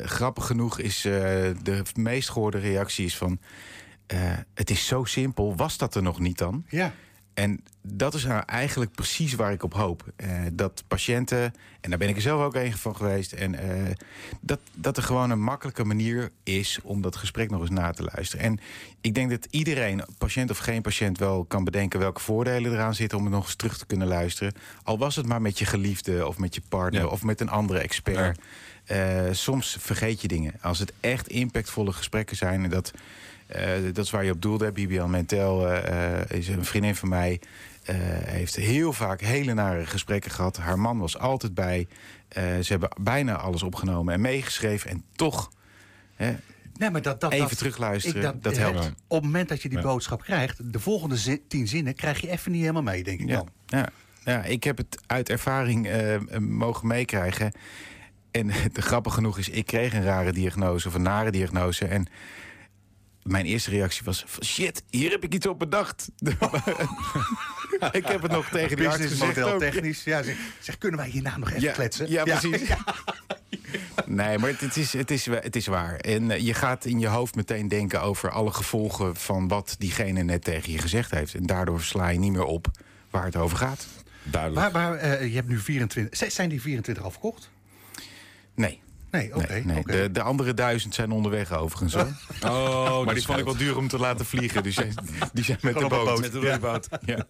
Grappig 0.04 0.46
genoeg 0.46 0.78
is 0.78 1.00
de 1.62 1.82
meest 1.94 2.30
gehoorde 2.30 2.58
reactie 2.58 3.04
is 3.04 3.16
van... 3.16 3.40
het 4.54 4.70
is 4.70 4.86
zo 4.86 5.04
simpel, 5.04 5.56
was 5.56 5.78
dat 5.78 5.94
er 5.94 6.02
nog 6.02 6.18
niet 6.20 6.38
dan? 6.38 6.64
Ja. 6.68 6.92
En 7.38 7.60
dat 7.82 8.14
is 8.14 8.24
nou 8.24 8.42
eigenlijk 8.46 8.92
precies 8.92 9.34
waar 9.34 9.52
ik 9.52 9.62
op 9.62 9.74
hoop. 9.74 10.04
Eh, 10.16 10.28
dat 10.52 10.84
patiënten, 10.88 11.54
en 11.80 11.90
daar 11.90 11.98
ben 11.98 12.08
ik 12.08 12.16
er 12.16 12.22
zelf 12.22 12.42
ook 12.42 12.54
een 12.54 12.76
van 12.76 12.96
geweest... 12.96 13.32
en 13.32 13.54
eh, 13.54 13.94
dat, 14.40 14.60
dat 14.74 14.96
er 14.96 15.02
gewoon 15.02 15.30
een 15.30 15.42
makkelijke 15.42 15.84
manier 15.84 16.30
is 16.42 16.78
om 16.82 17.02
dat 17.02 17.16
gesprek 17.16 17.50
nog 17.50 17.60
eens 17.60 17.70
na 17.70 17.90
te 17.90 18.08
luisteren. 18.14 18.44
En 18.44 18.60
ik 19.00 19.14
denk 19.14 19.30
dat 19.30 19.46
iedereen, 19.50 20.02
patiënt 20.18 20.50
of 20.50 20.58
geen 20.58 20.82
patiënt... 20.82 21.18
wel 21.18 21.44
kan 21.44 21.64
bedenken 21.64 22.00
welke 22.00 22.20
voordelen 22.20 22.72
eraan 22.72 22.94
zitten... 22.94 23.18
om 23.18 23.24
het 23.24 23.32
nog 23.32 23.44
eens 23.44 23.54
terug 23.54 23.78
te 23.78 23.86
kunnen 23.86 24.08
luisteren. 24.08 24.52
Al 24.82 24.98
was 24.98 25.16
het 25.16 25.26
maar 25.26 25.42
met 25.42 25.58
je 25.58 25.64
geliefde 25.64 26.26
of 26.26 26.38
met 26.38 26.54
je 26.54 26.62
partner... 26.68 27.02
Ja. 27.02 27.08
of 27.08 27.22
met 27.22 27.40
een 27.40 27.50
andere 27.50 27.78
expert. 27.78 28.38
Eh, 28.84 29.22
soms 29.30 29.76
vergeet 29.80 30.20
je 30.20 30.28
dingen. 30.28 30.54
Als 30.60 30.78
het 30.78 30.92
echt 31.00 31.28
impactvolle 31.28 31.92
gesprekken 31.92 32.36
zijn... 32.36 32.64
en 32.64 32.70
dat, 32.70 32.92
dat 33.92 34.04
is 34.04 34.10
waar 34.10 34.24
je 34.24 34.32
op 34.32 34.42
doelde. 34.42 34.72
Bibian 34.72 35.10
Mentel 35.10 35.68
eh, 35.68 36.20
eh, 36.20 36.30
is 36.30 36.48
een 36.48 36.64
vriendin 36.64 36.94
van 36.94 37.08
mij... 37.08 37.40
eh, 37.84 37.94
heeft 38.24 38.56
heel 38.56 38.92
vaak 38.92 39.20
hele 39.20 39.54
nare 39.54 39.86
gesprekken 39.86 40.30
gehad. 40.30 40.56
Haar 40.56 40.78
man 40.78 40.98
was 40.98 41.18
altijd 41.18 41.54
bij. 41.54 41.86
Eh, 42.28 42.42
ze 42.44 42.66
hebben 42.72 42.88
bijna 43.00 43.36
alles 43.36 43.62
opgenomen 43.62 44.14
en 44.14 44.20
meegeschreven. 44.20 44.90
En 44.90 45.04
toch 45.16 45.50
hè, 46.16 46.34
Nee, 46.76 46.90
maar 46.90 47.02
dat, 47.02 47.20
dat, 47.20 47.32
even 47.32 47.48
dat, 47.48 47.58
terugluisteren, 47.58 48.34
ik- 48.34 48.42
dat, 48.42 48.52
eh, 48.52 48.58
helpt. 48.58 48.92
Op 49.06 49.16
het 49.16 49.24
moment 49.24 49.48
dat 49.48 49.62
je 49.62 49.68
die 49.68 49.78
Ja. 49.78 49.84
boodschap 49.84 50.22
krijgt, 50.22 50.72
de 50.72 50.80
volgende 50.80 51.16
zin- 51.16 51.42
tien 51.48 51.68
zinnen 51.68 51.94
krijg 51.94 52.20
je 52.20 52.30
even 52.30 52.52
niet 52.52 52.60
helemaal 52.60 52.82
mee, 52.82 53.02
denk 53.04 53.20
ik 53.20 53.28
Ja, 53.28 53.36
dan. 53.36 53.48
ja, 53.66 53.88
ja, 54.24 54.44
ik 54.44 54.64
heb 54.64 54.76
het 54.76 54.98
uit 55.06 55.28
ervaring 55.30 55.86
eh, 55.86 56.14
eh, 56.14 56.20
mogen 56.38 56.86
meekrijgen. 56.86 57.52
En 58.30 58.46
de 58.72 58.82
grappig 58.82 59.14
genoeg 59.14 59.38
is, 59.38 59.48
ik 59.48 59.66
kreeg 59.66 59.94
een 59.94 60.02
rare 60.04 60.32
diagnose 60.32 60.88
of 60.88 60.94
een 60.94 61.02
nare 61.02 61.30
diagnose. 61.30 61.86
En 61.86 62.06
mijn 63.28 63.44
eerste 63.44 63.70
reactie 63.70 64.02
was: 64.04 64.24
van, 64.26 64.44
shit, 64.44 64.82
hier 64.90 65.10
heb 65.10 65.24
ik 65.24 65.34
iets 65.34 65.46
op 65.46 65.58
bedacht. 65.58 66.08
ik 67.92 68.06
heb 68.06 68.22
het 68.22 68.30
nog 68.30 68.48
tegen 68.48 68.76
die 68.76 68.88
arts 68.88 69.06
gezegd. 69.06 69.58
Technisch. 69.58 70.04
Ja, 70.04 70.22
zeg, 70.22 70.36
zeg, 70.60 70.78
kunnen 70.78 71.00
wij 71.00 71.08
hierna 71.08 71.36
nog 71.38 71.48
even 71.50 71.62
Ja, 71.62 71.72
kletsen? 71.72 72.10
ja, 72.10 72.22
precies. 72.24 72.68
Nee, 74.06 74.38
maar 74.38 74.50
het, 74.58 74.76
is, 74.76 74.92
het, 74.92 75.10
is, 75.10 75.26
het 75.26 75.56
is 75.56 75.66
waar. 75.66 75.96
En 75.96 76.30
eh, 76.30 76.38
je 76.40 76.54
gaat 76.54 76.84
in 76.84 76.98
je 77.00 77.06
hoofd 77.06 77.34
meteen 77.34 77.68
denken 77.68 78.02
over 78.02 78.30
alle 78.30 78.50
gevolgen 78.52 79.16
van 79.16 79.48
wat 79.48 79.74
diegene 79.78 80.22
net 80.22 80.44
tegen 80.44 80.72
je 80.72 80.78
gezegd 80.78 81.10
heeft. 81.10 81.34
En 81.34 81.46
daardoor 81.46 81.80
sla 81.82 82.08
je 82.08 82.18
niet 82.18 82.32
meer 82.32 82.44
op 82.44 82.66
waar 83.10 83.24
het 83.24 83.36
over 83.36 83.56
gaat. 83.58 83.86
Duidelijk. 84.22 84.72
Waar, 84.72 84.90
waar, 84.90 84.98
eh, 84.98 85.28
je 85.28 85.34
hebt 85.34 85.48
nu 85.48 85.58
24. 85.58 86.18
Z- 86.18 86.34
Zijn 86.34 86.48
die 86.48 86.60
24 86.60 87.04
al 87.04 87.10
verkocht? 87.10 87.50
Nee. 88.54 88.80
Nee, 89.10 89.34
oké. 89.34 89.62
nee. 89.64 89.82
De, 89.84 90.10
de 90.12 90.22
andere 90.22 90.54
duizend 90.54 90.94
zijn 90.94 91.10
onderweg 91.10 91.52
overigens. 91.52 91.94
Hoor. 91.94 92.08
Oh, 92.52 93.04
maar 93.04 93.14
die 93.14 93.24
vond 93.24 93.38
ik 93.38 93.44
wel 93.44 93.56
duur 93.56 93.76
om 93.76 93.88
te 93.88 93.98
laten 93.98 94.26
vliegen. 94.26 94.62
Dus 94.62 94.76
die- 94.76 94.92
die 95.32 95.44
zijn 95.44 95.58
met 95.62 95.74
de 95.74 95.80
Gewoon 95.80 95.98
boot. 95.98 96.04
boot. 96.08 96.20
Met 96.20 96.32
de 96.32 96.38
roeiboot. 96.38 96.88
Ja. 97.04 97.26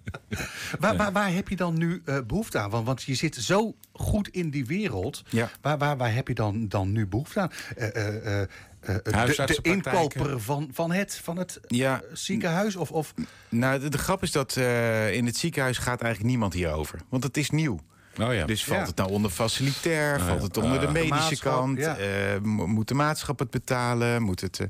Waar, 0.79 0.97
waar, 0.97 1.13
waar 1.13 1.33
heb 1.33 1.49
je 1.49 1.57
dan 1.57 1.79
nu 1.79 2.03
eh, 2.05 2.19
behoefte 2.27 2.59
aan? 2.59 2.71
Want, 2.71 2.87
want 2.87 3.03
je 3.03 3.15
zit 3.15 3.35
zo 3.37 3.75
goed 3.93 4.29
in 4.29 4.51
die 4.51 4.67
wereld. 4.67 5.23
Ja. 5.31 5.51
Waar, 5.61 5.79
waar, 5.79 5.97
waar 5.97 6.15
heb 6.15 6.29
je 6.29 6.35
dan, 6.35 6.69
dan 6.69 6.93
nu 6.93 7.07
behoefte 7.07 7.41
aan? 7.41 7.51
Eh, 7.77 7.97
eh, 7.97 8.41
eh, 8.41 8.49
eh, 8.81 8.97
de, 9.05 9.45
de 9.47 9.59
inkoper 9.63 10.41
van, 10.41 10.69
van 10.73 10.93
het, 10.93 11.21
van 11.23 11.37
het 11.37 11.61
Ja. 11.67 11.95
eh, 12.03 12.09
ziekenhuis? 12.13 12.77
Of, 12.77 12.91
of, 12.91 13.15
Nou, 13.49 13.81
de, 13.81 13.89
de 13.89 13.99
grap 13.99 14.23
is 14.23 14.33
dat 14.33 14.57
eh, 14.57 15.15
in 15.15 15.27
het 15.27 15.37
ziekenhuis 15.37 15.79
gaat 15.79 16.01
eigenlijk 16.03 16.31
niemand 16.31 16.53
hierover. 16.55 16.99
Want 17.09 17.23
het 17.23 17.37
is 17.37 17.51
nieuw. 17.51 17.79
Oh 18.21 18.35
ja. 18.35 18.47
Dus 18.47 18.65
valt 18.65 18.81
Ja. 18.81 18.87
het 18.87 18.97
nou 18.97 19.11
onder 19.11 19.31
facilitair? 19.31 20.21
Valt 20.21 20.43
het 20.43 20.57
onder 20.57 20.81
de 20.81 20.87
De 20.87 20.93
medische 20.93 21.39
kant? 21.39 21.79
ja. 21.79 21.97
Eh, 21.97 22.41
mo- 22.41 22.67
moet 22.67 22.89
de 22.89 22.95
maatschap 22.95 23.39
het 23.39 23.51
betalen? 23.51 24.23
Moet 24.23 24.41
het, 24.41 24.61
eh, 24.61 24.67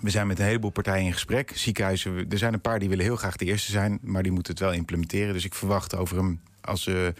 We 0.00 0.10
zijn 0.10 0.26
met 0.26 0.38
een 0.38 0.44
heleboel 0.44 0.70
partijen 0.70 1.06
in 1.06 1.12
gesprek. 1.12 1.52
Ziekenhuizen, 1.54 2.26
er 2.30 2.38
zijn 2.38 2.52
een 2.54 2.60
paar 2.60 2.78
die 2.78 2.88
willen 2.88 3.04
heel 3.04 3.16
graag 3.16 3.36
de 3.36 3.44
eerste 3.44 3.70
zijn... 3.70 3.98
maar 4.02 4.22
die 4.22 4.32
moeten 4.32 4.52
het 4.52 4.62
wel 4.62 4.72
implementeren. 4.72 5.32
Dus 5.32 5.44
ik 5.44 5.54
verwacht 5.54 5.96
over 5.96 6.18
een 6.18 6.40
als 6.60 6.84
ja. 6.84 7.12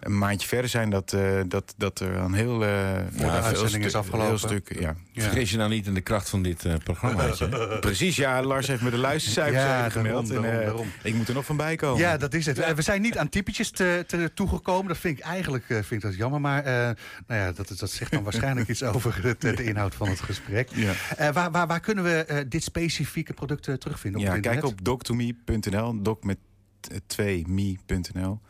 een 0.00 0.18
maandje 0.18 0.48
verder 0.48 0.70
zijn, 0.70 0.90
dat, 0.90 1.12
eh, 1.12 1.40
dat, 1.46 1.74
dat 1.76 2.00
er 2.00 2.14
een 2.16 2.32
heel, 2.34 2.64
eh 2.64 2.68
de 3.16 3.30
uitzending 3.30 3.84
is 3.84 3.94
afgelopen. 3.94 4.28
Heel 4.28 4.38
stuk, 4.38 4.80
ja. 4.80 4.94
Ja. 5.12 5.22
Vergis 5.22 5.50
je 5.50 5.56
nou 5.56 5.70
niet 5.70 5.86
in 5.86 5.94
de 5.94 6.00
kracht 6.00 6.28
van 6.28 6.42
dit 6.42 6.64
eh 6.64 6.74
programmaatje. 6.84 7.48
hè? 7.48 7.78
Precies, 7.88 8.16
ja, 8.16 8.42
Lars 8.42 8.66
heeft 8.66 8.82
me 8.82 8.90
de 8.90 8.98
luistercijfers 8.98 9.62
Ja, 9.62 9.88
gemeld. 9.90 10.28
daarom, 10.28 10.44
en, 10.44 10.58
eh, 10.58 10.64
daarom. 10.66 10.92
Ik 11.02 11.14
moet 11.14 11.28
er 11.28 11.34
nog 11.34 11.44
van 11.44 11.56
bij 11.56 11.76
komen. 11.76 11.98
Ja, 12.00 12.16
dat 12.16 12.34
is 12.34 12.46
het. 12.46 12.74
We 12.74 12.82
zijn 12.82 13.02
niet 13.02 13.18
aan 13.18 13.28
typetjes 13.28 13.70
te, 13.70 14.04
te, 14.06 14.30
toegekomen. 14.34 14.88
Dat 14.88 14.98
vind 14.98 15.18
ik 15.18 15.24
eigenlijk 15.24 15.64
eh, 15.68 15.76
vind 15.76 15.92
ik 15.92 16.00
dat 16.10 16.16
jammer. 16.16 16.40
Maar 16.40 16.64
eh, 16.64 16.72
nou 17.26 17.40
ja, 17.40 17.52
dat, 17.52 17.72
dat 17.78 17.90
zegt 17.90 18.10
dan 18.10 18.22
waarschijnlijk 18.22 18.68
iets 18.68 18.82
over 18.94 19.24
het, 19.24 19.40
de 19.40 19.64
inhoud 19.64 19.94
van 19.94 20.08
het 20.08 20.20
gesprek. 20.20 20.68
Ja. 20.74 20.92
Eh, 21.16 21.32
waar, 21.32 21.50
waar, 21.50 21.66
waar 21.66 21.80
kunnen 21.80 22.04
we 22.04 22.44
dit 22.48 22.62
specifieke 22.62 23.32
product 23.32 23.80
terugvinden? 23.80 24.20
Op 24.20 24.26
Ja, 24.26 24.40
kijk 24.40 24.64
op 24.64 24.84
doctome.nl, 24.84 26.02
doc 26.02 26.22
met 26.22 26.38
2me.nl. 27.06 28.40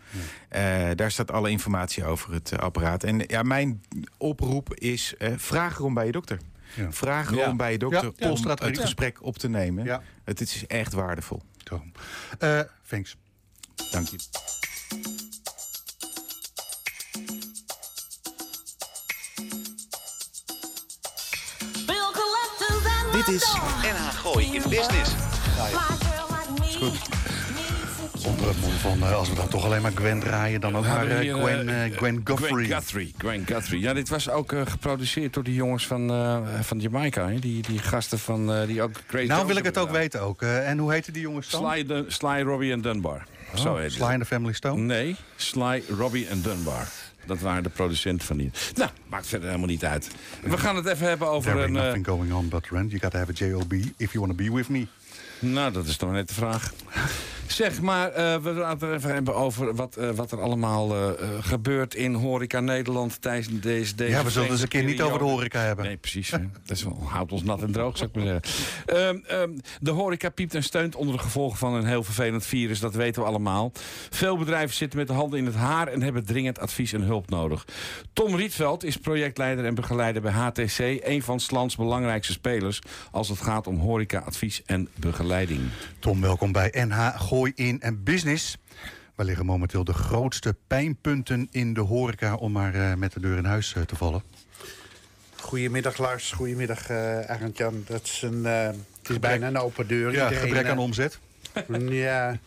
Eh 0.48 0.90
daar 0.94 1.10
staat 1.10 1.30
alle 1.30 1.50
informatie 1.50 2.04
over 2.04 2.32
het 2.32 2.52
eh, 2.52 2.58
apparaat. 2.58 3.04
En 3.04 3.22
ja, 3.26 3.42
mijn 3.42 3.82
oproep 4.16 4.74
is: 4.74 5.14
eh, 5.18 5.32
vraag 5.36 5.78
erom 5.78 5.94
bij 5.94 6.06
je 6.06 6.12
dokter. 6.12 6.38
Ja. 6.74 6.92
Vraag 6.92 7.34
Ja. 7.34 7.42
erom 7.42 7.56
bij 7.56 7.72
je 7.72 7.78
dokter 7.78 8.12
Ja, 8.16 8.30
om 8.30 8.46
het 8.46 8.78
gesprek 8.78 9.22
op 9.22 9.38
te 9.38 9.48
nemen. 9.48 9.84
Ja. 9.84 10.02
Het 10.24 10.40
is 10.40 10.66
echt 10.66 10.92
waardevol. 10.92 11.42
Eh, 12.38 12.60
thanks. 12.88 13.16
Dank 13.90 14.08
je. 14.08 14.16
Dit 23.12 23.28
is 23.28 23.54
NH 23.82 24.08
Gooi 24.22 24.44
in 24.54 24.62
Business. 24.68 25.12
Onder 28.26 28.48
het 28.48 28.60
mom 28.60 28.70
van, 28.70 29.02
eh, 29.02 29.12
als 29.16 29.28
we 29.28 29.34
dan 29.34 29.48
toch 29.48 29.64
alleen 29.64 29.82
maar 29.82 29.92
Gwen 29.94 30.20
draaien... 30.20 30.60
dan 30.60 30.76
ook 30.76 30.84
maar 30.86 31.06
eh, 31.06 31.18
hier, 31.18 31.34
Gwen, 31.34 31.68
eh, 31.68 31.84
eh, 31.84 31.92
Gwen 31.96 32.20
Guthrie. 32.24 32.48
Gwen 32.48 32.66
Guthrie. 32.66 33.14
Gwen 33.18 33.46
Guthrie. 33.46 33.80
Ja, 33.80 33.92
dit 33.92 34.08
was 34.08 34.30
ook 34.30 34.54
geproduceerd 34.64 35.34
door 35.34 35.42
die 35.44 35.54
jongens 35.54 35.86
van, 35.86 36.08
van 36.62 36.78
Jamaica. 36.80 37.28
Hè? 37.28 37.38
Die, 37.38 37.62
die 37.62 37.78
gasten 37.78 38.18
van, 38.18 38.66
die 38.66 38.82
ook 38.82 38.92
Great 39.06 39.26
Nou 39.26 39.46
wil 39.46 39.56
ik 39.56 39.64
het 39.64 39.78
ook 39.78 39.86
gedaan. 39.86 40.00
weten 40.00 40.20
ook. 40.20 40.42
En 40.42 40.78
hoe 40.78 40.92
heten 40.92 41.12
die 41.12 41.22
jongens 41.22 41.50
dan? 41.50 41.70
Sly, 41.72 41.84
Dun- 41.86 42.04
Sly, 42.08 42.40
Robbie 42.42 42.72
en 42.72 42.80
Dunbar. 42.80 43.24
Zo 43.54 43.76
heet 43.76 43.92
Sly 43.92 44.02
and 44.04 44.18
the 44.20 44.24
Family 44.26 44.52
Stone? 44.52 44.80
Nee, 44.82 45.16
Sly, 45.36 45.82
Robbie 45.98 46.26
en 46.26 46.42
Dunbar. 46.42 46.86
Dat 47.26 47.40
waren 47.40 47.62
de 47.62 47.68
producenten 47.68 48.26
van 48.26 48.36
die. 48.36 48.50
Nou, 48.74 48.90
maakt 49.08 49.26
verder 49.26 49.46
helemaal 49.48 49.68
niet 49.68 49.84
uit. 49.84 50.08
We 50.42 50.58
gaan 50.58 50.76
het 50.76 50.86
even 50.86 51.08
hebben 51.08 51.28
over 51.28 51.52
There 51.52 51.64
een... 51.64 51.76
eh, 51.76 51.82
nothing 51.84 52.06
going 52.06 52.32
on 52.32 52.48
but 52.48 52.66
rent. 52.70 52.90
You 52.90 53.02
gotta 53.02 53.18
have 53.18 53.30
a 53.30 53.46
JOB 53.46 53.72
if 53.96 54.12
you 54.12 54.26
want 54.26 54.38
to 54.38 54.44
be 54.44 54.52
with 54.54 54.68
me. 54.68 54.86
Nou, 55.38 55.72
dat 55.72 55.86
is 55.86 55.96
toch 55.96 56.10
net 56.12 56.28
de 56.28 56.34
vraag. 56.34 56.72
Zeg 57.52 57.80
maar, 57.80 58.10
eh, 58.12 58.36
we 58.36 58.54
gaan 58.54 58.70
het 58.70 58.82
even 58.82 59.14
hebben 59.14 59.34
over 59.34 59.74
wat, 59.74 59.96
eh, 59.96 60.10
wat 60.10 60.32
er 60.32 60.40
allemaal 60.40 60.94
eh, 60.94 61.10
gebeurt 61.40 61.94
in 61.94 62.14
horeca 62.14 62.60
Nederland 62.60 63.22
tijdens 63.22 63.48
deze, 63.60 63.94
deze 63.94 64.08
Ja, 64.08 64.24
we 64.24 64.30
zullen 64.30 64.50
eens 64.50 64.62
een 64.62 64.68
keer 64.68 64.84
niet 64.84 65.02
over 65.02 65.18
de 65.18 65.24
horeca 65.24 65.60
hebben. 65.60 65.84
Nee, 65.84 65.96
precies. 65.96 66.30
Dat 66.66 66.76
is 66.76 66.82
wel, 66.82 67.02
houdt 67.04 67.32
ons 67.32 67.42
nat 67.42 67.62
en 67.62 67.72
droog, 67.72 67.96
zou 67.96 68.10
ik 68.12 68.16
maar 68.16 68.40
zeggen. 68.42 68.42
Ehm, 68.86 69.40
ehm, 69.40 69.50
de 69.80 69.90
horeca 69.90 70.28
piept 70.28 70.54
en 70.54 70.62
steunt 70.62 70.96
onder 70.96 71.16
de 71.16 71.22
gevolgen 71.22 71.58
van 71.58 71.74
een 71.74 71.84
heel 71.84 72.02
vervelend 72.02 72.46
virus. 72.46 72.80
Dat 72.80 72.94
weten 72.94 73.22
we 73.22 73.28
allemaal. 73.28 73.72
Veel 74.10 74.38
bedrijven 74.38 74.76
zitten 74.76 74.98
met 74.98 75.08
de 75.08 75.14
handen 75.14 75.38
in 75.38 75.46
het 75.46 75.54
haar... 75.54 75.88
en 75.88 76.02
hebben 76.02 76.26
dringend 76.26 76.58
advies 76.58 76.92
en 76.92 77.02
hulp 77.02 77.30
nodig. 77.30 77.64
Tom 78.12 78.36
Rietveld 78.36 78.84
is 78.84 78.96
projectleider 78.96 79.64
en 79.64 79.74
begeleider 79.74 80.22
bij 80.22 80.32
HTC... 80.32 80.78
een 80.78 81.22
van 81.22 81.40
's 81.40 81.50
lands 81.50 81.76
belangrijkste 81.76 82.32
spelers... 82.32 82.80
als 83.10 83.28
het 83.28 83.40
gaat 83.40 83.66
om 83.66 83.78
horeca, 83.78 84.18
advies 84.18 84.62
en 84.66 84.88
begeleiding. 84.94 85.60
Tom, 85.98 86.20
welkom 86.20 86.52
bij 86.52 86.74
NH 86.86 87.14
Gooi 87.40 87.52
in 87.54 87.80
en 87.80 88.02
Business. 88.02 88.56
Waar 89.14 89.26
liggen 89.26 89.46
momenteel 89.46 89.84
de 89.84 89.92
grootste 89.92 90.56
pijnpunten 90.66 91.48
in 91.50 91.74
de 91.74 91.80
horeca... 91.80 92.34
om 92.34 92.52
maar 92.52 92.74
eh, 92.74 92.94
met 92.94 93.12
de 93.12 93.20
deur 93.20 93.36
in 93.36 93.44
huis 93.44 93.74
eh, 93.74 93.82
te 93.82 93.96
vallen? 93.96 94.22
Goedemiddag 95.36 95.98
Lars, 95.98 96.32
goedemiddag 96.32 96.90
uh, 96.90 97.20
Arend-Jan. 97.20 97.84
Dat 97.86 98.02
is 98.02 98.22
een, 98.22 98.46
eh, 98.46 98.66
het 98.98 99.08
is 99.08 99.18
bijna 99.18 99.46
een 99.46 99.58
open 99.58 99.86
deur. 99.86 100.12
Ja, 100.12 100.22
Iedereen, 100.24 100.38
gebrek 100.38 100.66
aan 100.66 100.76
eh, 100.76 100.82
omzet. 100.82 101.18
Ja, 101.88 102.38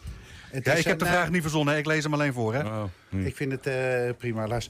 het 0.52 0.66
Ja, 0.66 0.74
is 0.74 0.80
ik 0.80 0.86
heb 0.86 0.94
een, 0.94 0.98
de 0.98 1.06
eh, 1.06 1.12
vraag 1.12 1.30
niet 1.30 1.42
verzonnen. 1.42 1.78
Ik 1.78 1.86
lees 1.86 2.04
hem 2.04 2.14
alleen 2.14 2.34
voor, 2.34 2.54
hè? 2.54 2.64
Oh, 2.64 2.84
hm. 3.10 3.26
Ik 3.26 3.36
vind 3.36 3.52
het 3.52 3.68
eh, 3.68 4.10
prima, 4.18 4.48
Lars. 4.48 4.70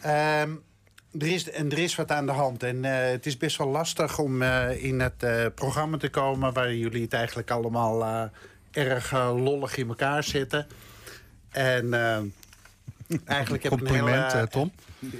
Ehm, 0.00 0.50
er, 1.18 1.26
is, 1.26 1.50
en 1.50 1.70
er 1.70 1.78
is 1.78 1.94
wat 1.94 2.10
aan 2.10 2.26
de 2.26 2.32
hand. 2.32 2.62
En 2.62 2.84
eh, 2.84 3.10
het 3.10 3.26
is 3.26 3.36
best 3.36 3.56
wel 3.56 3.68
lastig 3.68 4.18
om 4.18 4.42
eh, 4.42 4.84
in 4.84 5.00
het 5.00 5.22
eh, 5.22 5.46
programma 5.54 5.96
te 5.96 6.08
komen... 6.08 6.52
waar 6.52 6.74
jullie 6.74 7.02
het 7.02 7.12
eigenlijk 7.12 7.50
allemaal 7.50 8.02
eh, 8.02 8.22
erg 8.72 9.12
eh, 9.12 9.44
lollig 9.44 9.76
in 9.76 9.88
elkaar 9.88 10.24
zetten. 10.24 10.66
En 11.50 11.94
eh, 11.94 12.18
eigenlijk 13.24 13.62
heb 13.62 13.72
ik 13.72 13.80
een 13.80 13.94
hele, 13.94 14.10
eh, 14.10 14.42
Tom. 14.42 14.72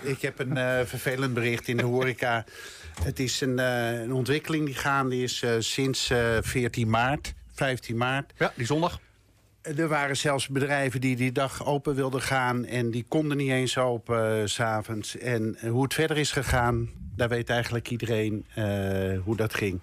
Ik 0.03 0.23
heb 0.23 0.39
een 0.39 0.87
vervelend 0.87 1.35
bericht 1.35 1.69
in 1.69 1.77
de 1.77 1.83
horeca. 1.83 2.45
Het 3.03 3.19
is 3.21 3.41
een, 3.41 3.59
een 3.59 4.13
ontwikkeling 4.13 4.67
die 4.67 4.75
gaande 4.75 5.23
is 5.23 5.45
sinds 5.59 6.11
eh 6.11 6.39
14 6.41 6.91
maart, 6.91 7.35
15 7.55 7.97
maart. 7.97 8.33
Ja, 8.39 8.53
die 8.57 8.67
zondag. 8.67 9.01
Er 9.63 9.89
waren 9.89 10.17
zelfs 10.17 10.49
bedrijven 10.49 11.01
die 11.01 11.17
die 11.17 11.33
dag 11.33 11.67
open 11.67 11.95
wilden 11.95 12.23
gaan... 12.23 12.65
en 12.65 12.91
die 12.91 13.05
konden 13.09 13.37
niet 13.37 13.51
eens 13.51 13.79
open 13.79 14.41
eh, 14.41 14.47
s 14.47 14.55
s'avonds. 14.55 15.19
En 15.19 15.57
eh, 15.61 15.71
hoe 15.71 15.83
het 15.83 15.95
verder 15.95 16.19
is 16.19 16.33
gegaan, 16.33 16.91
daar 17.17 17.29
weet 17.29 17.51
eigenlijk 17.51 17.91
iedereen 17.91 18.47
eh, 18.55 18.65
hoe 19.25 19.37
dat 19.37 19.55
ging. 19.55 19.83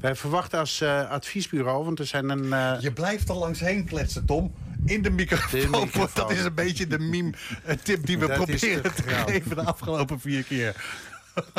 Wij 0.00 0.14
verwachten 0.14 0.58
als 0.58 0.80
eh, 0.80 1.10
adviesbureau, 1.10 1.84
want 1.84 1.98
er 1.98 2.06
zijn 2.06 2.28
een... 2.28 2.52
eh, 2.52 2.76
Je 2.80 2.92
blijft 2.92 3.28
er 3.28 3.34
langs 3.34 3.60
heen 3.60 3.84
kletsen, 3.84 4.24
Tom. 4.26 4.54
In 4.84 5.02
de 5.02 5.10
microfoon. 5.10 5.60
De 5.60 5.68
microfoon. 5.84 6.08
Dat 6.14 6.30
is 6.30 6.44
een 6.44 6.54
beetje 6.54 6.86
de 6.86 6.98
meme-tip 6.98 8.06
die 8.06 8.18
we 8.18 8.26
Dat 8.26 8.36
proberen 8.36 8.94
te 8.94 9.02
geven 9.02 9.56
de 9.56 9.62
afgelopen 9.64 10.20
vier 10.20 10.42
keer. 10.42 10.74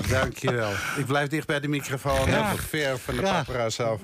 Dankjewel. 0.09 0.71
Ik 0.97 1.05
blijf 1.05 1.27
dicht 1.29 1.47
bij 1.47 1.59
de 1.59 1.67
microfoon. 1.67 2.27
Even 2.27 2.57
ver 2.57 2.97
van 2.99 3.15
de 3.15 3.21
paparazzi 3.21 3.81
af. 3.83 3.99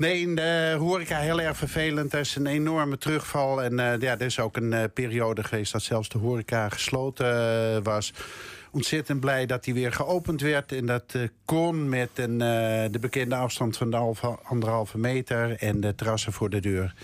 Nee, 0.00 0.20
in 0.20 0.34
de 0.34 0.76
horeca 0.78 1.18
heel 1.18 1.40
erg 1.40 1.56
vervelend. 1.56 2.12
Er 2.12 2.20
is 2.20 2.36
een 2.36 2.46
enorme 2.46 2.98
terugval. 2.98 3.62
En 3.62 3.78
eh, 3.78 4.00
ja, 4.00 4.12
er 4.12 4.22
is 4.22 4.40
ook 4.40 4.56
een 4.56 4.72
eh, 4.72 4.84
periode 4.94 5.44
geweest 5.44 5.72
dat 5.72 5.82
zelfs 5.82 6.08
de 6.08 6.18
horeca 6.18 6.68
gesloten 6.68 7.26
eh, 7.26 7.82
was. 7.82 8.12
Ontzettend 8.70 9.20
blij 9.20 9.46
dat 9.46 9.64
die 9.64 9.74
weer 9.74 9.92
geopend 9.92 10.40
werd. 10.40 10.72
En 10.72 10.86
dat 10.86 11.14
kon 11.44 11.88
met 11.88 12.10
een, 12.14 12.38
de 12.92 12.98
bekende 13.00 13.34
afstand 13.34 13.76
van 13.76 13.90
de 13.90 13.96
halve, 13.96 14.38
anderhalve 14.42 14.98
meter 14.98 15.56
en 15.56 15.80
de 15.80 15.94
terrassen 15.94 16.32
voor 16.32 16.50
de 16.50 16.60
deur. 16.60 16.94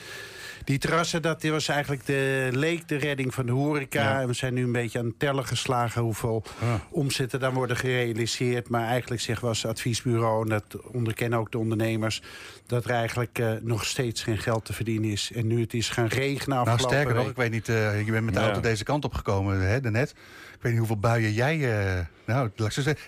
Die 0.66 0.78
terrassen, 0.78 1.22
dat 1.22 1.42
was 1.42 1.68
eigenlijk 1.68 2.06
de, 2.06 2.48
leek 2.52 2.88
de 2.88 2.96
redding 2.96 3.34
van 3.34 3.46
de 3.46 3.52
horeca. 3.52 4.20
En 4.20 4.26
we 4.26 4.32
zijn 4.32 4.54
nu 4.54 4.62
een 4.64 4.72
beetje 4.72 4.98
aan 4.98 5.06
het 5.06 5.18
tellen 5.18 5.46
geslagen 5.46 6.02
hoeveel 6.02 6.42
omzetten 6.90 7.40
dan 7.40 7.54
worden 7.54 7.76
gerealiseerd. 7.76 8.68
Maar 8.68 8.86
eigenlijk 8.86 9.20
zeggen 9.20 9.42
we 9.44 9.48
als 9.50 9.66
adviesbureau, 9.66 10.42
en 10.42 10.48
dat 10.48 10.82
onderkennen 10.92 11.38
ook 11.38 11.52
de 11.52 11.58
ondernemers... 11.58 12.22
dat 12.66 12.84
er 12.84 12.90
eigenlijk 12.90 13.38
eh, 13.38 13.52
nog 13.62 13.84
steeds 13.84 14.22
geen 14.22 14.38
geld 14.38 14.64
te 14.64 14.72
verdienen 14.72 15.10
is. 15.10 15.30
En 15.34 15.46
nu 15.46 15.60
het 15.60 15.74
is 15.74 15.88
gaan 15.88 16.06
regenen 16.06 16.56
Nou, 16.56 16.68
afgelopen 16.68 16.96
sterker 16.96 17.14
nog, 17.14 17.28
ik 17.28 17.36
weet 17.36 17.50
niet, 17.50 17.68
eh, 17.68 18.04
je 18.06 18.12
bent 18.12 18.24
met 18.24 18.34
de 18.34 18.40
Ja. 18.40 18.46
auto 18.46 18.60
deze 18.60 18.84
kant 18.84 19.04
op 19.04 19.14
gekomen, 19.14 19.60
hè, 19.60 19.80
daarnet. 19.80 20.14
Ik 20.56 20.62
weet 20.62 20.72
niet 20.72 20.78
hoeveel 20.78 21.10
buien 21.10 21.32
jij... 21.32 21.78
eh, 21.96 22.04
nou, 22.26 22.50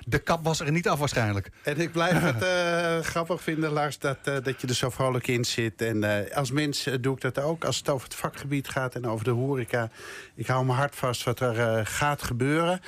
de 0.06 0.18
kap 0.18 0.44
was 0.44 0.60
er 0.60 0.70
niet 0.70 0.88
af 0.88 0.98
waarschijnlijk. 0.98 1.50
En 1.62 1.80
ik 1.80 1.92
blijf 1.92 2.20
het 2.32 2.42
eh, 2.42 2.98
grappig 2.98 3.42
vinden, 3.42 3.70
Lars, 3.70 3.98
dat, 3.98 4.18
eh, 4.24 4.34
dat 4.42 4.60
je 4.60 4.66
er 4.66 4.74
zo 4.74 4.90
vrolijk 4.90 5.26
in 5.26 5.44
zit. 5.44 5.82
En 5.82 6.30
als 6.34 6.50
mens 6.50 6.88
doe 7.00 7.14
ik 7.14 7.20
dat 7.20 7.38
ook. 7.38 7.64
Als 7.64 7.78
het 7.78 7.88
over 7.88 8.06
het 8.06 8.16
vakgebied 8.16 8.68
gaat 8.68 8.94
en 8.94 9.06
over 9.06 9.24
de 9.24 9.30
horeca. 9.30 9.90
Ik 10.34 10.46
hou 10.46 10.64
mijn 10.64 10.78
hart 10.78 10.96
vast 10.96 11.24
wat 11.24 11.40
er 11.40 11.86
gaat 11.86 12.22
gebeuren. 12.22 12.80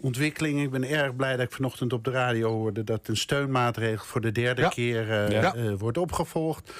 Ontwikkeling. 0.00 0.62
Ik 0.62 0.70
ben 0.70 0.84
erg 0.84 1.16
blij 1.16 1.36
dat 1.36 1.46
ik 1.46 1.52
vanochtend 1.52 1.92
op 1.92 2.04
de 2.04 2.10
radio 2.10 2.50
hoorde... 2.52 2.84
dat 2.84 3.08
een 3.08 3.16
steunmaatregel 3.16 4.04
voor 4.04 4.20
de 4.20 4.32
derde 4.32 4.60
Ja. 4.62 4.68
keer 4.68 5.10
eh, 5.10 5.30
Ja. 5.30 5.54
eh, 5.54 5.72
wordt 5.78 5.98
opgevolgd. 5.98 6.72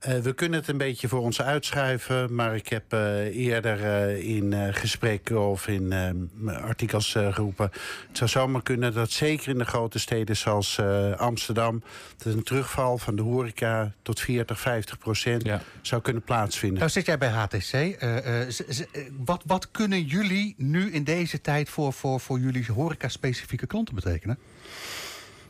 Eh, 0.00 0.18
we 0.18 0.32
kunnen 0.32 0.58
het 0.58 0.68
een 0.68 0.78
beetje 0.78 1.08
voor 1.08 1.20
ons 1.20 1.42
uitschuiven. 1.42 2.34
Maar 2.34 2.54
ik 2.54 2.68
heb 2.68 2.92
eh, 2.92 3.36
eerder 3.36 4.08
in 4.18 4.52
eh, 4.52 4.68
gesprekken 4.74 5.40
of 5.48 5.68
in 5.68 5.92
eh, 5.92 6.56
artikels 6.62 7.14
eh, 7.14 7.32
geroepen... 7.34 7.70
het 8.08 8.16
zou 8.18 8.30
zomaar 8.30 8.62
kunnen 8.62 8.94
dat 8.94 9.10
zeker 9.10 9.48
in 9.48 9.58
de 9.58 9.64
grote 9.64 9.98
steden 9.98 10.36
zoals 10.36 10.78
eh, 10.78 11.12
Amsterdam... 11.12 11.82
dat 12.16 12.34
een 12.34 12.42
terugval 12.42 12.98
van 12.98 13.16
de 13.16 13.22
horeca 13.22 13.92
tot 14.02 14.20
40, 14.20 14.60
50 14.60 14.98
procent 14.98 15.44
Ja. 15.46 15.60
zou 15.82 16.02
kunnen 16.02 16.22
plaatsvinden. 16.22 16.78
Nou 16.78 16.90
zit 16.90 17.06
jij 17.06 17.18
bij 17.18 17.28
HTC. 17.28 17.72
eh, 17.72 17.92
eh, 18.40 18.40
eh, 18.48 19.02
wat, 19.24 19.42
wat 19.46 19.70
kunnen 19.70 20.02
jullie 20.02 20.54
nu 20.56 20.90
in 20.92 21.04
deze 21.04 21.40
tijd 21.40 21.68
voor, 21.68 21.92
voor, 21.92 22.20
voor 22.20 22.38
jullie 22.40 22.59
horeca-specifieke 22.68 23.66
klanten 23.66 23.94
betekenen? 23.94 24.38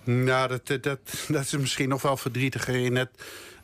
Nou, 0.05 0.49
dat, 0.49 0.66
dat, 0.66 0.99
dat, 1.29 1.42
is 1.44 1.57
misschien 1.57 1.88
nog 1.88 2.03
wel 2.03 2.16
verdrietiger. 2.16 2.75
In 2.75 2.96
het 2.96 3.11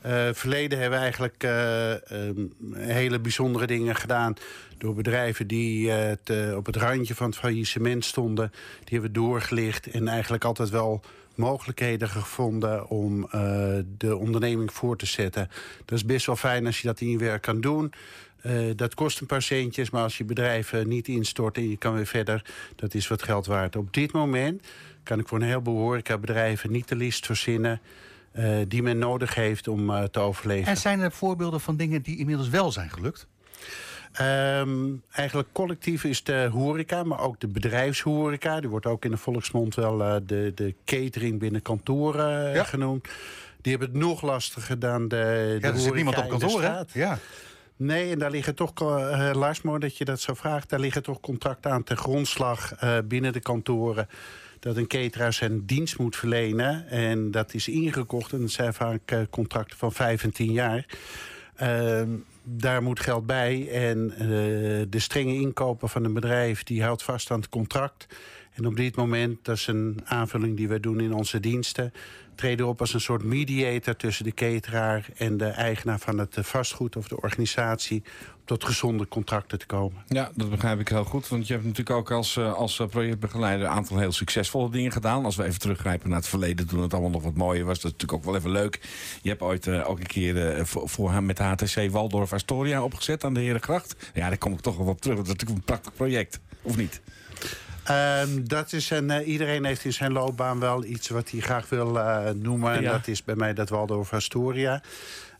eh, 0.01 0.29
verleden 0.33 0.79
hebben 0.79 0.99
we 0.99 1.03
eigenlijk 1.05 1.43
eh, 1.43 1.93
ehm, 1.93 2.47
hele 2.75 3.19
bijzondere 3.19 3.67
dingen 3.67 3.97
gedaan... 3.97 4.35
door 4.79 4.95
bedrijven 4.95 5.47
die 5.47 5.91
eh, 5.91 6.49
eh, 6.49 6.57
op 6.57 6.67
het 6.67 6.77
randje 6.77 7.15
van 7.15 7.27
het 7.27 7.39
faillissement 7.39 8.05
stonden. 8.05 8.53
Die 8.85 8.99
hebben 8.99 9.11
we 9.11 9.21
doorgelicht 9.21 9.87
en 9.87 10.09
eigenlijk 10.09 10.45
altijd 10.45 10.71
wel 10.71 11.03
mogelijkheden 11.37 12.09
gevonden 12.09 12.89
om 12.89 13.29
eh, 13.31 13.79
de 13.99 14.17
onderneming 14.17 14.73
voor 14.73 14.97
te 14.97 15.07
zetten. 15.07 15.49
Dat 15.85 15.99
is 15.99 16.05
best 16.05 16.27
wel 16.27 16.37
fijn 16.37 16.67
als 16.67 16.81
je 16.81 16.87
dat 16.87 17.01
in 17.01 17.11
je 17.11 17.19
werk 17.19 17.43
kan 17.43 17.61
doen. 17.61 17.93
Eh, 18.41 18.53
dat 18.77 18.95
kost 18.95 19.21
een 19.21 19.27
paar 19.27 19.43
centjes, 19.43 19.91
maar 19.91 20.03
als 20.03 20.19
je 20.19 20.25
bedrijf 20.25 20.73
eh, 20.73 20.85
niet 20.85 21.09
instort 21.09 21.57
en 21.57 21.71
je 21.71 21.77
kan 21.77 21.95
weer 21.95 22.07
verder, 22.07 22.45
dat 22.77 22.95
is 22.95 23.09
wat 23.09 23.23
geld 23.23 23.47
waard. 23.47 23.77
Op 23.77 23.93
dit 23.95 24.13
moment 24.13 24.67
kan 25.03 25.19
ik 25.19 25.29
voor 25.29 25.39
een 25.39 25.47
heleboel 25.47 25.79
horecabedrijven 25.79 26.73
niet 26.73 26.89
de 26.89 26.97
list 26.97 27.27
verzinnen 27.27 27.81
eh, 28.33 28.57
die 28.69 28.83
men 28.83 28.99
nodig 28.99 29.35
heeft 29.35 29.69
om 29.69 29.91
eh, 29.91 30.03
te 30.03 30.19
overleven. 30.21 30.67
En 30.69 30.77
zijn 30.77 31.01
er 31.01 31.13
voorbeelden 31.13 31.61
van 31.61 31.77
dingen 31.77 32.03
die 32.03 32.19
inmiddels 32.19 32.49
wel 32.49 32.73
zijn 32.73 32.91
gelukt? 32.91 33.27
Ehm, 34.13 34.79
eigenlijk 35.11 35.49
collectief 35.53 36.05
is 36.05 36.23
de 36.25 36.49
horeca, 36.53 37.05
maar 37.05 37.21
ook 37.21 37.41
de 37.41 37.49
bedrijfshoreca. 37.49 38.61
Die 38.61 38.69
wordt 38.71 38.87
ook 38.87 39.05
in 39.05 39.11
de 39.11 39.17
volksmond 39.17 39.75
wel 39.75 39.99
de, 40.27 40.53
de 40.55 40.75
catering 40.85 41.39
binnen 41.39 41.63
kantoren 41.63 42.55
Ja. 42.55 42.65
genoemd. 42.65 43.09
Die 43.61 43.73
hebben 43.77 43.91
het 43.91 43.99
nog 44.07 44.23
lastiger 44.23 44.79
dan 44.79 45.09
de, 45.09 45.57
de 45.61 45.67
Ja, 45.67 45.73
er 45.73 45.79
zit 45.79 45.95
niemand 45.95 46.17
op 46.17 46.23
de 46.23 46.29
kantoor, 46.29 46.63
hè? 46.63 46.81
Ja. 46.93 47.19
Nee, 47.77 48.11
en 48.11 48.19
daar 48.19 48.31
liggen 48.31 48.55
toch, 48.55 48.73
eh 48.75 49.31
Lars, 49.35 49.61
dat 49.79 49.97
je 49.97 50.05
dat 50.05 50.21
zo 50.21 50.35
vraagt... 50.35 50.69
daar 50.69 50.81
liggen 50.81 51.03
toch 51.03 51.21
contracten 51.21 51.71
aan 51.71 51.85
ten 51.85 51.97
grondslag 51.97 52.75
eh, 52.75 52.99
binnen 53.05 53.33
de 53.33 53.41
kantoren... 53.41 54.09
dat 54.61 54.77
een 54.77 54.87
cateraar 54.87 55.33
zijn 55.33 55.67
dienst 55.67 55.99
moet 55.99 56.17
verlenen. 56.17 56.89
En 56.89 57.31
dat 57.31 57.55
is 57.55 57.69
ingekocht 57.69 58.33
en 58.33 58.41
dat 58.41 58.51
zijn 58.51 58.75
vaak 58.75 59.27
contracten 59.31 59.79
van 59.79 59.93
vijf 59.93 60.23
en 60.23 60.33
tien 60.33 60.53
jaar. 60.53 60.87
Ehm, 61.57 62.11
daar 62.43 62.83
moet 62.83 63.01
geld 63.01 63.27
bij 63.27 63.69
en 63.69 64.09
de 64.91 64.99
strenge 64.99 65.35
inkoper 65.35 65.89
van 65.89 66.05
een 66.05 66.15
bedrijf... 66.15 66.63
die 66.63 66.83
houdt 66.83 67.03
vast 67.03 67.31
aan 67.31 67.41
het 67.41 67.49
contract... 67.49 68.07
En 68.57 68.67
op 68.67 68.77
dit 68.77 68.97
moment, 68.97 69.45
dat 69.45 69.57
is 69.57 69.67
een 69.67 70.01
aanvulling 70.05 70.57
die 70.57 70.69
we 70.69 70.81
doen 70.81 71.01
in 71.01 71.13
onze 71.13 71.41
diensten... 71.41 71.93
treden 72.37 72.67
op 72.67 72.81
als 72.81 72.95
een 72.95 73.01
soort 73.01 73.23
mediator 73.23 73.97
tussen 73.97 74.25
de 74.25 74.33
cateraar... 74.33 75.07
en 75.17 75.37
de 75.37 75.47
eigenaar 75.47 75.99
van 75.99 76.19
het 76.19 76.37
eh, 76.37 76.45
vastgoed 76.45 76.97
of 76.97 77.09
de 77.09 77.21
organisatie... 77.21 78.03
om 78.35 78.43
tot 78.45 78.65
gezonde 78.65 79.09
contracten 79.09 79.59
te 79.59 79.67
komen. 79.67 80.03
Ja, 80.09 80.31
dat 80.35 80.51
begrijp 80.51 80.81
ik 80.81 80.89
heel 80.89 81.05
goed. 81.05 81.29
Want 81.29 81.47
je 81.47 81.53
hebt 81.53 81.65
natuurlijk 81.65 81.97
ook 81.97 82.11
als, 82.11 82.37
eh, 82.37 82.55
als 82.55 82.81
eh, 82.81 82.87
projectbegeleider... 82.87 83.67
een 83.67 83.73
aantal 83.73 83.99
heel 83.99 84.13
succesvolle 84.13 84.71
dingen 84.71 84.93
gedaan. 84.93 85.25
Als 85.25 85.37
we 85.37 85.45
even 85.45 85.61
teruggrijpen 85.61 86.09
naar 86.09 86.19
het 86.19 86.29
verleden... 86.29 86.67
toen 86.67 86.83
het 86.83 86.93
allemaal 86.93 87.11
nog 87.11 87.23
wat 87.23 87.37
mooier 87.37 87.65
was. 87.65 87.81
Dat 87.81 87.93
is 87.93 87.99
natuurlijk 87.99 88.19
ook 88.19 88.25
wel 88.25 88.37
even 88.37 88.51
leuk. 88.51 88.81
Je 89.23 89.29
hebt 89.29 89.43
ooit 89.43 89.69
ook 89.69 89.99
een 89.99 90.07
keer 90.07 90.67
voor, 90.67 90.89
voor 90.89 91.13
hem 91.13 91.27
met 91.27 91.39
HTC 91.39 91.91
Waldorf 91.91 92.33
Astoria 92.33 92.83
opgezet... 92.83 93.25
aan 93.25 93.35
de 93.35 93.41
Herengracht. 93.41 94.11
Ja, 94.15 94.29
daar 94.29 94.39
kom 94.39 94.53
ik 94.53 94.61
toch 94.61 94.77
wel 94.77 94.87
op 94.87 95.01
terug. 95.01 95.17
Dat 95.17 95.27
is 95.27 95.33
natuurlijk 95.33 95.59
een 95.59 95.65
prachtig 95.65 95.95
project. 95.95 96.41
Of 96.63 96.77
niet? 96.77 97.01
Ehm, 97.87 98.45
dat 98.45 98.73
is 98.73 98.91
een, 98.91 99.11
eh, 99.11 99.29
iedereen 99.29 99.65
heeft 99.65 99.85
in 99.85 99.93
zijn 99.93 100.13
loopbaan 100.13 100.61
wel 100.61 100.85
iets 100.85 101.09
wat 101.09 101.31
hij 101.31 101.41
graag 101.41 101.69
wil 101.69 101.99
eh, 101.99 102.31
noemen. 102.31 102.73
En 102.73 102.85
dat 102.85 103.07
is 103.09 103.25
bij 103.25 103.35
mij 103.35 103.55
dat 103.55 103.69
Waldorf 103.69 104.13
Astoria. 104.13 104.83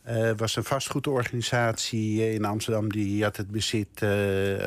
Het 0.03 0.39
was 0.39 0.55
een 0.55 0.63
vastgoedorganisatie 0.63 2.33
in 2.33 2.45
Amsterdam. 2.45 2.91
Die 2.91 3.23
had 3.23 3.37
het 3.37 3.51
bezit 3.51 4.03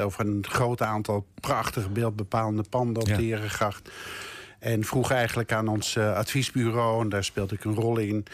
over 0.00 0.26
een 0.26 0.44
groot 0.48 0.82
aantal 0.82 1.26
prachtige 1.40 1.88
beeldbepalende 1.88 2.64
panden 2.70 3.02
op 3.02 3.08
Ja. 3.08 3.16
de 3.16 3.22
Herengracht. 3.22 3.90
En 4.58 4.84
vroeg 4.84 5.10
eigenlijk 5.10 5.52
aan 5.52 5.68
ons 5.68 5.98
adviesbureau, 5.98 7.02
en 7.02 7.08
daar 7.08 7.24
speelde 7.24 7.54
ik 7.54 7.64
een 7.64 7.74
rol 7.74 7.98
in... 7.98 8.24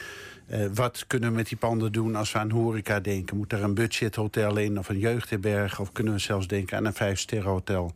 eh, 0.46 0.66
wat 0.74 1.04
kunnen 1.06 1.30
we 1.30 1.34
met 1.34 1.48
die 1.48 1.56
panden 1.56 1.92
doen 1.92 2.16
als 2.16 2.32
we 2.32 2.38
aan 2.38 2.50
horeca 2.50 3.00
denken? 3.00 3.36
Moet 3.36 3.52
er 3.52 3.62
een 3.62 3.74
budgethotel 3.74 4.56
in 4.56 4.78
of 4.78 4.88
een 4.88 4.98
jeugdherberg? 4.98 5.80
Of 5.80 5.92
kunnen 5.92 6.12
we 6.12 6.18
zelfs 6.18 6.46
denken 6.46 6.76
aan 6.76 6.84
een 6.84 6.94
vijfsterrenhotel? 6.94 7.92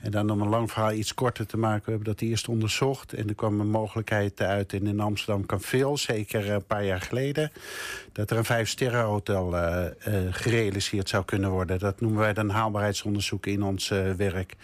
En 0.00 0.10
dan 0.10 0.30
om 0.30 0.40
een 0.40 0.48
lang 0.48 0.70
verhaal 0.70 0.92
iets 0.92 1.14
korter 1.14 1.46
te 1.46 1.56
maken... 1.56 1.84
we 1.84 1.90
hebben 1.90 2.08
dat 2.08 2.20
eerst 2.20 2.48
onderzocht 2.48 3.12
en 3.12 3.28
er 3.28 3.34
kwam 3.34 3.60
een 3.60 3.70
mogelijkheid 3.70 4.40
uit... 4.40 4.72
en 4.72 4.86
in 4.86 5.00
Amsterdam 5.00 5.46
kan 5.46 5.60
veel, 5.60 5.96
zeker 5.96 6.50
een 6.50 6.64
paar 6.64 6.84
jaar 6.84 7.00
geleden... 7.00 7.52
dat 8.12 8.30
er 8.30 8.36
een 8.36 8.44
vijfsterrenhotel 8.44 9.56
eh 9.56 9.78
eh 9.80 10.14
gerealiseerd 10.30 11.08
zou 11.08 11.24
kunnen 11.24 11.50
worden. 11.50 11.78
Dat 11.78 12.00
noemen 12.00 12.20
wij 12.20 12.32
dan 12.32 12.50
haalbaarheidsonderzoek 12.50 13.46
in 13.46 13.62
ons 13.62 13.90
eh, 13.90 14.12
werk. 14.12 14.56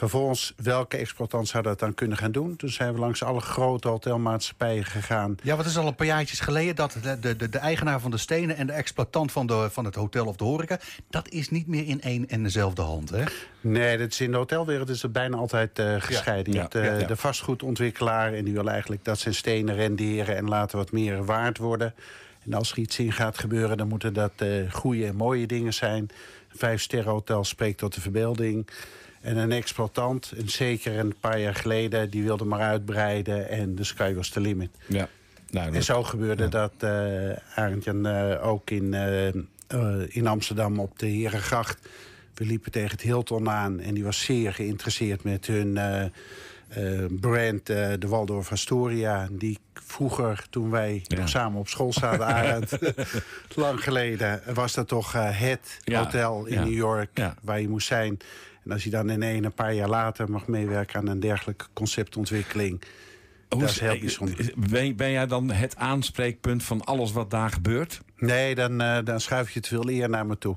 Vervolgens, 0.00 0.52
welke 0.56 0.96
exploitant 0.96 1.48
zou 1.48 1.62
dat 1.62 1.78
dan 1.78 1.94
kunnen 1.94 2.16
gaan 2.16 2.32
doen? 2.32 2.56
Toen 2.56 2.68
zijn 2.68 2.92
we 2.92 2.98
langs 2.98 3.22
alle 3.22 3.40
grote 3.40 3.88
hotelmaatschappijen 3.88 4.84
gegaan. 4.84 5.36
Ja, 5.42 5.56
wat 5.56 5.66
is 5.66 5.76
al 5.76 5.86
een 5.86 5.94
paar 5.94 6.06
jaartjes 6.06 6.40
geleden 6.40 6.76
dat 6.76 6.96
de, 7.02 7.36
de, 7.36 7.48
de, 7.48 7.58
eigenaar 7.58 8.00
van 8.00 8.10
de 8.10 8.16
stenen 8.16 8.56
en 8.56 8.66
de 8.66 8.72
exploitant 8.72 9.32
van, 9.32 9.46
de, 9.46 9.68
van 9.70 9.84
het 9.84 9.94
hotel 9.94 10.26
of 10.26 10.36
de 10.36 10.44
horeca, 10.44 10.78
dat 11.10 11.28
is 11.28 11.50
niet 11.50 11.66
meer 11.66 11.86
in 11.86 12.00
één 12.00 12.28
en 12.28 12.42
dezelfde 12.42 12.82
hand. 12.82 13.10
Hè? 13.10 13.24
Nee, 13.60 13.98
dat 13.98 14.10
is 14.10 14.20
in 14.20 14.30
de 14.30 14.36
hotelwereld 14.36 14.88
is 14.88 15.02
het 15.02 15.12
bijna 15.12 15.36
altijd 15.36 15.78
eh, 15.78 15.94
gescheiden. 15.98 16.52
Ja, 16.52 16.68
eh, 16.68 16.84
ja, 16.84 16.98
ja. 16.98 17.06
de 17.06 17.16
vastgoedontwikkelaar 17.16 18.32
en 18.32 18.44
die 18.44 18.54
wil 18.54 18.68
eigenlijk 18.68 19.04
dat 19.04 19.18
zijn 19.18 19.34
stenen 19.34 19.74
renderen 19.74 20.36
en 20.36 20.48
laten 20.48 20.78
wat 20.78 20.92
meer 20.92 21.24
waard 21.24 21.58
worden. 21.58 21.94
En 22.44 22.54
als 22.54 22.72
er 22.72 22.78
iets 22.78 22.98
in 22.98 23.12
gaat 23.12 23.38
gebeuren, 23.38 23.76
dan 23.76 23.88
moeten 23.88 24.12
dat 24.12 24.32
eh, 24.36 24.72
goede 24.72 25.06
en 25.06 25.16
mooie 25.16 25.46
dingen 25.46 25.74
zijn. 25.74 26.02
Een 26.02 26.58
vijfsterrenhotel 26.58 27.44
spreekt 27.44 27.78
tot 27.78 27.94
de 27.94 28.00
verbeelding. 28.00 28.68
En 29.20 29.36
een 29.36 29.52
exploitant, 29.52 30.32
en 30.36 30.48
zeker 30.48 30.98
een 30.98 31.14
paar 31.20 31.40
jaar 31.40 31.54
geleden, 31.54 32.10
die 32.10 32.22
wilde 32.22 32.44
maar 32.44 32.60
uitbreiden 32.60 33.48
en 33.48 33.74
de 33.74 33.84
sky 33.84 34.14
was 34.14 34.28
the 34.28 34.40
limit. 34.40 34.70
Ja. 34.86 35.08
Nou, 35.50 35.74
En 35.74 35.82
zo 35.84 36.02
gebeurde 36.02 36.48
dat, 36.48 36.72
eh 36.78 37.30
Arend-Jan, 37.54 38.06
eh, 38.06 38.46
ook 38.46 38.70
in, 38.70 38.94
eh, 38.94 39.26
in 40.08 40.26
Amsterdam 40.26 40.78
op 40.78 40.98
de 40.98 41.06
Herengracht. 41.06 41.88
We 42.34 42.44
liepen 42.44 42.70
tegen 42.72 42.90
het 42.90 43.00
Hilton 43.00 43.50
aan 43.50 43.80
en 43.80 43.94
die 43.94 44.04
was 44.04 44.20
zeer 44.24 44.54
geïnteresseerd 44.54 45.22
met 45.24 45.46
hun 45.46 45.78
brand, 47.20 47.66
de 47.66 48.06
Waldorf 48.08 48.52
Astoria. 48.52 49.28
Die 49.30 49.58
vroeger, 49.74 50.44
toen 50.50 50.70
wij 50.70 51.00
Ja. 51.04 51.18
nog 51.18 51.28
samen 51.28 51.58
op 51.60 51.68
school 51.68 51.92
zaten, 51.92 52.26
Arend, 52.34 52.78
lang 53.54 53.82
geleden, 53.84 54.42
was 54.54 54.74
dat 54.74 54.88
toch 54.88 55.12
het 55.18 55.78
hotel 55.92 56.44
in 56.46 56.60
New 56.60 56.72
York 56.74 57.20
waar 57.42 57.60
je 57.60 57.68
moest 57.68 57.86
zijn. 57.86 58.18
En 58.64 58.72
als 58.72 58.84
je 58.84 58.90
dan 58.90 59.10
in 59.10 59.22
een, 59.22 59.44
een 59.44 59.52
paar 59.52 59.74
jaar 59.74 59.88
later 59.88 60.30
mag 60.30 60.46
meewerken 60.46 61.00
aan 61.00 61.06
een 61.06 61.20
dergelijke 61.20 61.66
conceptontwikkeling... 61.72 62.82
Hoe 63.48 63.60
dat 63.60 63.70
is 63.70 63.80
heel 63.80 63.98
bijzonder. 63.98 64.52
Ben, 64.70 64.96
ben 64.96 65.10
jij 65.10 65.26
dan 65.26 65.50
het 65.50 65.76
aanspreekpunt 65.76 66.62
van 66.62 66.84
alles 66.84 67.12
wat 67.12 67.30
daar 67.30 67.50
gebeurt? 67.50 68.00
Nee, 68.20 68.54
dan, 68.54 68.80
eh, 68.80 68.98
dan 69.04 69.20
schuif 69.20 69.50
je 69.50 69.58
het 69.58 69.68
veel 69.68 69.88
eer 69.88 70.08
naar 70.08 70.26
me 70.26 70.38
toe. 70.38 70.56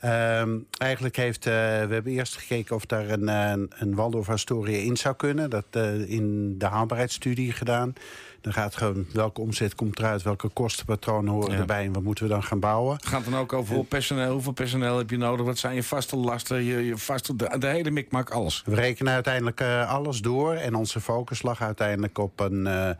Ehm, 0.00 0.56
eigenlijk 0.78 1.16
heeft, 1.16 1.46
eh, 1.46 1.52
we 1.52 1.94
hebben 1.94 2.12
eerst 2.12 2.36
gekeken 2.36 2.76
of 2.76 2.86
daar 2.86 3.08
een, 3.08 3.28
eh, 3.28 3.52
een 3.78 3.94
Waldorf 3.94 4.28
Astoria 4.28 4.78
in 4.78 4.96
zou 4.96 5.14
kunnen. 5.16 5.50
Dat 5.50 5.64
in 6.06 6.54
de 6.58 6.66
haalbaarheidsstudie 6.66 7.52
gedaan. 7.52 7.92
Dan 8.40 8.52
gaat 8.52 8.76
gewoon 8.76 9.06
welke 9.12 9.40
omzet 9.40 9.74
komt 9.74 9.98
eruit, 9.98 10.22
welke 10.22 10.48
kostenpatronen 10.48 11.32
horen 11.32 11.52
Ja. 11.52 11.58
erbij 11.58 11.84
en 11.84 11.92
wat 11.92 12.02
moeten 12.02 12.24
we 12.24 12.30
dan 12.30 12.42
gaan 12.42 12.60
bouwen. 12.60 12.94
Het 12.96 13.06
gaat 13.06 13.24
dan 13.24 13.36
ook 13.36 13.52
over 13.52 13.84
personeel, 13.84 14.32
hoeveel 14.32 14.52
personeel 14.52 14.98
heb 14.98 15.10
je 15.10 15.16
nodig? 15.16 15.46
Wat 15.46 15.58
zijn 15.58 15.74
je 15.74 15.82
vaste 15.82 16.16
lasten? 16.16 16.62
Je, 16.64 16.84
je 16.86 16.96
vaste, 16.96 17.36
de, 17.36 17.58
de 17.58 17.66
hele 17.66 17.90
mikmak, 17.90 18.30
alles. 18.30 18.62
We 18.66 18.74
rekenen 18.74 19.12
uiteindelijk 19.12 19.62
alles 19.86 20.20
door 20.20 20.54
en 20.54 20.74
onze 20.74 21.00
focus 21.00 21.42
lag 21.42 21.62
uiteindelijk 21.62 22.18
op 22.18 22.40
een... 22.40 22.96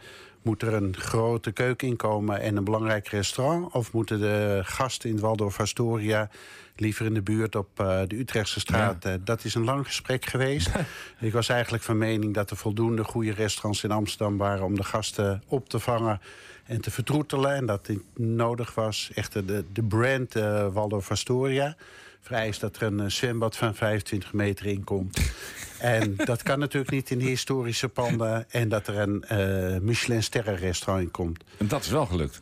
moet 0.49 0.63
er 0.63 0.75
een 0.75 0.97
grote 0.97 1.53
keuken 1.53 1.89
inkomen 1.89 2.41
en 2.41 2.57
een 2.57 2.65
belangrijk 2.65 3.09
restaurant? 3.09 3.73
Of 3.73 3.93
moeten 3.93 4.21
de 4.21 4.61
gasten 4.65 5.09
in 5.09 5.15
het 5.15 5.25
Waldorf 5.25 5.61
Astoria 5.61 6.31
liever 6.77 7.07
in 7.07 7.15
de 7.15 7.23
buurt 7.23 7.57
op 7.57 7.69
eh, 7.81 8.01
de 8.07 8.19
Utrechtse 8.19 8.61
straat? 8.61 9.05
Eh, 9.05 9.15
dat 9.25 9.45
is 9.45 9.55
een 9.55 9.65
lang 9.65 9.87
gesprek 9.87 10.25
geweest. 10.25 10.71
Ik 11.21 11.33
was 11.33 11.49
eigenlijk 11.49 11.83
van 11.83 11.99
mening 11.99 12.35
dat 12.35 12.51
er 12.51 12.57
voldoende 12.57 13.05
goede 13.05 13.33
restaurants 13.33 13.85
in 13.85 13.91
Amsterdam 13.91 14.37
waren... 14.37 14.65
om 14.65 14.75
de 14.75 14.85
gasten 14.85 15.43
op 15.47 15.69
te 15.69 15.79
vangen 15.79 16.21
en 16.65 16.81
te 16.81 16.91
vertroetelen. 16.91 17.55
En 17.55 17.67
dat 17.67 17.87
het 17.87 18.01
nodig 18.17 18.75
was, 18.75 19.11
echt 19.15 19.33
de, 19.33 19.65
de 19.73 19.83
brand 19.83 20.35
eh, 20.35 20.67
Waldorf 20.73 21.11
Astoria 21.11 21.77
vereist 22.21 22.61
dat 22.61 22.77
er 22.77 22.83
een 22.83 23.01
eh, 23.01 23.07
zwembad 23.07 23.57
van 23.57 23.75
25 23.75 24.33
meter 24.33 24.67
in 24.67 24.85
komt. 24.85 25.19
En 25.79 26.17
dat 26.17 26.43
kan 26.43 26.59
natuurlijk 26.59 26.93
niet 26.93 27.11
in 27.11 27.19
de 27.19 27.25
historische 27.25 27.89
panden. 27.89 28.51
En 28.51 28.69
dat 28.69 28.87
er 28.87 28.99
een 28.99 29.25
eh 29.25 29.81
Michelin 29.81 30.23
sterrenrestaurant 30.23 31.05
in 31.05 31.11
komt. 31.11 31.45
En 31.59 31.69
dat 31.69 31.85
is 31.85 31.91
wel 31.91 32.07
gelukt. 32.07 32.41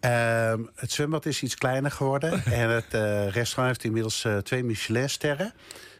Ehm, 0.00 0.60
het 0.74 0.92
zwembad 0.92 1.26
is 1.26 1.42
iets 1.42 1.54
kleiner 1.54 1.90
geworden. 1.90 2.44
en 2.62 2.70
het 2.70 2.94
eh, 2.94 3.28
restaurant 3.28 3.66
heeft 3.66 3.84
inmiddels 3.84 4.24
eh, 4.24 4.36
twee 4.38 4.64
Michelin 4.64 5.10
sterren. 5.10 5.52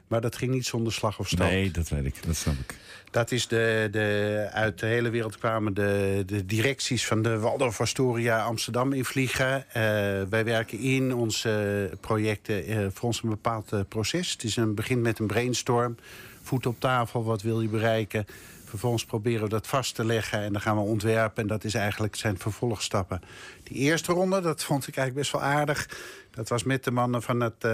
Maar 0.06 0.20
dat 0.20 0.36
ging 0.36 0.52
niet 0.52 0.66
zonder 0.66 0.92
slag 0.92 1.18
of 1.18 1.26
stoot. 1.26 1.48
Nee, 1.48 1.70
dat 1.70 1.88
weet 1.88 2.04
ik. 2.04 2.26
Dat 2.26 2.36
snap 2.36 2.54
ik. 2.54 2.74
Dat 3.10 3.30
is 3.30 3.48
de, 3.48 3.88
de, 3.90 4.48
uit 4.52 4.78
de 4.78 4.86
hele 4.86 5.10
wereld 5.10 5.38
kwamen 5.38 5.74
de, 5.74 6.22
de 6.26 6.46
directies 6.46 7.06
van 7.06 7.22
de 7.22 7.38
Waldorf 7.38 7.80
Astoria 7.80 8.42
Amsterdam 8.42 8.92
invliegen. 8.92 9.64
Eh 9.72 9.82
wij 10.30 10.44
werken 10.44 10.78
in 10.78 11.14
onze 11.14 11.90
projecten 12.00 12.64
eh, 12.64 12.86
voor 12.92 13.08
ons 13.08 13.22
een 13.22 13.28
bepaald 13.28 13.72
eh, 13.72 13.80
proces. 13.88 14.32
Het 14.32 14.44
is 14.44 14.56
een, 14.56 14.74
begint 14.74 15.02
met 15.02 15.18
een 15.18 15.26
brainstorm. 15.26 15.96
Voet 16.42 16.66
op 16.66 16.80
tafel, 16.80 17.24
wat 17.24 17.42
wil 17.42 17.60
je 17.60 17.68
bereiken? 17.68 18.26
Vervolgens 18.64 19.04
proberen 19.04 19.42
we 19.42 19.48
dat 19.48 19.66
vast 19.66 19.94
te 19.94 20.04
leggen 20.04 20.40
en 20.40 20.52
dan 20.52 20.60
gaan 20.60 20.76
we 20.76 20.82
ontwerpen. 20.82 21.42
En 21.42 21.48
dat 21.48 21.64
is 21.64 21.74
eigenlijk 21.74 22.16
zijn 22.16 22.38
vervolgstappen. 22.38 23.20
Die 23.62 23.76
eerste 23.76 24.12
ronde, 24.12 24.40
dat 24.40 24.64
vond 24.64 24.86
ik 24.86 24.96
eigenlijk 24.96 25.28
best 25.28 25.42
wel 25.42 25.50
aardig. 25.50 25.88
Dat 26.30 26.48
was 26.48 26.62
met 26.62 26.84
de 26.84 26.90
mannen 26.90 27.22
van 27.22 27.40
het... 27.40 27.64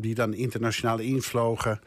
die 0.00 0.14
dan 0.14 0.34
internationaal 0.34 0.98
invlogen. 0.98 1.80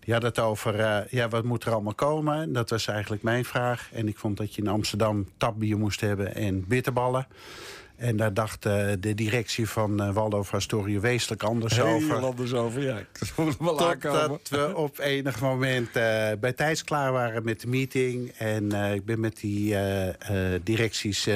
Die 0.00 0.12
hadden 0.12 0.30
het 0.30 0.38
over, 0.38 0.80
eh, 0.80 0.98
ja, 1.10 1.28
wat 1.28 1.44
moet 1.44 1.64
er 1.64 1.72
allemaal 1.72 1.94
komen? 1.94 2.52
Dat 2.52 2.70
was 2.70 2.86
eigenlijk 2.86 3.22
mijn 3.22 3.44
vraag. 3.44 3.88
En 3.92 4.08
ik 4.08 4.18
vond 4.18 4.36
dat 4.36 4.54
je 4.54 4.62
in 4.62 4.68
Amsterdam 4.68 5.28
tapbier 5.36 5.78
moest 5.78 6.00
hebben 6.00 6.34
en 6.34 6.64
bitterballen. 6.66 7.26
En 7.96 8.16
daar 8.16 8.34
dacht 8.34 8.66
eh, 8.66 8.86
de 9.00 9.14
directie 9.14 9.68
van 9.68 10.00
eh 10.00 10.12
Waldorf 10.12 10.54
Astoria 10.54 11.00
wezenlijk 11.00 11.42
anders 11.42 11.80
over. 11.80 12.16
Heel 12.16 12.26
anders 12.26 12.54
over, 12.54 12.82
ja. 12.82 12.98
Totdat 13.36 14.48
we 14.48 14.72
op 14.76 14.98
enig 14.98 15.40
moment 15.40 15.92
bij 16.40 16.52
tijds 16.56 16.84
klaar 16.84 17.12
waren 17.12 17.44
met 17.44 17.60
de 17.60 17.66
meeting. 17.66 18.30
En 18.30 18.72
ik 18.72 19.04
ben 19.04 19.20
met 19.20 19.36
die 19.36 19.76
directies 20.62 21.28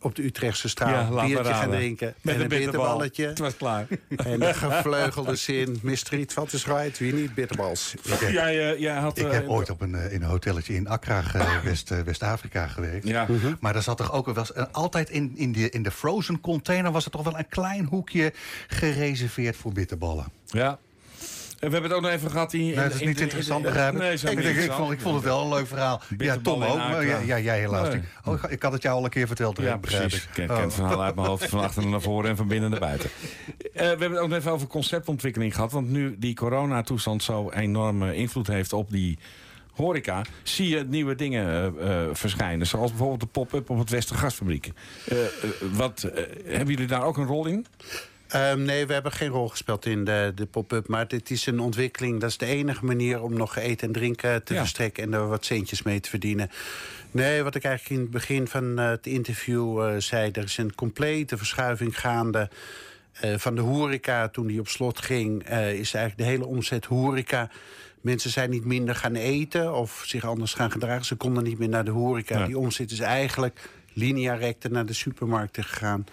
op 0.00 0.14
de 0.14 0.24
Utrechtse 0.24 0.68
straat 0.68 1.10
Ja, 1.10 1.20
een 1.20 1.26
biertje 1.26 1.52
gaan 1.54 1.70
drinken. 1.70 2.14
Met 2.20 2.34
en 2.34 2.40
een 2.40 2.42
een 2.42 2.48
bitterbal. 2.48 2.98
bitterballetje. 2.98 3.26
Het 3.26 3.38
was 3.38 3.56
klaar. 3.56 3.86
En 4.16 4.40
de 4.40 4.54
gevleugelde 4.54 5.36
zin, 5.36 5.78
Mr. 5.82 5.98
Rietveld 6.10 6.52
is 6.52 6.66
right, 6.66 6.98
wie 6.98 7.14
niet 7.14 7.34
bitterbals. 7.34 7.94
Jij, 8.30 8.72
eh, 8.72 8.80
jij 8.80 8.94
had... 8.94 9.18
Ik 9.18 9.24
eh, 9.26 9.32
heb 9.32 9.48
ooit 9.48 9.70
op 9.70 9.80
een, 9.80 9.94
eh, 9.94 10.12
in 10.12 10.22
een 10.22 10.28
hotelletje 10.28 10.74
in 10.74 10.88
Accra, 10.88 11.22
West, 11.64 11.90
eh, 11.90 12.00
West-Afrika 12.00 12.66
gewerkt. 12.66 13.06
Ja. 13.06 13.26
Maar 13.60 13.72
daar 13.72 13.82
zat 13.82 13.96
toch 13.96 14.12
ook 14.12 14.26
wel 14.26 14.36
eens, 14.36 14.52
eh, 14.52 14.64
altijd 14.72 15.10
in, 15.10 15.32
in, 15.36 15.52
de, 15.52 15.70
in 15.70 15.82
de 15.82 15.90
frozen 15.90 16.40
container 16.40 16.92
was 16.92 17.04
er 17.04 17.10
toch 17.10 17.22
wel 17.22 17.38
een 17.38 17.48
klein 17.48 17.84
hoekje 17.84 18.32
gereserveerd 18.68 19.56
voor 19.56 19.72
bitterballen. 19.72 20.26
Ja. 20.46 20.78
We 21.58 21.68
hebben 21.68 21.82
het 21.82 21.92
ook 21.92 22.02
nog 22.02 22.10
even 22.10 22.30
gehad... 22.30 22.52
Nee, 22.52 22.74
dat 22.74 22.94
is 22.94 23.00
niet 23.00 23.20
interessant, 23.20 23.62
begrijp 23.62 23.92
ik. 23.94 23.98
Nee, 23.98 24.12
ik, 24.12 24.42
denk, 24.42 24.72
vond, 24.72 24.92
ik 24.92 25.00
vond 25.00 25.14
het 25.14 25.24
wel 25.24 25.42
een 25.42 25.48
leuk 25.48 25.66
verhaal. 25.66 26.00
Ja, 26.18 26.36
Tom 26.42 26.62
in 26.62 26.68
ook. 26.68 26.76
maar 26.76 27.06
ja, 27.06 27.18
ja, 27.18 27.38
jij 27.38 27.58
helaas. 27.58 27.88
Nee. 27.88 27.96
niet. 27.96 28.04
Oh, 28.24 28.42
ik, 28.48 28.62
had 28.62 28.72
het 28.72 28.82
jou 28.82 28.96
al 28.96 29.04
een 29.04 29.10
keer 29.10 29.26
verteld. 29.26 29.56
Ja, 29.56 29.78
begrijp 29.78 30.08
precies. 30.08 30.24
ik. 30.24 30.36
Ik 30.36 30.46
ken 30.46 30.56
Oh. 30.56 30.62
het 30.62 30.74
verhaal 30.74 31.02
uit 31.02 31.14
mijn 31.14 31.26
hoofd 31.26 31.48
van 31.48 31.60
achter 31.60 31.86
naar 31.86 32.00
voren 32.00 32.30
en 32.30 32.36
van 32.36 32.48
binnen 32.48 32.70
naar 32.70 32.80
buiten. 32.80 33.10
Eh, 33.72 33.84
we 33.84 33.88
hebben 33.88 34.10
het 34.10 34.20
ook 34.20 34.28
nog 34.28 34.38
even 34.38 34.52
over 34.52 34.66
conceptontwikkeling 34.66 35.54
gehad. 35.54 35.72
Want 35.72 35.88
nu 35.88 36.16
die 36.18 36.34
coronatoestand 36.34 37.22
zo 37.22 37.50
enorme 37.50 38.14
invloed 38.14 38.46
heeft 38.46 38.72
op 38.72 38.90
die 38.90 39.18
horeca... 39.78 40.22
zie 40.42 40.68
je 40.68 40.84
nieuwe 40.84 41.14
dingen 41.14 41.46
eh, 41.78 42.02
eh, 42.02 42.08
verschijnen. 42.12 42.66
Zoals 42.66 42.90
bijvoorbeeld 42.90 43.20
de 43.20 43.26
pop-up 43.26 43.70
op 43.70 43.78
het 43.78 43.90
Westergasfabriek. 43.90 44.72
Eh, 45.08 45.16
wat, 45.72 46.10
hebben 46.44 46.68
jullie 46.68 46.86
daar 46.86 47.02
ook 47.02 47.16
een 47.16 47.26
rol 47.26 47.46
in? 47.46 47.66
Ehm, 48.28 48.62
nee, 48.62 48.86
we 48.86 48.92
hebben 48.92 49.12
geen 49.12 49.28
rol 49.28 49.48
gespeeld 49.48 49.86
in 49.86 50.04
de, 50.04 50.32
de 50.34 50.46
pop-up. 50.46 50.88
Maar 50.88 51.08
dit 51.08 51.30
is 51.30 51.46
een 51.46 51.60
ontwikkeling. 51.60 52.20
Dat 52.20 52.30
is 52.30 52.36
de 52.38 52.46
enige 52.46 52.84
manier 52.84 53.22
om 53.22 53.36
nog 53.36 53.56
eten 53.56 53.86
en 53.86 53.92
drinken 53.92 54.44
te 54.44 54.54
Ja. 54.54 54.60
verstrekken... 54.60 55.02
en 55.02 55.12
er 55.12 55.28
wat 55.28 55.44
centjes 55.44 55.82
mee 55.82 56.00
te 56.00 56.08
verdienen. 56.08 56.50
Nee, 57.10 57.42
wat 57.42 57.54
ik 57.54 57.64
eigenlijk 57.64 57.94
in 57.96 58.02
het 58.02 58.10
begin 58.14 58.48
van 58.48 58.78
eh, 58.78 58.88
het 58.88 59.06
interview 59.06 59.82
eh, 59.82 59.94
zei... 59.98 60.30
er 60.30 60.44
is 60.44 60.56
een 60.56 60.74
complete 60.74 61.36
verschuiving 61.36 62.00
gaande... 62.00 62.50
eh, 63.12 63.34
van 63.38 63.54
de 63.54 63.60
horeca, 63.60 64.28
toen 64.28 64.46
die 64.46 64.60
op 64.60 64.68
slot 64.68 65.00
ging... 65.00 65.42
eh, 65.44 65.72
is 65.72 65.94
eigenlijk 65.94 66.16
de 66.16 66.24
hele 66.36 66.46
omzet 66.46 66.84
horeca... 66.84 67.50
Mensen 68.00 68.30
zijn 68.30 68.50
niet 68.50 68.64
minder 68.64 68.94
gaan 68.94 69.14
eten 69.14 69.74
of 69.74 70.02
zich 70.06 70.24
anders 70.24 70.54
gaan 70.54 70.70
gedragen. 70.70 71.04
Ze 71.04 71.14
konden 71.14 71.44
niet 71.44 71.58
meer 71.58 71.68
naar 71.68 71.84
de 71.84 71.90
horeca. 71.90 72.38
Ja. 72.38 72.46
Die 72.46 72.58
omzet 72.58 72.90
is 72.90 73.00
eigenlijk 73.00 73.68
linea 73.98 74.34
recta 74.34 74.68
naar 74.68 74.86
de 74.86 74.92
supermarkten 74.92 75.64
gegaan. 75.64 76.04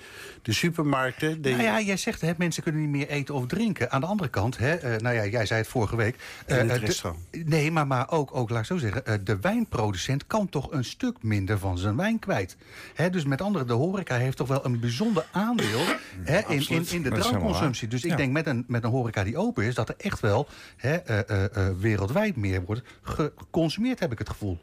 De 0.42 0.54
supermarkten... 0.54 1.42
De, 1.42 1.50
Nou 1.50 1.64
ja, 1.64 1.82
jij 1.82 1.98
zegt 1.98 2.22
hè, 2.22 2.32
mensen 2.38 2.64
kunnen 2.64 2.82
niet 2.82 2.90
meer 2.90 3.08
eten 3.10 3.36
of 3.36 3.46
drinken. 3.48 3.92
Aan 3.92 4.02
de 4.02 4.08
andere 4.08 4.30
kant, 4.30 4.58
hè, 4.58 4.74
eh, 4.76 5.00
nou 5.00 5.16
ja, 5.16 5.26
jij 5.26 5.46
zei 5.46 5.60
het 5.60 5.70
vorige 5.70 5.96
week. 5.96 6.16
eh, 6.46 6.58
In 6.60 6.64
het 6.64 6.72
eh, 6.74 6.80
de- 6.80 6.86
restaurant. 6.86 7.24
nee, 7.46 7.72
maar, 7.72 7.88
maar 7.88 8.12
ook, 8.12 8.36
ook, 8.36 8.50
laat 8.50 8.60
ik 8.60 8.66
zo 8.66 8.78
zeggen, 8.78 9.06
eh, 9.06 9.16
de 9.24 9.38
wijnproducent 9.40 10.28
kan 10.28 10.50
toch 10.50 10.72
een 10.72 10.84
stuk 10.86 11.24
minder 11.24 11.60
van 11.60 11.78
zijn 11.78 11.96
wijn 11.96 12.20
kwijt. 12.20 12.58
Hè, 12.94 13.10
dus 13.10 13.26
met 13.26 13.42
andere, 13.42 13.66
de 13.66 13.74
horeca 13.74 14.16
heeft 14.18 14.38
toch 14.38 14.48
wel 14.48 14.66
een 14.66 14.80
bijzonder 14.80 15.26
aandeel 15.32 15.82
hè, 16.24 16.40
in, 16.48 16.68
in, 16.70 16.86
in 16.90 17.02
de 17.04 17.10
drankconsumptie. 17.10 17.88
Dus 17.88 18.04
ik 18.04 18.10
Ja. 18.10 18.16
denk 18.18 18.32
met 18.32 18.48
een, 18.48 18.64
met 18.68 18.84
een 18.84 18.90
horeca 18.90 19.24
die 19.24 19.38
open 19.38 19.64
is, 19.66 19.76
dat 19.76 19.90
er 19.90 19.96
echt 19.98 20.20
wel 20.20 20.48
hè, 20.78 20.96
eh, 20.96 21.30
eh, 21.30 21.44
eh, 21.68 21.76
wereldwijd 21.78 22.36
meer 22.36 22.62
wordt 22.66 22.82
geconsumeerd, 23.02 24.00
heb 24.00 24.12
ik 24.12 24.18
het 24.18 24.30
gevoel. 24.30 24.60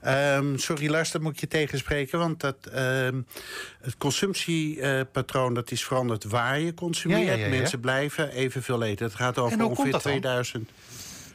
Ehm, 0.00 0.56
sorry, 0.56 0.90
luister, 0.90 1.22
moet 1.22 1.32
ik 1.32 1.40
je 1.40 1.48
tegenspreken. 1.48 2.18
Want 2.18 2.40
dat, 2.40 2.56
ehm, 2.72 3.20
het 3.80 3.96
consumptiepatroon 3.96 5.54
dat 5.54 5.70
is 5.70 5.84
veranderd 5.84 6.24
waar 6.24 6.60
je 6.60 6.74
consumeert. 6.74 7.20
Ja, 7.20 7.32
ja, 7.32 7.38
ja, 7.38 7.44
ja. 7.44 7.50
Mensen 7.50 7.80
blijven 7.80 8.30
evenveel 8.30 8.82
eten. 8.82 9.06
Het 9.06 9.14
gaat 9.14 9.38
over 9.38 9.64
ongeveer 9.64 9.74
komt 9.74 9.92
dat 9.92 10.02
dan? 10.02 10.12
2000. 10.12 10.70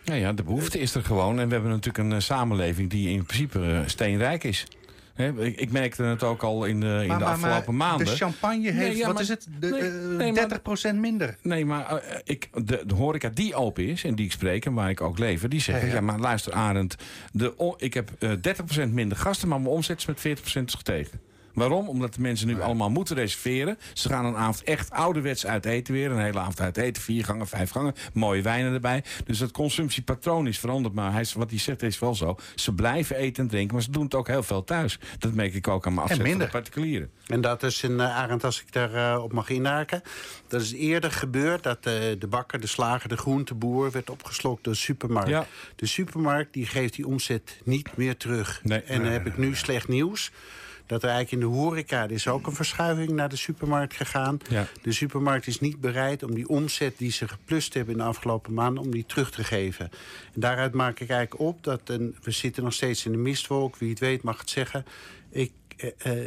Ja, 0.03 0.13
ja, 0.13 0.33
de 0.33 0.43
behoefte 0.43 0.79
is 0.79 0.95
er 0.95 1.03
gewoon. 1.03 1.39
En 1.39 1.47
we 1.47 1.53
hebben 1.53 1.71
natuurlijk 1.71 1.97
een 1.97 2.13
eh, 2.13 2.19
samenleving 2.19 2.89
die 2.89 3.09
in 3.09 3.25
principe 3.25 3.59
eh, 3.59 3.79
steenrijk 3.85 4.43
is. 4.43 4.65
Ik, 5.19 5.59
ik 5.59 5.71
merkte 5.71 6.03
het 6.03 6.23
ook 6.23 6.43
al 6.43 6.65
in 6.65 6.79
de, 6.79 7.05
in 7.07 7.17
de 7.17 7.23
afgelopen 7.23 7.75
maanden. 7.75 8.05
de 8.05 8.15
champagne 8.15 8.71
heeft, 8.71 8.77
Nee, 8.77 8.95
ja, 8.95 9.07
wat 9.07 9.19
is 9.19 9.27
het, 9.27 9.47
de, 9.59 9.69
nee, 9.69 9.81
eh, 9.81 10.17
nee, 10.17 10.31
maar- 10.33 10.91
30% 10.91 10.95
minder. 10.95 11.37
Nee, 11.41 11.65
maar 11.65 11.97
eh, 11.97 12.19
ik, 12.23 12.49
de, 12.53 12.83
de 12.85 12.93
horeca 12.93 13.29
die 13.33 13.55
open 13.55 13.85
is 13.85 14.03
en 14.03 14.15
die 14.15 14.25
ik 14.25 14.31
spreek 14.31 14.65
en 14.65 14.73
waar 14.73 14.89
ik 14.89 15.01
ook 15.01 15.19
leef, 15.19 15.47
die 15.47 15.61
zeggen: 15.61 15.89
Ja, 15.89 16.01
maar 16.01 16.19
luister, 16.19 16.53
Arend, 16.53 16.95
de, 17.31 17.73
ik 17.77 17.93
heb 17.93 18.11
eh 18.19 18.31
30% 18.87 18.89
minder 18.89 19.17
gasten, 19.17 19.47
maar 19.47 19.61
mijn 19.61 19.73
omzet 19.73 19.97
is 19.97 20.05
met 20.05 20.19
40% 20.19 20.41
gestegen. 20.65 21.19
Waarom? 21.59 21.89
Omdat 21.89 22.13
de 22.13 22.21
mensen 22.21 22.47
nu 22.47 22.61
allemaal 22.61 22.89
moeten 22.89 23.15
reserveren. 23.15 23.77
Ze 23.93 24.09
gaan 24.09 24.25
een 24.25 24.35
avond 24.35 24.63
echt 24.63 24.91
ouderwets 24.91 25.45
uit 25.45 25.65
eten 25.65 25.93
weer. 25.93 26.11
Een 26.11 26.19
hele 26.19 26.39
avond 26.39 26.61
uit 26.61 26.77
eten. 26.77 27.01
Vier 27.01 27.25
gangen, 27.25 27.47
vijf 27.47 27.69
gangen. 27.69 27.93
Mooie 28.13 28.41
wijnen 28.41 28.73
erbij. 28.73 29.03
Dus 29.25 29.37
dat 29.37 29.51
consumptiepatroon 29.51 30.47
is 30.47 30.59
veranderd. 30.59 30.93
Maar 30.93 31.13
hij, 31.13 31.25
wat 31.35 31.49
hij 31.49 31.59
zegt 31.59 31.83
is 31.83 31.99
wel 31.99 32.15
zo. 32.15 32.35
Ze 32.55 32.73
blijven 32.73 33.15
eten 33.15 33.43
en 33.43 33.49
drinken. 33.49 33.73
Maar 33.73 33.83
ze 33.83 33.91
doen 33.91 34.03
het 34.03 34.15
ook 34.15 34.27
heel 34.27 34.43
veel 34.43 34.63
thuis. 34.63 34.99
Dat 35.19 35.33
merk 35.33 35.53
ik 35.53 35.67
ook 35.67 35.85
aan 35.85 35.93
mijn 35.93 36.03
afzet 36.03 36.21
van 36.21 36.25
de 36.25 36.31
minder. 36.31 36.51
particulieren. 36.51 37.11
En 37.27 37.41
dat 37.41 37.63
is 37.63 37.83
een 37.83 37.91
uh, 37.91 38.17
Arend, 38.17 38.43
als 38.43 38.61
ik 38.61 38.71
daarop 38.71 39.23
op 39.23 39.33
mag 39.33 39.49
inhaken. 39.49 40.01
Dat 40.47 40.61
is 40.61 40.73
eerder 40.73 41.11
gebeurd 41.11 41.63
dat 41.63 41.77
eh, 41.77 41.93
de 42.19 42.27
bakker, 42.29 42.59
de 42.59 42.67
slager, 42.67 43.09
de 43.09 43.17
groenteboer 43.17 43.91
werd 43.91 44.09
opgeslokt 44.09 44.63
door 44.63 44.73
de 44.73 44.79
supermarkt. 44.79 45.29
Ja. 45.29 45.45
De 45.75 45.85
supermarkt 45.85 46.53
die 46.53 46.65
geeft 46.65 46.93
die 46.93 47.07
omzet 47.07 47.61
niet 47.63 47.97
meer 47.97 48.17
terug. 48.17 48.61
Nee. 48.63 48.81
en 48.81 49.03
dan 49.03 49.11
heb 49.11 49.25
ik 49.25 49.37
nu 49.37 49.55
slecht 49.55 49.87
nieuws. 49.87 50.31
Dat 50.89 51.03
er 51.03 51.09
eigenlijk 51.09 51.43
in 51.43 51.49
de 51.49 51.55
horeca 51.55 52.03
er 52.03 52.11
is 52.11 52.27
ook 52.27 52.47
een 52.47 52.55
verschuiving 52.55 53.09
naar 53.09 53.29
de 53.29 53.35
supermarkt 53.35 53.95
gegaan. 53.95 54.37
Ja. 54.49 54.67
De 54.81 54.91
supermarkt 54.91 55.47
is 55.47 55.59
niet 55.59 55.81
bereid 55.81 56.23
om 56.23 56.35
die 56.35 56.47
omzet 56.47 56.97
die 56.97 57.11
ze 57.11 57.27
geplust 57.27 57.73
hebben 57.73 57.93
in 57.93 57.99
de 57.99 58.05
afgelopen 58.05 58.53
maanden, 58.53 58.83
om 58.83 58.91
die 58.91 59.05
terug 59.05 59.31
te 59.31 59.43
geven. 59.43 59.89
En 60.33 60.41
daaruit 60.41 60.73
maak 60.73 60.99
ik 60.99 61.09
eigenlijk 61.09 61.41
op 61.41 61.63
dat 61.63 61.81
een, 61.85 62.15
we 62.21 62.31
zitten 62.31 62.63
nog 62.63 62.73
steeds 62.73 63.05
in 63.05 63.11
de 63.11 63.17
mistwolk. 63.17 63.77
Wie 63.77 63.89
het 63.89 63.99
weet 63.99 64.23
mag 64.23 64.39
het 64.39 64.49
zeggen. 64.49 64.85
Ik 65.29 65.51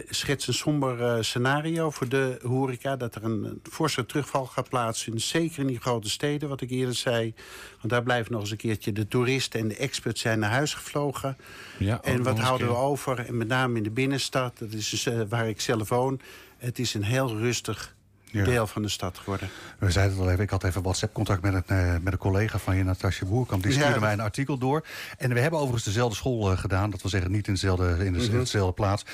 schets 0.08 0.46
een 0.46 0.54
somber 0.54 1.02
eh, 1.02 1.22
scenario 1.22 1.90
voor 1.90 2.08
de 2.08 2.38
horeca. 2.42 2.96
Dat 2.96 3.14
er 3.14 3.24
een, 3.24 3.60
forse 3.70 4.06
terugval 4.06 4.46
gaat 4.46 4.68
plaatsvinden. 4.68 5.22
Zeker 5.22 5.58
in 5.58 5.66
die 5.66 5.80
grote 5.80 6.10
steden, 6.10 6.48
wat 6.48 6.60
ik 6.60 6.70
eerder 6.70 6.94
zei. 6.94 7.34
Want 7.78 7.88
daar 7.88 8.02
blijven 8.02 8.32
nog 8.32 8.40
eens 8.40 8.50
een 8.50 8.56
keertje 8.56 8.92
de 8.92 9.08
toeristen 9.08 9.60
en 9.60 9.68
de 9.68 9.76
experts 9.76 10.20
zijn 10.20 10.38
naar 10.38 10.50
huis 10.50 10.74
gevlogen. 10.74 11.36
Ja, 11.78 12.02
en 12.02 12.22
wat 12.22 12.38
houden 12.38 12.66
we 12.66 12.74
over? 12.74 13.18
En 13.18 13.36
met 13.36 13.48
name 13.48 13.76
in 13.76 13.82
de 13.82 13.90
binnenstad, 13.90 14.58
dat 14.58 14.72
is 14.72 14.88
dus, 14.88 15.06
eh, 15.06 15.20
waar 15.28 15.48
ik 15.48 15.60
zelf 15.60 15.88
woon. 15.88 16.20
Het 16.58 16.78
is 16.78 16.94
een 16.94 17.04
heel 17.04 17.36
rustig 17.36 17.94
Ja. 18.32 18.44
deel 18.44 18.66
van 18.66 18.82
de 18.82 18.88
stad 18.88 19.18
geworden. 19.18 19.48
We 19.78 19.90
zeiden 19.90 20.14
het 20.16 20.24
al 20.24 20.30
even, 20.30 20.44
ik 20.44 20.50
had 20.50 20.64
even 20.64 20.82
WhatsApp-contact 20.82 21.42
met, 21.42 21.54
een, 21.54 21.62
eh, 21.66 21.92
met 22.02 22.12
een 22.12 22.18
collega 22.18 22.58
van 22.58 22.76
je, 22.76 22.84
Natasja 22.84 23.26
Boerkamp. 23.26 23.62
Die 23.62 23.72
stuurde 23.72 24.00
mij 24.00 24.12
een 24.12 24.20
artikel 24.20 24.58
door. 24.58 24.86
En 25.18 25.34
we 25.34 25.40
hebben 25.40 25.58
overigens 25.58 25.84
dezelfde 25.84 26.16
school 26.16 26.50
eh, 26.52 26.58
gedaan. 26.58 26.90
Dat 26.90 27.02
wil 27.02 27.10
zeggen, 27.10 27.30
niet 27.30 27.46
in 27.46 27.52
dezelfde, 27.52 28.04
in 28.04 28.12
Mhm. 28.12 28.30
dezelfde 28.30 28.72
plaats. 28.74 29.04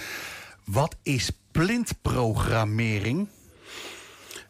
Wat 0.65 0.97
is 1.03 1.31
plintprogrammering? 1.53 3.29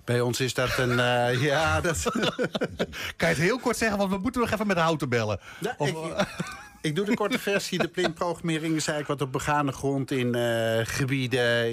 Bij 0.05 0.21
ons 0.21 0.41
is 0.41 0.55
dat 0.55 0.79
een... 0.79 1.01
eh, 1.01 1.43
ja, 1.43 1.81
dat... 1.81 2.03
Kan 3.17 3.29
je 3.29 3.35
het 3.35 3.37
heel 3.37 3.59
kort 3.59 3.77
zeggen, 3.77 3.99
want 3.99 4.11
we 4.11 4.19
moeten 4.19 4.41
nog 4.41 4.51
even 4.51 4.67
met 4.67 4.77
Houten 4.79 5.09
bellen. 5.09 5.41
Ja, 5.61 5.75
Of- 5.79 5.89
ik, 5.89 5.95
ik 6.81 6.97
doe 6.97 7.05
de 7.05 7.15
korte 7.15 7.39
versie. 7.39 7.79
De 7.79 7.89
plintprogrammering 7.89 8.77
is 8.77 8.87
eigenlijk 8.87 9.09
wat 9.09 9.23
op 9.29 9.33
begane 9.33 9.73
grond 9.73 10.11
in 10.11 10.35
eh, 10.35 10.79
gebieden, 10.83 11.63
eh, 11.65 11.71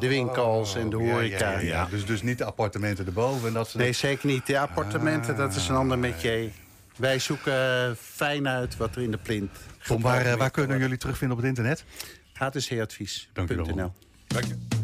de 0.00 0.08
winkels 0.08 0.74
en 0.76 0.90
de 0.90 0.96
Ja, 0.96 1.04
ja, 1.04 1.10
horeca. 1.12 1.50
ja, 1.50 1.58
ja. 1.58 1.86
Dus, 1.90 2.06
dus 2.06 2.22
niet 2.22 2.38
de 2.38 2.44
appartementen 2.44 3.06
erboven. 3.06 3.48
En 3.48 3.54
dat 3.54 3.68
soort 3.68 3.82
Nee, 3.82 3.92
zeker 3.92 4.26
niet. 4.26 4.46
De 4.46 4.58
appartementen, 4.58 5.36
dat 5.36 5.54
is 5.54 5.68
een 5.68 5.74
ander 5.76 5.98
metier. 5.98 6.50
Wij 6.96 7.18
zoeken 7.18 7.96
fijn 8.00 8.48
uit 8.48 8.76
wat 8.76 8.96
er 8.96 9.02
in 9.02 9.10
de 9.10 9.18
plint 9.18 9.50
Tom, 9.86 10.02
waar, 10.02 10.26
eh, 10.26 10.34
waar 10.34 10.50
kunnen 10.50 10.78
jullie 10.78 10.96
terugvinden 10.96 11.36
op 11.36 11.42
het 11.42 11.52
internet? 11.52 11.84
HTC-advies.nl. 12.32 13.46
Dank 13.46 13.50
u 13.70 13.74
wel. 13.74 13.94
Dank 14.26 14.44
je. 14.44 14.83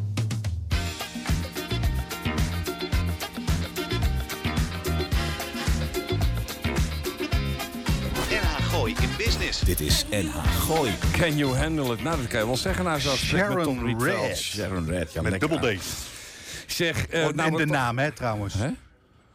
Gooi 8.96 9.10
in 9.10 9.16
Business. 9.24 9.60
Dit 9.60 9.80
is 9.80 10.04
NH 10.10 10.34
Gooi. 10.34 10.90
Can 11.12 11.36
you 11.36 11.56
handle 11.56 11.92
it? 11.92 12.02
Nou, 12.02 12.16
dat 12.16 12.26
kan 12.26 12.40
je 12.40 12.46
wel 12.46 12.56
zeggen. 12.56 12.84
Nou, 12.84 13.00
zoals 13.00 13.24
Sharon 13.26 13.54
met 13.54 13.64
Tom 13.64 13.84
Rietveld. 13.84 14.36
Sharon 14.36 14.86
Red. 14.86 15.12
Ja, 15.12 15.22
Met 15.22 15.40
dubbel 15.40 15.58
D. 15.58 15.82
Zeg, 16.66 17.06
eh, 17.06 17.26
Oh, 17.26 17.32
nou, 17.32 17.50
in 17.50 17.56
de 17.56 17.66
naam, 17.66 17.98
hè, 17.98 18.12
trouwens. 18.12 18.54
Hè? 18.54 18.68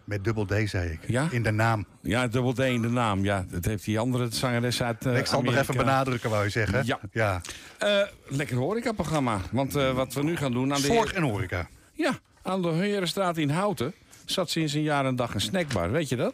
Met 0.03 0.23
dubbel 0.23 0.45
D, 0.45 0.53
zei 0.69 0.89
ik. 0.89 0.99
Ja? 1.07 1.27
In 1.31 1.43
de 1.43 1.51
naam. 1.51 1.85
Ja, 2.01 2.27
dubbel 2.27 2.53
D 2.53 2.59
in 2.59 2.81
de 2.81 2.89
naam. 2.89 3.23
Ja, 3.23 3.45
dat 3.49 3.65
heeft 3.65 3.85
die 3.85 3.99
andere 3.99 4.27
zangeres 4.31 4.83
uit 4.83 5.05
eh 5.05 5.17
ik 5.17 5.25
zal 5.25 5.41
het 5.41 5.49
nog 5.49 5.59
even 5.59 5.77
benadrukken, 5.77 6.29
wou 6.29 6.43
je 6.43 6.49
zeggen. 6.49 6.85
Ja. 6.85 6.99
ja. 7.11 7.41
Eh, 7.77 8.01
lekker 8.27 8.57
horecaprogramma. 8.57 9.39
Want 9.51 9.75
eh, 9.75 9.91
wat 9.91 10.13
we 10.13 10.23
nu 10.23 10.35
gaan 10.35 10.51
doen 10.51 10.73
aan 10.73 10.81
de... 10.81 10.87
Zorg 10.87 11.13
en 11.13 11.23
horeca. 11.23 11.67
Ja, 11.93 12.19
aan 12.41 12.61
de 12.61 12.67
Herenstraat 12.69 13.37
in 13.37 13.49
Houten 13.49 13.93
zat 14.25 14.49
sinds 14.49 14.73
een 14.73 14.81
jaar 14.81 15.05
en 15.05 15.15
dag 15.15 15.33
een 15.33 15.41
snackbar. 15.41 15.91
Weet 15.91 16.09
je 16.09 16.15
dat? 16.15 16.33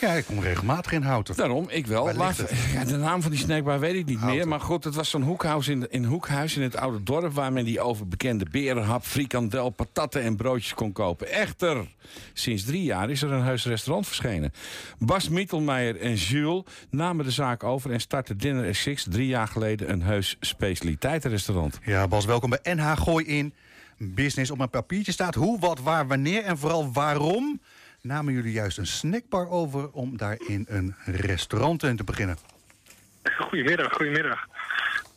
Ja, 0.00 0.12
ik 0.12 0.24
kom 0.24 0.40
regelmatig 0.40 0.92
in 0.92 1.02
Houten. 1.02 1.36
Daarom, 1.36 1.66
ik 1.68 1.86
wel. 1.86 2.14
Maar, 2.14 2.36
ja, 2.72 2.84
de 2.84 2.96
naam 2.96 3.22
van 3.22 3.30
die 3.30 3.40
snackbar 3.40 3.80
weet 3.80 3.94
ik 3.94 4.06
niet 4.06 4.18
Houten. 4.18 4.38
meer. 4.38 4.48
Maar 4.48 4.60
goed, 4.60 4.84
het 4.84 4.94
was 4.94 5.10
zo'n 5.10 5.22
hoekhuis 5.22 5.68
in, 5.68 5.90
in 5.90 6.04
Hoekhuis 6.04 6.56
in 6.56 6.62
het 6.62 6.76
oude 6.76 7.02
dorp... 7.02 7.32
waar 7.32 7.52
men 7.52 7.64
die 7.64 7.80
overbekende 7.80 8.46
berenhap, 8.50 9.04
frikandel, 9.04 9.70
patatten 9.70 10.22
en 10.22 10.36
broodjes 10.36 10.74
kon 10.74 10.92
kopen. 10.92 11.30
Echter, 11.30 11.86
sinds 12.32 12.64
drie 12.64 12.82
jaar 12.82 13.10
is 13.10 13.22
er 13.22 13.32
een 13.32 13.42
heus 13.42 13.64
restaurant 13.64 14.06
verschenen. 14.06 14.52
Bas 14.98 15.28
Mittelmeijer 15.28 16.00
en 16.00 16.14
Jules 16.14 16.62
namen 16.90 17.24
de 17.24 17.30
zaak 17.30 17.64
over... 17.64 17.90
en 17.90 18.00
startten 18.00 18.38
Dinner 18.38 18.68
at 18.68 18.74
Six 18.74 19.06
drie 19.10 19.26
jaar 19.26 19.48
geleden 19.48 19.90
een 19.90 20.02
heus 20.02 20.36
specialiteitenrestaurant. 20.40 21.78
Ja, 21.84 22.08
Bas, 22.08 22.24
welkom 22.24 22.50
bij 22.50 22.74
NH 22.74 22.92
Gooi 22.96 23.24
in 23.24 23.54
Business. 23.98 24.50
Op 24.50 24.58
mijn 24.58 24.70
papiertje 24.70 25.12
staat 25.12 25.34
hoe, 25.34 25.58
wat, 25.58 25.80
waar, 25.80 26.06
wanneer 26.06 26.42
en 26.42 26.58
vooral 26.58 26.92
waarom... 26.92 27.60
namen 28.06 28.32
jullie 28.34 28.52
juist 28.52 28.78
een 28.78 28.86
snackbar 28.86 29.48
over 29.48 29.90
om 29.90 30.16
daar 30.16 30.36
in 30.46 30.64
een 30.68 30.94
restaurant 31.04 31.82
in 31.82 31.96
te 31.96 32.04
beginnen. 32.04 32.36
Goedemiddag, 33.38 33.92
goedemiddag. 33.92 34.46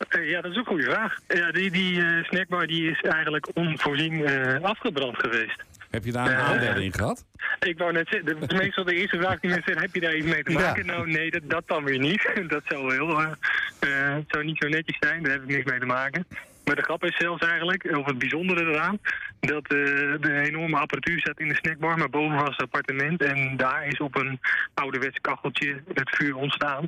Eh, 0.10 0.30
ja, 0.30 0.42
dat 0.42 0.52
is 0.52 0.58
een 0.58 0.66
goede 0.66 0.84
vraag. 0.84 1.18
Ja, 1.28 1.52
die 1.52 1.72
die 1.72 2.02
eh, 2.02 2.24
snackbar 2.24 2.68
die 2.68 2.92
is 2.92 3.02
eigenlijk 3.02 3.48
onvoorzien 3.54 4.26
eh, 4.26 4.64
afgebrand 4.64 5.18
geweest. 5.18 5.64
Heb 5.90 6.06
je 6.06 6.12
daar 6.12 6.30
een 6.30 6.36
aandeel 6.36 6.76
in 6.82 6.94
gehad? 6.94 7.26
Ik 7.60 7.78
wou 7.78 7.92
net 7.92 8.08
zeggen, 8.10 8.40
dat 8.40 8.52
is 8.52 8.58
meestal 8.60 8.84
de 8.84 8.96
eerste 8.96 9.18
vraag 9.18 9.40
die 9.40 9.50
mensen 9.50 9.74
zeggen, 9.74 9.82
heb 9.86 9.94
je 9.96 10.02
daar 10.02 10.16
iets 10.16 10.26
mee 10.26 10.44
te 10.44 10.52
Ja. 10.52 10.60
maken? 10.60 10.86
Nou 10.86 11.10
nee, 11.12 11.32
dat, 11.32 11.42
dat 11.46 11.64
dan 11.68 11.84
weer 11.84 12.00
niet. 12.00 12.30
Dat 12.48 12.62
zou 12.68 12.94
heel, 12.94 13.20
eh, 13.22 13.32
eh, 13.80 14.16
het 14.16 14.26
zou 14.28 14.46
niet 14.46 14.58
zo 14.58 14.68
netjes 14.68 14.98
zijn, 15.00 15.24
daar 15.24 15.32
heb 15.32 15.42
ik 15.42 15.48
niks 15.48 15.70
mee 15.70 15.80
te 15.80 15.86
maken. 15.86 16.26
Maar 16.70 16.78
de 16.78 16.84
grap 16.84 17.03
is 17.03 17.17
zelfs 17.17 17.47
eigenlijk, 17.47 17.97
of 17.97 18.05
het 18.05 18.17
bijzondere 18.17 18.65
eraan, 18.65 18.99
dat 19.39 19.63
eh, 19.63 19.78
de 20.22 20.41
enorme 20.45 20.78
apparatuur 20.78 21.20
staat 21.20 21.39
in 21.39 21.47
de 21.47 21.55
snackbar, 21.55 21.97
maar 21.97 22.09
boven 22.09 22.36
was 22.36 22.49
het 22.49 22.61
appartement. 22.61 23.24
En 23.24 23.57
daar 23.57 23.88
is 23.88 23.99
op 23.99 24.15
een 24.15 24.39
ouderwets 24.74 25.17
kacheltje 25.22 25.82
het 25.93 26.09
vuur 26.09 26.36
ontstaan. 26.36 26.88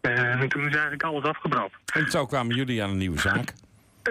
Eh, 0.00 0.40
en 0.40 0.48
toen 0.48 0.60
is 0.60 0.72
eigenlijk 0.72 1.02
alles 1.02 1.24
afgebrand. 1.24 1.70
En 1.92 2.10
zo 2.10 2.26
kwamen 2.26 2.56
jullie 2.56 2.82
aan 2.82 2.90
een 2.90 2.96
nieuwe 2.96 3.20
zaak. 3.20 3.52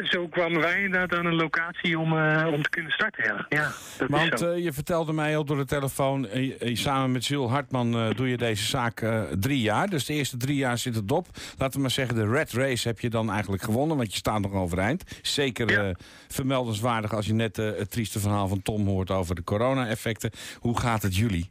Zo 0.04 0.28
kwamen 0.28 0.60
wij 0.60 0.84
inderdaad 0.84 1.20
aan 1.20 1.26
een 1.26 1.36
locatie 1.36 2.00
om, 2.00 2.18
eh, 2.18 2.48
om 2.54 2.62
te 2.64 2.70
kunnen 2.70 2.92
starten. 2.92 3.24
Ja, 3.24 3.46
ja 3.50 3.64
dat 3.98 4.10
is 4.10 4.16
Want 4.18 4.40
zo. 4.40 4.52
eh, 4.52 4.64
je 4.64 4.74
vertelde 4.74 5.14
mij 5.14 5.38
al 5.38 5.46
door 5.46 5.58
de 5.58 5.66
telefoon, 5.66 6.28
eh, 6.28 6.76
samen 6.76 7.12
met 7.12 7.26
Jules 7.26 7.50
Hartman 7.50 8.14
doe 8.16 8.30
je 8.30 8.38
deze 8.38 8.64
zaak 8.66 9.06
drie 9.40 9.62
jaar. 9.62 9.88
Dus 9.90 10.06
de 10.06 10.14
eerste 10.14 10.38
drie 10.38 10.56
jaar 10.56 10.78
zit 10.78 10.96
het 10.96 11.12
op. 11.12 11.28
Laten 11.58 11.76
we 11.76 11.82
maar 11.82 11.92
zeggen, 11.92 12.16
de 12.16 12.28
red 12.28 12.52
race 12.52 12.88
heb 12.88 13.00
je 13.00 13.10
dan 13.10 13.32
eigenlijk 13.32 13.64
gewonnen, 13.64 13.98
want 13.98 14.12
je 14.12 14.18
staat 14.18 14.42
nog 14.42 14.54
overeind. 14.54 15.20
Zeker 15.22 15.72
Ja. 15.72 15.96
vermeldenswaardig 16.28 17.14
als 17.14 17.26
je 17.26 17.34
net 17.34 17.56
het 17.58 17.92
trieste 17.92 18.20
verhaal 18.20 18.48
van 18.48 18.62
Tom 18.62 18.88
hoort 18.88 19.12
over 19.12 19.36
de 19.36 19.44
corona-effecten. 19.44 20.32
Hoe 20.60 20.80
gaat 20.80 21.02
het 21.02 21.16
jullie? 21.16 21.50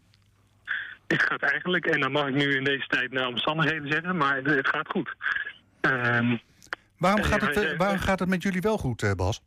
Het 1.07 1.23
gaat 1.23 1.43
eigenlijk, 1.43 1.87
en 1.87 2.01
dat 2.01 2.11
mag 2.11 2.29
ik 2.29 2.35
nu 2.35 2.57
in 2.57 2.65
deze 2.65 2.87
tijd 2.87 3.13
naar 3.13 3.27
omstandigheden 3.27 3.91
zeggen, 3.93 4.17
maar 4.17 4.37
het, 4.37 4.47
het 4.47 4.69
gaat 4.69 4.89
goed. 4.89 5.15
Ehm, 5.81 6.37
Waarom 6.99 7.23
gaat 7.23 7.41
het, 7.41 7.57
eh, 7.57 7.77
waarom 7.79 7.99
gaat 7.99 8.19
het 8.19 8.29
met 8.29 8.43
jullie 8.43 8.61
wel 8.61 8.79
goed, 8.79 9.03
eh, 9.03 9.13
Bas? 9.13 9.43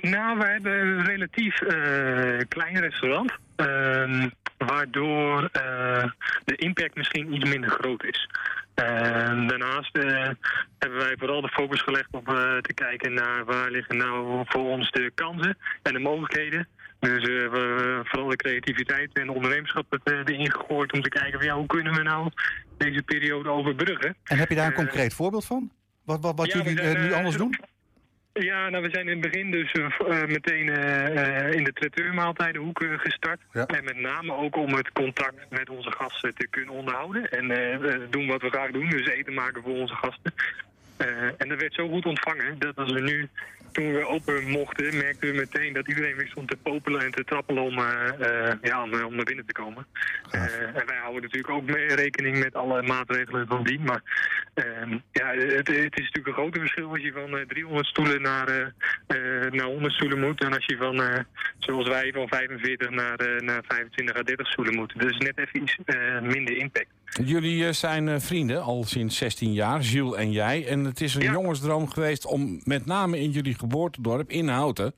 nou, 0.00 0.38
we 0.38 0.44
hebben 0.46 0.72
een 0.72 1.04
relatief 1.04 1.60
eh, 1.62 2.38
klein 2.48 2.80
restaurant, 2.80 3.32
ehm, 3.56 4.28
waardoor 4.58 5.44
eh, 5.52 6.04
de 6.44 6.56
impact 6.56 6.94
misschien 6.96 7.34
iets 7.34 7.50
minder 7.50 7.70
groot 7.70 8.04
is. 8.04 8.28
En 8.74 9.46
daarnaast 9.46 9.96
eh, 9.96 10.28
hebben 10.78 10.98
wij 10.98 11.14
vooral 11.18 11.40
de 11.40 11.48
focus 11.48 11.82
gelegd 11.82 12.08
op 12.10 12.28
eh, 12.28 12.56
te 12.56 12.74
kijken 12.74 13.14
naar 13.14 13.44
waar 13.44 13.70
liggen 13.70 13.96
nou 13.96 14.44
voor 14.48 14.64
ons 14.70 14.90
de 14.90 15.12
kansen 15.14 15.58
en 15.82 15.92
de 15.92 15.98
mogelijkheden. 15.98 16.68
Dus 17.00 17.18
eh, 17.18 17.24
we 17.26 17.32
hebben 17.40 18.06
vooral 18.06 18.28
de 18.28 18.36
creativiteit 18.36 19.10
en 19.12 19.28
ondernemerschap 19.28 19.98
eh, 20.04 20.14
erin 20.18 20.50
gegooid 20.50 20.92
om 20.92 21.02
te 21.02 21.08
kijken 21.08 21.38
van 21.38 21.48
ja, 21.48 21.54
hoe 21.54 21.66
kunnen 21.66 21.92
we 21.94 22.02
nou 22.02 22.30
deze 22.76 23.02
periode 23.02 23.48
overbruggen. 23.48 24.16
En 24.24 24.38
heb 24.38 24.48
je 24.48 24.54
daar 24.54 24.66
een 24.66 24.72
Eh, 24.72 24.78
concreet 24.78 25.14
voorbeeld 25.14 25.46
van? 25.46 25.70
Wat, 26.04 26.20
wat, 26.20 26.36
wat 26.36 26.46
ja, 26.46 26.58
jullie 26.58 26.76
zijn, 26.76 26.96
eh, 26.96 27.02
nu 27.02 27.10
eh, 27.10 27.16
anders 27.16 27.36
doen? 27.36 27.58
Ja, 28.32 28.68
nou, 28.68 28.82
we 28.82 28.90
zijn 28.90 29.08
in 29.08 29.22
het 29.22 29.30
begin 29.30 29.50
dus 29.50 29.72
eh, 29.72 30.26
meteen 30.26 30.68
in 31.54 31.64
de 31.64 31.72
traiteurmaaltijdenhoek 31.74 32.82
eh, 32.82 32.98
gestart. 32.98 33.40
Ja. 33.52 33.66
En 33.66 33.84
met 33.84 33.96
name 33.96 34.34
ook 34.34 34.56
om 34.56 34.74
het 34.74 34.92
contact 34.92 35.50
met 35.50 35.70
onze 35.70 35.90
gasten 35.90 36.34
te 36.34 36.46
kunnen 36.46 36.74
onderhouden. 36.74 37.30
En 37.30 37.48
doen 38.10 38.26
wat 38.26 38.42
we 38.42 38.50
graag 38.50 38.70
doen, 38.70 38.88
dus 38.88 39.08
eten 39.08 39.34
maken 39.34 39.62
voor 39.62 39.74
onze 39.74 39.94
gasten. 39.94 40.32
En 41.36 41.48
dat 41.48 41.60
werd 41.60 41.74
zo 41.74 41.88
goed 41.88 42.06
ontvangen 42.06 42.58
dat 42.58 42.76
als 42.76 42.92
we 42.92 43.00
nu, 43.00 43.28
toen 43.72 43.92
we 43.92 44.08
open 44.08 44.48
mochten, 44.48 44.96
merkten 44.96 45.30
we 45.30 45.36
meteen 45.36 45.72
dat 45.72 45.88
iedereen 45.88 46.16
weer 46.16 46.28
stond 46.28 46.48
te 46.48 46.56
popelen 46.56 47.00
en 47.00 47.10
te 47.10 47.24
trappelen 47.24 47.62
om, 47.62 47.78
eh, 47.78 48.48
eh, 48.48 48.56
ja, 48.62 48.82
om, 48.82 49.04
om 49.04 49.14
naar 49.14 49.24
binnen 49.24 49.46
te 49.46 49.52
komen. 49.52 49.86
Eh, 50.30 50.42
en 50.60 50.86
wij 50.86 50.98
houden 51.00 51.22
natuurlijk 51.22 51.52
ook 51.52 51.64
mee 51.64 51.94
rekening 51.94 52.38
met 52.38 52.54
alle 52.54 52.82
maatregelen 52.82 53.46
van 53.46 53.64
dien. 53.64 53.82
Maar 53.82 54.02
ehm, 54.54 54.98
ja, 55.12 55.34
het, 55.34 55.68
het 55.68 55.98
is 55.98 56.04
natuurlijk 56.04 56.26
een 56.26 56.32
groot 56.32 56.56
verschil 56.56 56.88
als 56.88 57.02
je 57.02 57.12
van 57.12 57.36
eh, 57.38 57.46
300 57.46 57.86
stoelen 57.86 58.22
naar, 58.22 58.48
eh, 58.48 58.66
eh, 59.06 59.52
naar 59.52 59.66
100 59.66 59.92
stoelen 59.92 60.20
moet. 60.20 60.44
En 60.44 60.52
als 60.52 60.66
je 60.66 60.76
van, 60.76 61.02
eh, 61.02 61.18
zoals 61.58 61.88
wij, 61.88 62.12
van 62.12 62.28
45 62.28 62.90
naar, 62.90 63.18
eh, 63.18 63.40
naar 63.40 63.62
25 63.68 64.16
à 64.16 64.22
30 64.22 64.46
stoelen 64.46 64.74
moet. 64.74 64.98
Dus 64.98 65.16
net 65.16 65.38
even 65.38 65.62
iets 65.62 65.76
eh, 65.84 66.20
minder 66.20 66.56
impact. 66.56 66.88
Jullie 67.10 67.66
eh, 67.66 67.72
zijn 67.72 68.08
eh, 68.08 68.18
vrienden 68.18 68.62
al 68.62 68.84
sinds 68.84 69.16
16 69.16 69.52
jaar, 69.52 69.80
Jules 69.80 70.16
en 70.16 70.32
jij. 70.32 70.66
En 70.66 70.84
het 70.84 71.00
is 71.00 71.14
een 71.14 71.22
Ja. 71.22 71.32
jongensdroom 71.32 71.88
geweest 71.88 72.26
om 72.26 72.60
met 72.64 72.86
name 72.86 73.18
in 73.20 73.30
jullie 73.30 73.54
geboortedorp, 73.54 74.30
in 74.30 74.48
Houten, 74.48 74.94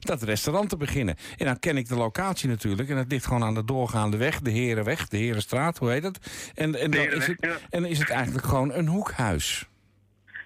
dat 0.00 0.22
restaurant 0.22 0.68
te 0.68 0.76
beginnen. 0.76 1.16
En 1.36 1.46
dan 1.46 1.58
ken 1.58 1.76
ik 1.76 1.88
de 1.88 1.96
locatie 1.96 2.48
natuurlijk. 2.48 2.88
En 2.88 2.96
het 2.96 3.10
ligt 3.12 3.26
gewoon 3.26 3.44
aan 3.44 3.54
de 3.54 3.64
doorgaande 3.64 4.16
weg, 4.16 4.40
de 4.40 4.50
Herenweg, 4.50 5.08
de 5.08 5.16
Herenstraat, 5.16 5.78
hoe 5.78 5.90
heet 5.90 6.02
het? 6.02 6.50
En, 6.54 6.74
en, 6.80 6.90
dan, 6.90 7.06
is 7.06 7.26
het, 7.26 7.60
en 7.70 7.84
is 7.84 7.98
het 7.98 8.10
eigenlijk 8.10 8.46
gewoon 8.46 8.72
een 8.72 8.86
hoekhuis. 8.86 9.66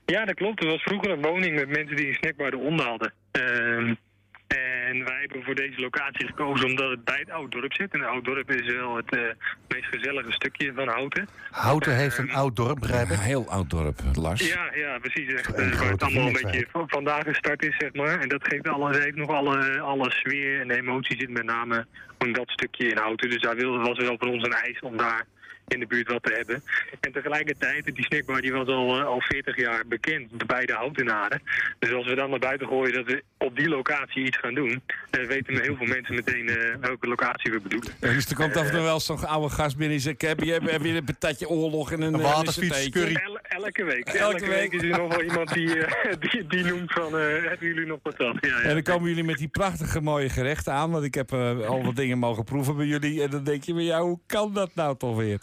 Ja, 0.06 0.24
dat 0.24 0.34
klopt. 0.34 0.62
Er 0.62 0.70
was 0.70 0.82
vroeger 0.82 1.10
een 1.10 1.22
woning 1.22 1.54
met 1.54 1.68
mensen 1.68 1.96
die 1.96 2.06
een 2.06 2.14
snackbar 2.14 2.52
eronder 2.52 2.86
hadden. 2.86 3.12
En 4.90 5.04
wij 5.04 5.20
hebben 5.20 5.42
voor 5.42 5.54
deze 5.54 5.80
locatie 5.80 6.26
gekozen 6.26 6.66
omdat 6.66 6.90
het 6.90 7.04
bij 7.04 7.18
het 7.18 7.30
Ouddorp 7.30 7.72
zit. 7.72 7.92
En 7.92 8.00
het 8.00 8.08
Ouddorp 8.08 8.50
is 8.50 8.72
wel 8.72 8.96
het 8.96 9.10
eh, 9.10 9.20
meest 9.68 9.86
gezellige 9.86 10.32
stukje 10.32 10.72
van 10.74 10.88
Houten. 10.88 11.28
Houten 11.50 11.96
heeft 11.96 12.18
een 12.18 12.32
oud 12.32 12.56
dorp, 12.56 12.78
begrijp 12.80 13.10
Een 13.10 13.18
heel 13.18 13.48
oud 13.48 13.70
dorp, 13.70 14.00
Lars. 14.14 14.52
Ja, 14.52 14.74
ja, 14.74 14.98
precies. 14.98 15.32
Echt, 15.32 15.58
Een 15.58 15.72
eh, 15.72 15.78
waar 15.78 15.90
het 15.90 16.02
allemaal 16.02 16.26
een 16.26 16.32
beetje 16.32 16.66
van 16.70 16.88
vandaag 16.88 17.22
gestart 17.22 17.64
is, 17.64 17.76
zeg 17.78 17.94
maar. 17.94 18.20
En 18.20 18.28
dat 18.28 18.46
geeft 18.48 18.68
alles, 18.68 18.98
heeft 18.98 19.16
nog 19.16 19.30
alle, 19.30 19.80
alle 19.80 20.10
sfeer 20.10 20.60
en 20.60 20.68
de 20.68 20.76
emotie 20.76 21.20
zit 21.20 21.30
met 21.30 21.44
name 21.44 21.86
in 22.18 22.32
dat 22.32 22.50
stukje 22.50 22.88
in 22.88 22.96
Houten. 22.96 23.30
Dus 23.30 23.42
daar 23.42 23.56
wilde, 23.56 23.78
was 23.78 23.98
wel 23.98 24.16
voor 24.18 24.28
ons 24.28 24.44
een 24.44 24.52
eis 24.52 24.80
om 24.80 24.96
daar 24.96 25.26
in 25.72 25.80
de 25.80 25.86
buurt 25.86 26.08
wat 26.08 26.22
te 26.22 26.32
hebben. 26.36 26.62
En 27.00 27.12
tegelijkertijd, 27.12 27.84
die 27.84 28.04
snackbar 28.04 28.40
die 28.40 28.52
was 28.52 28.66
al, 28.66 28.98
eh, 28.98 29.04
al 29.06 29.20
40 29.20 29.56
jaar 29.56 29.82
bekend 29.86 30.46
bij 30.46 30.66
de 30.66 30.72
Houtenaren. 30.72 31.42
Dus 31.78 31.92
als 31.92 32.06
we 32.06 32.14
dan 32.14 32.30
naar 32.30 32.38
buiten 32.38 32.66
gooien 32.66 32.94
dat 32.94 33.06
we 33.06 33.22
op 33.38 33.56
die 33.56 33.68
locatie 33.68 34.24
iets 34.24 34.38
gaan 34.38 34.54
doen, 34.54 34.82
eh, 35.10 35.26
weten 35.26 35.60
heel 35.62 35.76
veel 35.76 35.86
mensen 35.86 36.14
meteen 36.14 36.48
eh, 36.48 36.74
welke 36.80 37.06
locatie 37.08 37.52
we 37.52 37.60
bedoelen. 37.60 37.92
Ja, 38.00 38.12
Dus 38.12 38.26
er 38.26 38.36
komt 38.36 38.56
af 38.56 38.64
en 38.66 38.70
toe 38.72 38.80
wel 38.82 39.00
zo'n 39.00 39.26
oude 39.26 39.54
gast 39.54 39.76
binnen 39.76 39.96
die 39.96 40.06
zegt... 40.06 40.22
heb 40.22 40.40
je, 40.40 40.52
heb 40.52 40.82
je 40.82 40.88
een 40.88 41.04
patatje 41.04 41.48
oorlog 41.48 41.92
en 41.92 42.00
een, 42.02 42.06
Een 42.14 42.20
en 42.20 42.26
een 42.26 42.32
waterfiets, 42.34 42.88
curry. 42.88 43.14
El- 43.14 43.38
elke 43.62 43.84
week. 43.84 44.06
Elke 44.06 44.18
Elke, 44.18 44.40
week. 44.40 44.70
week 44.70 44.72
is 44.72 44.82
er 44.82 44.98
nog 44.98 45.08
wel 45.16 45.22
iemand 45.22 45.52
die, 45.52 45.84
eh, 45.84 46.14
die, 46.30 46.46
die 46.46 46.64
noemt 46.64 46.92
van, 46.92 47.18
eh, 47.18 47.26
hebben 47.48 47.66
jullie 47.68 47.86
nog 47.86 48.02
patat? 48.02 48.36
Ja, 48.40 48.48
ja. 48.48 48.60
En 48.60 48.72
dan 48.74 48.82
komen 48.82 49.08
jullie 49.08 49.24
met 49.24 49.38
die 49.38 49.48
prachtige 49.48 50.00
mooie 50.00 50.28
gerechten 50.28 50.72
aan. 50.72 50.90
Want 50.90 51.04
ik 51.04 51.14
heb 51.14 51.32
eh, 51.32 51.66
al 51.68 51.82
wat 51.82 51.96
dingen 51.96 52.18
mogen 52.18 52.44
proeven 52.44 52.76
bij 52.76 52.86
jullie. 52.86 53.22
En 53.22 53.30
dan 53.30 53.44
denk 53.44 53.64
je, 53.64 53.74
maar 53.74 53.82
ja, 53.82 54.00
hoe 54.00 54.18
kan 54.26 54.54
dat 54.54 54.70
nou 54.74 54.96
toch 54.96 55.16
weer? 55.16 55.38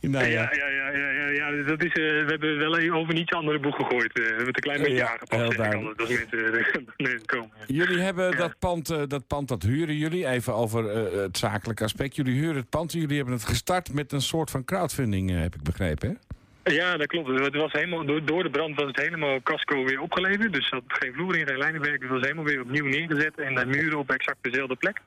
Nou, 0.00 0.24
ja. 0.26 0.30
Ja, 0.52 0.68
ja, 0.68 0.90
ja, 1.10 1.28
ja, 1.28 1.62
dat 1.62 1.84
is, 1.84 1.92
eh, 1.92 1.94
we 1.94 2.24
hebben 2.26 2.58
wel 2.58 2.78
even 2.78 2.96
over 2.96 3.14
een 3.14 3.20
iets 3.20 3.32
andere 3.32 3.58
boek 3.58 3.74
gegooid. 3.74 4.12
eh, 4.18 4.22
we 4.22 4.28
hebben 4.28 4.46
het 4.46 4.56
een 4.56 4.62
klein 4.62 4.78
beetje 4.82 4.94
Ja, 4.96 5.10
aangepast. 5.10 5.32
heel 5.32 5.44
altijd, 5.44 6.00
als 6.00 6.08
mensen, 6.96 7.26
komen. 7.26 7.50
Jullie 7.66 7.98
hebben 8.00 8.36
dat, 8.36 8.58
pand, 8.58 8.90
eh, 8.90 9.02
dat 9.08 9.26
pand, 9.26 9.48
dat 9.48 9.62
huren 9.62 9.96
jullie. 9.96 10.26
Even 10.26 10.54
over 10.54 10.88
eh, 10.90 11.20
het 11.22 11.38
zakelijke 11.38 11.84
aspect. 11.84 12.16
Jullie 12.16 12.34
huren 12.40 12.56
het 12.56 12.68
pand. 12.70 12.92
Jullie 12.92 13.16
hebben 13.16 13.34
het 13.34 13.44
gestart 13.44 13.92
met 13.94 14.12
een 14.12 14.20
soort 14.20 14.50
van 14.50 14.64
crowdfunding, 14.64 15.30
eh, 15.30 15.40
heb 15.40 15.54
ik 15.54 15.62
begrepen. 15.62 16.08
Hè? 16.08 16.14
Ja, 16.72 16.96
dat 16.96 17.06
klopt. 17.06 17.28
Het 17.40 17.54
was 17.56 17.72
helemaal, 17.72 18.04
door, 18.24 18.42
de 18.42 18.50
brand 18.50 18.74
was 18.76 18.86
het 18.86 18.96
helemaal 19.00 19.42
casco 19.42 19.84
weer 19.84 20.00
opgeleverd. 20.00 20.52
Dus 20.52 20.68
zat 20.68 20.82
geen 20.86 21.12
vloer 21.12 21.36
in, 21.36 21.46
geen 21.46 21.58
lijnenwerk. 21.58 22.00
Het 22.02 22.10
was 22.10 22.20
helemaal 22.20 22.44
weer 22.44 22.60
opnieuw 22.60 22.86
neergezet. 22.86 23.40
En 23.40 23.54
de 23.54 23.66
muren 23.66 23.98
op 23.98 24.10
exact 24.10 24.38
dezelfde 24.42 24.76
plek. 24.76 25.00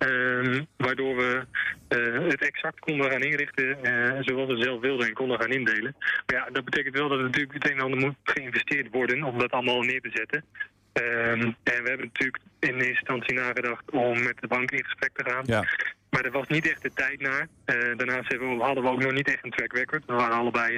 Ehm, 0.00 0.62
waardoor 0.76 1.16
we 1.16 1.44
eh, 1.88 2.28
het 2.28 2.42
exact 2.42 2.78
konden 2.78 3.10
gaan 3.10 3.22
inrichten 3.22 3.84
eh, 3.84 4.18
zoals 4.20 4.52
we 4.52 4.62
zelf 4.62 4.80
wilden 4.80 5.06
en 5.06 5.12
konden 5.12 5.40
gaan 5.40 5.50
indelen. 5.50 5.94
Maar 5.98 6.36
ja, 6.36 6.48
dat 6.52 6.64
betekent 6.64 6.94
wel 6.94 7.08
dat 7.08 7.18
er 7.18 7.24
natuurlijk 7.24 7.52
het 7.52 7.70
een 7.70 7.76
en 7.76 7.82
ander 7.84 7.98
moet 7.98 8.16
geïnvesteerd 8.24 8.88
worden 8.90 9.22
om 9.24 9.38
dat 9.38 9.50
allemaal 9.50 9.82
neer 9.82 10.00
te 10.00 10.10
zetten. 10.12 10.44
Ehm, 10.92 11.42
en 11.42 11.82
we 11.82 11.88
hebben 11.88 12.10
natuurlijk 12.12 12.38
in 12.58 12.74
eerste 12.74 12.88
instantie 12.88 13.34
nagedacht 13.34 13.90
om 13.90 14.22
met 14.22 14.40
de 14.40 14.46
bank 14.46 14.70
in 14.70 14.84
gesprek 14.84 15.10
te 15.14 15.30
gaan. 15.30 15.42
Ja. 15.46 15.64
Maar 16.10 16.24
er 16.24 16.30
was 16.30 16.48
niet 16.48 16.70
echt 16.70 16.82
de 16.82 16.92
tijd 16.94 17.20
naar. 17.20 17.48
Eh, 17.64 17.74
daarnaast 17.96 18.28
hebben 18.28 18.56
we, 18.56 18.62
hadden 18.62 18.84
we 18.84 18.90
ook 18.90 19.02
nog 19.02 19.12
niet 19.12 19.28
echt 19.28 19.44
een 19.44 19.50
track 19.50 19.72
record. 19.72 20.04
We 20.06 20.12
waren 20.12 20.36
allebei 20.36 20.74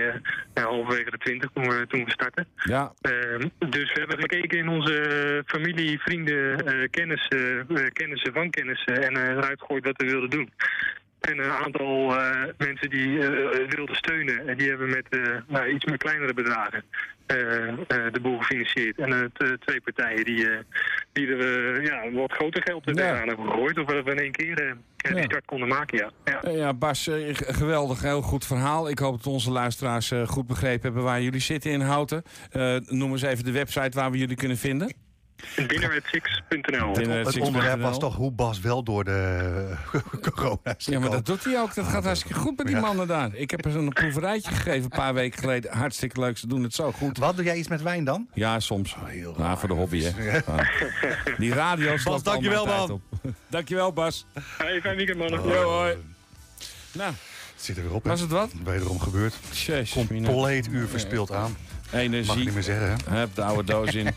ja, 0.55 0.62
halverwege 0.62 1.11
de 1.11 1.18
twintig 1.18 1.51
toen 1.55 1.68
we, 1.68 1.87
toen 1.89 2.05
we 2.05 2.11
startten. 2.11 2.47
Ja, 2.64 2.93
Ehm, 3.03 3.49
dus 3.70 3.93
we 3.93 3.99
hebben 3.99 4.20
gekeken 4.20 4.59
in 4.59 4.68
onze 4.68 5.43
familie, 5.47 6.01
vrienden, 6.01 6.66
eh, 6.66 6.89
kennis, 6.91 7.28
eh, 7.28 7.87
kennissen 7.93 8.33
van 8.33 8.51
kennissen 8.51 9.03
en 9.03 9.16
eruit 9.16 9.61
gegooid 9.61 9.85
wat 9.85 9.97
we 9.97 10.07
wilden 10.07 10.30
doen. 10.30 10.51
En 11.23 11.39
een 11.39 11.51
aantal 11.51 12.16
eh, 12.16 12.45
mensen 12.59 12.91
die 12.91 13.18
eh, 13.18 13.68
wilden 13.68 13.97
steunen. 13.97 14.49
En 14.49 14.57
die 14.57 14.68
hebben 14.68 14.91
met 14.91 15.07
nou, 15.49 15.68
iets 15.68 15.85
meer 15.85 15.97
kleinere 15.97 16.35
bedragen 16.35 16.85
de 18.12 18.18
boel 18.23 18.39
gefinancierd. 18.39 18.99
En 18.99 19.33
twee 19.61 19.81
partijen 19.81 20.25
die, 20.25 20.49
die 21.12 21.27
er 21.27 21.83
ja, 21.83 22.11
wat 22.11 22.33
groter 22.33 22.62
geld 22.62 22.85
Ja. 22.85 22.93
tegenaan 22.93 23.29
hebben 23.29 23.47
gegooid. 23.47 23.79
Of 23.79 23.87
we 23.87 24.11
in 24.11 24.18
één 24.18 24.33
keer 24.33 24.77
die 24.97 25.23
start 25.23 25.45
konden 25.45 25.68
maken, 25.68 25.99
ja. 25.99 26.41
ja. 26.43 26.51
Ja, 26.51 26.75
Bas, 26.75 27.11
geweldig, 27.33 28.03
heel 28.03 28.23
goed 28.23 28.47
verhaal. 28.47 28.89
Ik 28.89 28.99
hoop 28.99 29.16
dat 29.16 29.27
onze 29.33 29.51
luisteraars 29.51 30.12
goed 30.27 30.47
begrepen 30.47 30.83
hebben 30.83 31.03
waar 31.03 31.23
jullie 31.23 31.41
zitten 31.41 31.70
in 31.70 31.81
Houten. 31.81 32.23
Noem 32.87 33.11
eens 33.12 33.23
even 33.23 33.45
de 33.45 33.53
website 33.53 33.99
waar 33.99 34.11
we 34.11 34.18
jullie 34.18 34.37
kunnen 34.37 34.59
vinden. 34.59 34.95
Dinner@six.nl. 35.66 36.93
Dinner- 36.93 37.24
Het 37.26 37.38
onderwerp 37.40 37.80
was 37.80 37.99
toch 37.99 38.16
hoe 38.16 38.30
Bas 38.32 38.61
wel 38.61 38.82
door 38.82 39.05
de 39.05 39.74
corona 40.34 40.74
is 40.78 40.84
Ja, 40.84 40.99
maar 40.99 41.11
dat 41.11 41.26
doet 41.26 41.45
hij 41.45 41.61
ook. 41.61 41.74
Dat 41.74 41.86
gaat 41.86 42.05
hartstikke 42.05 42.38
goed 42.38 42.57
met 42.57 42.66
die 42.66 42.74
Ja. 42.74 42.80
mannen 42.82 43.07
daar. 43.07 43.34
Ik 43.34 43.51
heb 43.51 43.64
er 43.64 43.76
een 43.76 43.88
proeverijtje 43.88 44.51
gegeven 44.51 44.82
een 44.82 44.88
paar 44.88 45.14
weken 45.14 45.38
geleden. 45.40 45.72
Hartstikke 45.72 46.20
leuk, 46.20 46.38
ze 46.38 46.47
doen 46.47 46.62
het 46.62 46.74
zo 46.74 46.93
goed. 46.93 47.18
Wat, 47.18 47.36
doe 47.36 47.45
jij 47.45 47.57
iets 47.57 47.68
met 47.68 47.82
wijn 47.82 48.05
dan? 48.05 48.28
Ja, 48.34 48.61
soms. 48.61 48.97
heel 49.05 49.34
Ja, 49.38 49.57
voor 49.57 49.68
de 49.68 49.74
hobby, 49.74 50.03
hè. 50.03 50.11
Ja. 50.32 50.43
Die 51.38 51.55
radio 51.55 51.97
al 52.05 52.22
dankjewel, 52.22 52.66
man. 52.66 53.01
Dankjewel, 53.51 53.93
Bas. 53.93 54.26
Hey, 54.59 54.80
fijn 54.80 54.97
weekend, 54.97 55.18
mannen. 55.18 55.49
Jo, 55.49 55.62
hoi. 55.70 55.97
Nou, 56.93 57.12
Het 57.55 57.62
zit 57.62 57.76
er 57.76 57.82
weer 57.82 57.93
op, 57.95 58.03
hè? 58.03 58.09
was 58.11 58.20
het 58.20 58.30
wat? 58.30 58.51
Wederom 58.64 59.01
gebeurd. 59.01 59.34
Jezus, 59.53 60.09
mina. 60.09 60.28
Compleet 60.28 60.68
uur 60.70 60.88
verspeeld 60.88 61.32
aan. 61.32 61.57
Mag 61.93 62.01
ik 62.01 62.07
Energie. 62.07 62.36
niet 62.45 62.55
meer 62.55 62.62
zeggen, 62.62 62.97
hè? 63.11 63.18
Heb 63.18 63.34
de 63.34 63.43
oude 63.43 63.64
doos 63.72 63.95
in. 63.95 64.09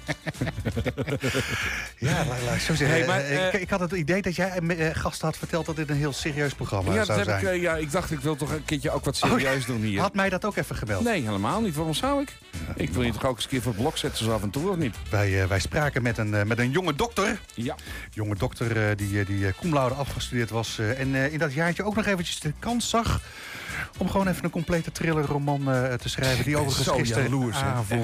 Ja, 1.97 2.25
laat, 2.25 2.41
laat 2.45 2.55
ik 2.55 2.61
zo 2.61 2.75
zeggen. 2.75 2.97
Hey, 2.97 3.07
maar, 3.07 3.19
ik, 3.31 3.53
eh, 3.53 3.61
ik 3.61 3.69
had 3.69 3.79
het 3.79 3.91
idee 3.91 4.21
dat 4.21 4.35
jij 4.35 4.49
eh, 4.57 4.95
gasten 4.95 5.27
had 5.27 5.37
verteld 5.37 5.65
dat 5.65 5.75
dit 5.75 5.89
een 5.89 5.95
heel 5.95 6.13
serieus 6.13 6.53
programma 6.53 6.91
Ja, 6.91 6.97
dat 6.97 7.05
zou 7.05 7.19
heb 7.19 7.27
ik, 7.27 7.33
zijn. 7.39 7.55
eh, 7.55 7.61
ja, 7.61 7.75
ik 7.75 7.91
dacht, 7.91 8.11
ik 8.11 8.19
wil 8.19 8.35
toch 8.35 8.51
een 8.51 8.65
keertje 8.65 8.91
ook 8.91 9.05
wat 9.05 9.23
Oh, 9.23 9.29
serieus 9.31 9.65
doen 9.65 9.81
hier. 9.81 9.99
Had 9.99 10.13
mij 10.13 10.29
dat 10.29 10.45
ook 10.45 10.55
even 10.55 10.75
gebeld. 10.75 11.03
Nee, 11.03 11.21
helemaal 11.23 11.61
niet. 11.61 11.75
Waarom 11.75 11.93
zou 11.93 12.21
ik? 12.21 12.37
ik 12.75 12.89
wil 12.89 13.03
je 13.03 13.11
toch 13.11 13.25
ook 13.25 13.35
eens 13.35 13.43
een 13.43 13.49
keer 13.49 13.61
voor 13.61 13.71
het 13.71 13.81
blok 13.81 13.97
zetten 13.97 14.25
zo 14.25 14.31
af 14.33 14.41
en 14.41 14.49
toe, 14.49 14.69
of 14.69 14.75
niet? 14.77 14.95
Wij, 15.09 15.47
wij 15.47 15.59
spraken 15.59 16.01
met 16.03 16.17
een, 16.17 16.29
met 16.47 16.59
een 16.59 16.71
jonge 16.71 16.95
dokter. 16.95 17.39
Ja. 17.53 17.75
Jonge 18.11 18.35
dokter 18.35 18.97
die, 18.97 19.25
die 19.25 19.53
cum 19.59 19.73
laude 19.73 19.95
afgestudeerd 19.95 20.49
was. 20.49 20.79
en 20.97 21.15
in 21.15 21.39
dat 21.39 21.53
jaartje 21.53 21.83
ook 21.83 21.95
nog 21.95 22.05
eventjes 22.05 22.39
de 22.39 22.53
kans 22.59 22.89
zag... 22.89 23.21
om 23.97 24.09
gewoon 24.09 24.27
even 24.27 24.43
een 24.43 24.49
complete 24.49 24.91
thrillerroman 24.91 25.63
te 26.01 26.09
schrijven. 26.09 26.43
Die 26.45 26.57
overigens 26.61 27.13
zo 27.13 27.19
jaloers, 27.21 27.57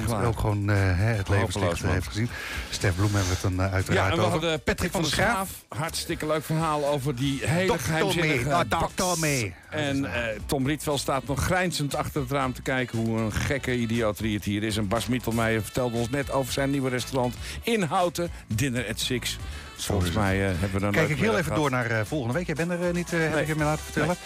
waar. 0.06 0.24
ook 0.24 0.38
gewoon 0.38 0.70
eh, 0.70 0.76
het 0.94 1.28
levenslicht 1.28 1.82
eh, 1.82 1.90
heeft 1.90 2.06
gezien. 2.06 2.28
Stef 2.70 2.94
Bloem 2.94 3.14
hebben 3.14 3.28
we 3.28 3.34
het 3.34 3.42
dan 3.42 3.52
eh, 3.52 3.66
Ja, 3.66 3.72
uiteraard 3.72 4.12
en 4.12 4.18
we 4.18 4.24
hadden 4.24 4.62
Patrick 4.62 4.90
van 4.90 5.02
der 5.02 5.10
Schaaf. 5.10 5.50
Hartstikke 5.68 6.26
leuk 6.26 6.44
verhaal 6.44 6.86
over 6.86 7.16
die 7.16 7.40
hele 7.44 7.78
geheimzinnige 7.78 8.48
baks. 8.48 8.68
Dr. 8.68 8.94
Tommy. 8.94 9.54
En 9.70 10.04
eh, 10.04 10.40
Tom 10.46 10.66
Rietveld 10.66 11.00
staat 11.00 11.26
nog 11.26 11.44
grijnzend 11.44 11.94
achter 11.94 12.20
het 12.20 12.30
raam 12.30 12.52
te 12.52 12.62
kijken... 12.62 12.98
hoe 12.98 13.18
een 13.18 13.32
gekke 13.32 13.76
idioterie 13.76 14.34
het 14.34 14.44
hier 14.44 14.62
is. 14.62 14.76
En 14.76 14.88
Bas 14.88 15.06
Mietelmeijer 15.06 15.62
vertelde 15.62 15.96
ons 15.96 16.10
net 16.10 16.32
over 16.32 16.52
zijn 16.52 16.70
nieuwe 16.70 16.88
restaurant 16.88 17.34
in 17.62 17.82
Houten. 17.82 18.30
Dinner 18.46 18.88
at 18.88 19.00
Six. 19.00 19.38
Volgens 19.76 20.12
mij 20.12 20.36
hebben 20.36 20.72
we 20.72 20.80
dan 20.80 20.92
Kijk 20.92 21.08
ik 21.08 21.18
heel 21.18 21.38
even 21.38 21.54
door 21.54 21.70
naar 21.70 22.06
volgende 22.06 22.34
week. 22.34 22.46
Jij 22.46 22.54
bent 22.54 22.70
er 22.70 22.92
niet, 22.92 23.12
eh, 23.12 23.20
heb 23.20 23.38
ik 23.38 23.46
je 23.46 23.54
me 23.54 23.64
laten 23.64 23.84
vertellen. 23.84 24.16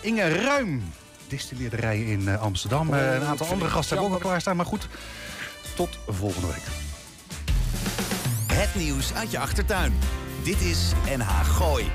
Inge 0.00 0.28
Ruim, 0.28 0.82
distilleerderij 1.30 2.00
in 2.00 2.28
eh, 2.28 2.40
Amsterdam. 2.40 2.94
Eh, 2.94 3.14
een 3.14 3.24
aantal 3.24 3.46
andere 3.46 3.70
gasten 3.70 3.96
hebben 3.96 4.14
ook 4.14 4.22
al 4.22 4.28
klaarstaan. 4.28 4.56
Maar 4.56 4.66
goed, 4.66 4.88
tot 5.74 5.98
volgende 6.08 6.46
week. 6.46 6.62
Het 8.52 8.74
nieuws 8.74 9.14
uit 9.14 9.30
je 9.30 9.38
achtertuin. 9.38 9.92
Dit 10.42 10.60
is 10.60 10.92
NH 11.16 11.40
Gooi. 11.44 11.90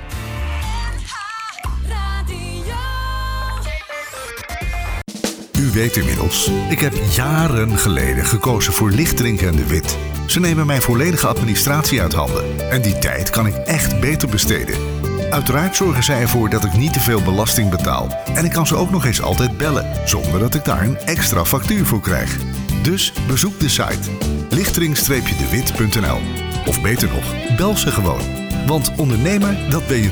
U 5.58 5.70
weet 5.70 5.96
inmiddels, 5.96 6.50
ik 6.68 6.80
heb 6.80 6.92
jaren 7.10 7.78
geleden 7.78 8.24
gekozen 8.24 8.72
voor 8.72 8.90
Lichtdrink 8.90 9.40
en 9.40 9.56
de 9.56 9.66
Wit. 9.66 9.96
Ze 10.26 10.40
nemen 10.40 10.66
mijn 10.66 10.82
volledige 10.82 11.26
administratie 11.26 12.00
uit 12.00 12.12
handen. 12.12 12.70
En 12.70 12.82
die 12.82 12.98
tijd 12.98 13.30
kan 13.30 13.46
ik 13.46 13.54
echt 13.54 14.00
beter 14.00 14.28
besteden. 14.28 15.05
Uiteraard 15.30 15.76
zorgen 15.76 16.02
zij 16.02 16.20
ervoor 16.20 16.50
dat 16.50 16.64
ik 16.64 16.72
niet 16.72 16.92
te 16.92 17.00
veel 17.00 17.22
belasting 17.22 17.70
betaal. 17.70 18.08
En 18.34 18.44
ik 18.44 18.52
kan 18.52 18.66
ze 18.66 18.76
ook 18.76 18.90
nog 18.90 19.04
eens 19.04 19.22
altijd 19.22 19.58
bellen, 19.58 20.08
zonder 20.08 20.40
dat 20.40 20.54
ik 20.54 20.64
daar 20.64 20.82
een 20.82 20.98
extra 20.98 21.44
factuur 21.44 21.86
voor 21.86 22.00
krijg. 22.00 22.36
Dus 22.82 23.12
bezoek 23.26 23.60
de 23.60 23.68
site 23.68 24.10
lichtering-dewit.nl 24.50 26.18
Of 26.66 26.82
beter 26.82 27.08
nog, 27.08 27.56
bel 27.56 27.76
ze 27.76 27.90
gewoon. 27.90 28.20
Want 28.66 28.92
ondernemer, 28.96 29.56
dat 29.70 29.86
ben 29.86 30.02
je 30.02 30.10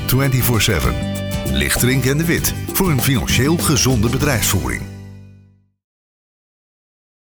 24-7. 1.51 1.51
Lichtering 1.51 2.05
en 2.05 2.17
de 2.17 2.25
Wit, 2.25 2.53
voor 2.73 2.89
een 2.89 3.01
financieel 3.01 3.57
gezonde 3.57 4.09
bedrijfsvoering. 4.09 4.94